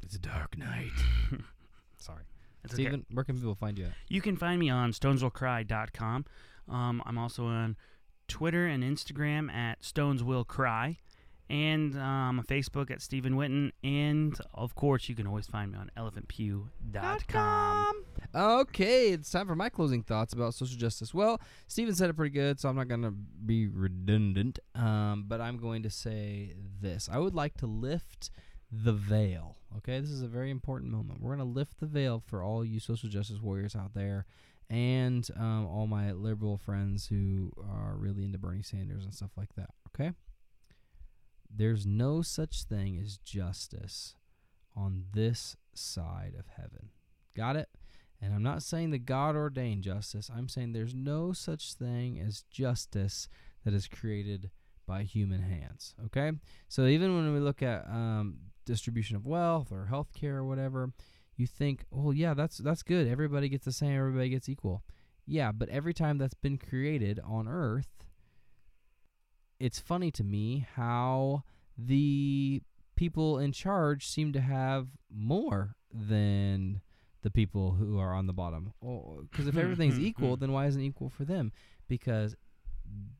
It's 0.03 0.16
a 0.16 0.18
dark 0.18 0.59
knight. 0.59 0.91
Sorry. 1.97 2.25
It's 2.64 2.75
okay. 2.75 3.03
Where 3.12 3.25
can 3.25 3.37
people 3.37 3.55
find 3.55 3.79
you 3.79 3.87
at? 3.87 3.93
You 4.09 4.20
can 4.20 4.37
find 4.37 4.59
me 4.59 4.68
on 4.70 4.93
stoneswillcry.com. 4.93 6.25
Um, 6.69 7.03
I'm 7.07 7.19
also 7.19 7.45
on 7.45 7.77
Twitter 8.29 8.67
and 8.67 8.83
Instagram 8.83 9.53
at 9.53 9.83
stoneswillcry. 9.83 10.97
And 11.51 11.95
um, 11.99 12.43
Facebook 12.49 12.91
at 12.91 13.03
Stephen 13.03 13.35
Witten. 13.35 13.73
And, 13.83 14.35
of 14.55 14.75
course, 14.75 15.11
you 15.11 15.15
can 15.15 15.27
always 15.27 15.47
find 15.47 15.73
me 15.73 15.79
on 15.79 15.91
elephantpew.com. 15.95 18.05
Okay, 18.35 19.11
it's 19.11 19.31
time 19.31 19.47
for 19.47 19.55
my 19.55 19.69
closing 19.69 20.03
thoughts 20.03 20.33
about 20.33 20.55
social 20.55 20.79
justice. 20.79 21.12
Well, 21.12 21.39
Stephen 21.67 21.95
said 21.95 22.09
it 22.09 22.15
pretty 22.15 22.33
good, 22.33 22.59
so 22.59 22.71
I'm 22.71 22.77
not 22.77 22.89
going 22.89 23.03
to 23.03 23.11
be 23.11 23.69
redundant. 23.69 24.59
Um, 24.75 25.27
but 25.29 25.43
I'm 25.43 25.59
going 25.59 25.83
to 25.83 25.91
say 25.91 26.55
this 26.81 27.11
I 27.12 27.19
would 27.19 27.35
like 27.35 27.59
to 27.59 27.67
lift 27.67 28.31
the 28.73 28.93
veil. 28.93 29.59
Okay, 29.77 30.01
this 30.01 30.11
is 30.11 30.23
a 30.23 30.27
very 30.27 30.51
important 30.51 30.91
moment. 30.91 31.21
We're 31.21 31.37
going 31.37 31.47
to 31.47 31.55
lift 31.55 31.79
the 31.79 31.87
veil 31.87 32.23
for 32.25 32.43
all 32.43 32.65
you 32.65 32.81
social 32.81 33.09
justice 33.09 33.41
warriors 33.41 33.77
out 33.77 33.95
there 33.95 34.27
and 34.71 35.29
um, 35.37 35.67
all 35.67 35.87
my 35.87 36.12
liberal 36.12 36.57
friends 36.57 37.07
who 37.07 37.53
are 37.59 37.97
really 37.97 38.25
into 38.25 38.39
Bernie 38.39 38.62
Sanders 38.62 39.05
and 39.05 39.15
stuff 39.15 39.31
like 39.37 39.55
that. 39.57 39.71
Okay? 39.89 40.12
There's 41.55 41.87
no 41.87 42.23
such 42.23 42.65
thing 42.65 42.99
as 43.03 43.19
justice 43.19 44.17
on 44.77 45.05
this 45.12 45.57
side 45.75 46.35
of 46.39 46.47
heaven. 46.57 46.91
Got 47.37 47.57
it? 47.57 47.69
And 48.21 48.35
I'm 48.35 48.43
not 48.43 48.62
saying 48.62 48.91
that 48.91 49.07
God 49.07 49.37
ordained 49.37 49.83
justice. 49.83 50.31
I'm 50.35 50.49
saying 50.49 50.73
there's 50.73 50.95
no 50.95 51.33
such 51.33 51.75
thing 51.75 52.19
as 52.19 52.45
justice 52.51 53.29
that 53.65 53.75
is 53.75 53.87
created 53.87 54.51
by 54.87 55.03
human 55.03 55.43
hands. 55.43 55.95
Okay? 56.07 56.33
So 56.69 56.87
even 56.87 57.15
when 57.15 57.33
we 57.35 57.41
look 57.41 57.62
at 57.62 57.87
um, 57.87 58.39
distribution 58.65 59.17
of 59.17 59.27
wealth 59.27 59.71
or 59.73 59.89
healthcare 59.91 60.37
or 60.37 60.45
whatever, 60.45 60.93
you 61.37 61.47
think, 61.47 61.85
oh 61.93 62.11
yeah, 62.11 62.35
that's 62.35 62.59
that's 62.59 62.82
good. 62.82 63.09
Everybody 63.09 63.49
gets 63.49 63.64
the 63.64 63.72
same. 63.72 63.97
Everybody 63.97 64.28
gets 64.30 64.49
equal. 64.49 64.82
Yeah, 65.26 65.53
but 65.53 65.68
every 65.68 65.95
time 65.95 66.18
that's 66.18 66.35
been 66.35 66.59
created 66.59 67.18
on 67.24 67.49
Earth, 67.49 68.05
it's 69.59 69.78
funny 69.78 70.11
to 70.12 70.24
me 70.24 70.66
how 70.74 71.45
the 71.78 72.62
people 72.97 73.39
in 73.39 73.53
charge 73.53 74.07
seem 74.07 74.32
to 74.32 74.41
have 74.41 74.89
more 75.11 75.76
than 75.93 76.80
the 77.22 77.30
people 77.30 77.72
who 77.72 77.99
are 77.99 78.12
on 78.12 78.26
the 78.26 78.32
bottom. 78.32 78.74
Oh, 78.85 79.24
because 79.30 79.47
if 79.47 79.55
hmm, 79.55 79.61
everything's 79.61 79.97
hmm, 79.97 80.05
equal, 80.05 80.35
hmm. 80.35 80.41
then 80.41 80.53
why 80.53 80.66
isn't 80.66 80.80
equal 80.80 81.09
for 81.09 81.24
them? 81.24 81.53
Because 81.89 82.37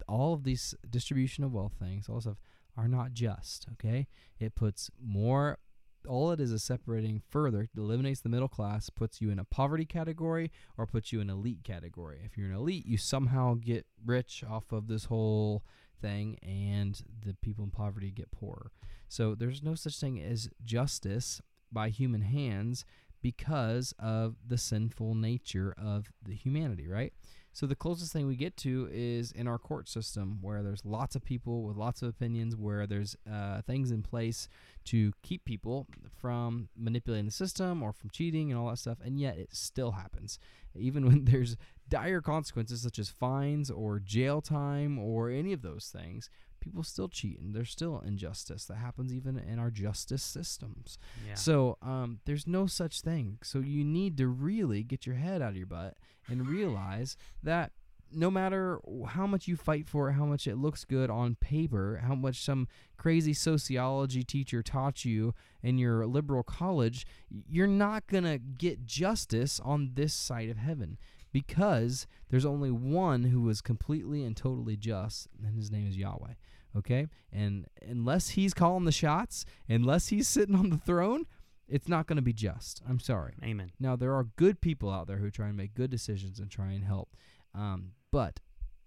all 0.06 0.34
of 0.34 0.44
these 0.44 0.74
distribution 0.88 1.42
of 1.42 1.52
wealth 1.52 1.74
things, 1.80 2.08
all 2.08 2.16
this 2.16 2.24
stuff, 2.24 2.36
are 2.76 2.88
not 2.88 3.12
just. 3.12 3.66
Okay, 3.72 4.06
it 4.38 4.54
puts 4.54 4.90
more. 5.02 5.58
All 6.07 6.30
it 6.32 6.40
is 6.40 6.52
is 6.52 6.62
separating 6.62 7.22
further. 7.30 7.62
It 7.62 7.70
eliminates 7.76 8.20
the 8.20 8.28
middle 8.28 8.48
class, 8.48 8.90
puts 8.90 9.20
you 9.20 9.30
in 9.30 9.38
a 9.38 9.44
poverty 9.44 9.84
category, 9.84 10.50
or 10.76 10.86
puts 10.86 11.12
you 11.12 11.20
in 11.20 11.30
elite 11.30 11.64
category. 11.64 12.20
If 12.24 12.36
you're 12.36 12.50
an 12.50 12.57
elite, 12.57 12.86
you 12.86 12.96
somehow 12.96 13.55
get 13.55 13.86
rich 14.05 14.44
off 14.48 14.72
of 14.72 14.88
this 14.88 15.05
whole 15.07 15.64
thing, 16.00 16.38
and 16.42 17.00
the 17.24 17.34
people 17.34 17.64
in 17.64 17.70
poverty 17.70 18.11
get 18.11 18.30
poorer. 18.30 18.70
So 19.09 19.34
there's 19.34 19.62
no 19.62 19.74
such 19.74 19.98
thing 19.98 20.20
as 20.20 20.48
justice 20.64 21.40
by 21.72 21.88
human 21.88 22.22
hands 22.22 22.84
because 23.22 23.94
of 23.98 24.36
the 24.46 24.59
sinful 24.59 25.14
nature 25.14 25.74
of 25.78 26.12
the 26.22 26.34
humanity, 26.34 26.86
right? 26.86 27.12
So 27.55 27.66
the 27.66 27.76
closest 27.76 28.12
thing 28.12 28.26
we 28.26 28.34
get 28.34 28.57
to 28.59 28.88
is 28.90 29.30
in 29.30 29.46
our 29.46 29.59
court 29.59 29.88
system, 29.88 30.38
where 30.42 30.61
there's 30.61 30.84
lots 30.84 31.14
of 31.14 31.24
people 31.24 31.62
with 31.62 31.76
lots 31.76 32.02
of 32.02 32.09
opinions, 32.09 32.57
where 32.57 32.84
there's 32.84 33.16
uh, 33.32 33.62
things 33.62 33.92
in 33.92 34.02
place 34.02 34.48
to 34.86 35.12
keep 35.22 35.44
people 35.44 35.86
from 36.20 36.68
manipulating 36.76 37.26
the 37.26 37.30
system 37.30 37.80
or 37.80 37.92
from 37.92 38.11
cheating 38.11 38.50
and 38.50 38.61
all 38.61 38.70
that 38.70 38.78
stuff, 38.78 38.98
and 39.05 39.20
yet 39.20 39.38
it 39.38 39.55
still 39.55 39.92
happens, 39.92 40.40
even 40.74 41.07
when 41.07 41.26
there's 41.26 41.57
dire 41.88 42.20
consequences 42.20 42.82
such 42.82 42.98
as 42.98 43.09
fines 43.09 43.70
or 43.70 44.00
jail 44.00 44.40
time 44.40 44.98
or 44.98 45.30
any 45.30 45.52
of 45.52 45.62
those 45.62 45.94
things. 45.96 46.30
People 46.64 46.82
still 46.82 47.08
cheat, 47.08 47.38
and 47.40 47.54
there's 47.54 47.70
still 47.70 48.02
injustice 48.06 48.64
that 48.64 48.76
happens 48.76 49.12
even 49.12 49.38
in 49.38 49.58
our 49.58 49.70
justice 49.70 50.22
systems. 50.22 50.96
Yeah. 51.28 51.34
So 51.34 51.76
um, 51.82 52.20
there's 52.24 52.46
no 52.46 52.66
such 52.66 53.02
thing. 53.02 53.36
So 53.42 53.58
you 53.58 53.84
need 53.84 54.16
to 54.16 54.28
really 54.28 54.82
get 54.82 55.04
your 55.04 55.16
head 55.16 55.42
out 55.42 55.50
of 55.50 55.56
your 55.58 55.66
butt 55.66 55.98
and 56.26 56.48
realize 56.48 57.18
that 57.42 57.72
no 58.10 58.30
matter 58.30 58.80
how 59.08 59.26
much 59.26 59.46
you 59.46 59.56
fight 59.56 59.86
for 59.86 60.08
it, 60.08 60.14
how 60.14 60.24
much 60.24 60.46
it 60.46 60.56
looks 60.56 60.86
good 60.86 61.10
on 61.10 61.34
paper, 61.34 62.00
how 62.02 62.14
much 62.14 62.42
some 62.42 62.66
crazy 62.96 63.34
sociology 63.34 64.22
teacher 64.22 64.62
taught 64.62 65.04
you 65.04 65.34
in 65.62 65.76
your 65.76 66.06
liberal 66.06 66.42
college, 66.42 67.06
you're 67.28 67.66
not 67.66 68.06
going 68.06 68.24
to 68.24 68.38
get 68.38 68.86
justice 68.86 69.60
on 69.62 69.90
this 69.94 70.14
side 70.14 70.48
of 70.48 70.56
heaven 70.56 70.96
because 71.35 72.07
there's 72.30 72.47
only 72.47 72.70
one 72.70 73.24
who 73.24 73.49
is 73.49 73.61
completely 73.61 74.22
and 74.22 74.37
totally 74.37 74.76
just, 74.76 75.26
and 75.45 75.57
his 75.57 75.68
name 75.68 75.89
is 75.89 75.97
Yahweh. 75.97 76.35
Okay? 76.76 77.09
And 77.32 77.66
unless 77.82 78.30
he's 78.30 78.55
calling 78.55 78.85
the 78.85 78.93
shots, 78.93 79.45
unless 79.68 80.09
he's 80.09 80.28
sitting 80.28 80.55
on 80.55 80.70
the 80.70 80.78
throne, 80.78 81.26
it's 81.68 81.89
not 81.89 82.07
going 82.07 82.18
to 82.18 82.22
be 82.22 82.32
just. 82.32 82.82
I'm 82.89 83.01
sorry. 83.01 83.35
Amen. 83.43 83.72
Now, 83.80 83.97
there 83.97 84.14
are 84.14 84.28
good 84.37 84.61
people 84.61 84.91
out 84.91 85.09
there 85.09 85.16
who 85.16 85.28
try 85.28 85.49
and 85.49 85.57
make 85.57 85.74
good 85.74 85.91
decisions 85.91 86.39
and 86.39 86.49
try 86.49 86.70
and 86.70 86.85
help. 86.85 87.16
Um, 87.53 87.95
but 88.12 88.39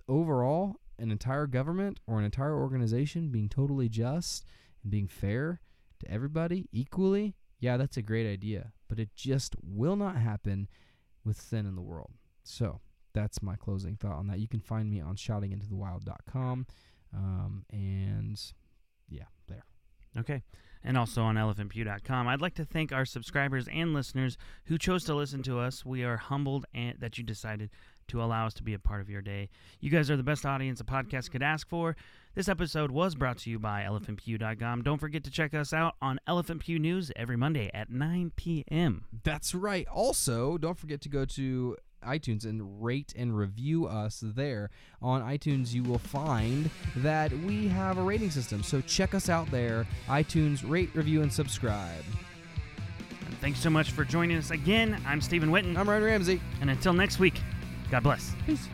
overall, 0.08 0.78
an 0.98 1.12
entire 1.12 1.48
government 1.48 2.00
or 2.08 2.20
an 2.20 2.26
entire 2.26 2.56
organization 2.56 3.28
being 3.28 3.50
totally 3.50 3.90
just 3.90 4.46
and 4.84 4.90
being 4.90 5.10
fair 5.10 5.60
to 6.00 6.10
everybody 6.10 6.70
equally, 6.72 7.36
yeah, 7.60 7.76
that's 7.76 7.98
a 7.98 8.02
great 8.02 8.32
idea. 8.32 8.72
But 8.88 9.00
it 9.00 9.10
just 9.16 9.54
will 9.62 9.98
not 9.98 10.16
happen 10.16 10.70
with 11.26 11.42
sin 11.42 11.66
in 11.66 11.76
the 11.76 11.82
world. 11.82 12.12
So 12.48 12.80
that's 13.14 13.42
my 13.42 13.56
closing 13.56 13.96
thought 13.96 14.18
on 14.18 14.28
that. 14.28 14.40
You 14.40 14.48
can 14.48 14.60
find 14.60 14.90
me 14.90 15.02
on 15.02 15.16
shoutingintothewild.com. 15.16 16.66
Um, 17.16 17.66
and 17.72 18.42
yeah, 19.10 19.24
there. 19.48 19.64
Okay. 20.18 20.44
And 20.84 20.98
also 20.98 21.24
on 21.24 21.36
elephantpew.com. 21.36 22.28
I'd 22.28 22.42
like 22.42 22.56
to 22.56 22.66
thank 22.66 22.92
our 22.92 23.06
subscribers 23.06 23.68
and 23.68 23.94
listeners 23.94 24.38
who 24.66 24.78
chose 24.78 25.04
to 25.06 25.16
listen 25.16 25.44
to 25.44 25.60
us. 25.60 25.86
We 25.86 26.04
are 26.04 26.18
humbled 26.18 26.66
and 26.74 26.96
that 27.00 27.18
you 27.18 27.24
decided 27.24 27.72
to 28.10 28.22
allow 28.24 28.46
us 28.46 28.54
to 28.56 28.64
be 28.64 28.74
a 28.74 28.80
part 28.80 29.02
of 29.02 29.10
your 29.10 29.22
day. 29.22 29.50
You 29.82 29.90
guys 29.90 30.10
are 30.10 30.16
the 30.16 30.24
best 30.24 30.46
audience 30.46 30.80
a 30.80 30.86
podcast 30.86 31.32
could 31.32 31.44
ask 31.44 31.68
for. 31.68 31.96
This 32.36 32.48
episode 32.48 32.92
was 32.92 33.16
brought 33.16 33.40
to 33.40 33.50
you 33.50 33.60
by 33.60 33.82
elephantpew.com. 33.82 34.84
Don't 34.84 35.00
forget 35.00 35.24
to 35.24 35.32
check 35.32 35.54
us 35.54 35.74
out 35.74 35.96
on 36.02 36.20
Elephant 36.28 36.62
Pew 36.62 36.80
News 36.80 37.12
every 37.16 37.36
Monday 37.36 37.70
at 37.74 37.90
9 37.90 38.32
p.m. 38.36 39.06
That's 39.24 39.56
right. 39.56 39.88
Also, 39.88 40.58
don't 40.58 40.78
forget 40.78 41.02
to 41.02 41.10
go 41.10 41.26
to 41.26 41.76
iTunes 42.06 42.46
and 42.46 42.84
rate 42.84 43.14
and 43.18 43.38
review 43.38 43.88
us 43.88 44.24
there. 44.24 44.70
On 45.02 45.22
iTunes, 45.22 45.74
you 45.74 45.84
will 45.84 46.00
find 46.00 46.70
that 46.98 47.32
we 47.40 47.68
have 47.68 47.98
a 47.98 48.02
rating 48.02 48.32
system. 48.32 48.64
So 48.64 48.82
check 48.82 49.14
us 49.14 49.30
out 49.30 49.50
there. 49.52 49.88
iTunes, 50.08 50.68
rate, 50.68 50.90
review, 50.94 51.22
and 51.22 51.32
subscribe. 51.32 52.04
And 53.26 53.38
thanks 53.40 53.60
so 53.60 53.70
much 53.70 53.92
for 53.92 54.04
joining 54.04 54.38
us 54.38 54.52
again. 54.52 55.02
I'm 55.06 55.22
Stephen 55.22 55.50
Witten. 55.50 55.78
I'm 55.78 55.90
Ryan 55.90 56.04
Ramsey. 56.04 56.42
And 56.62 56.70
until 56.70 56.94
next 56.94 57.20
week, 57.20 57.42
God 57.92 58.04
bless. 58.04 58.34
Peace. 58.46 58.68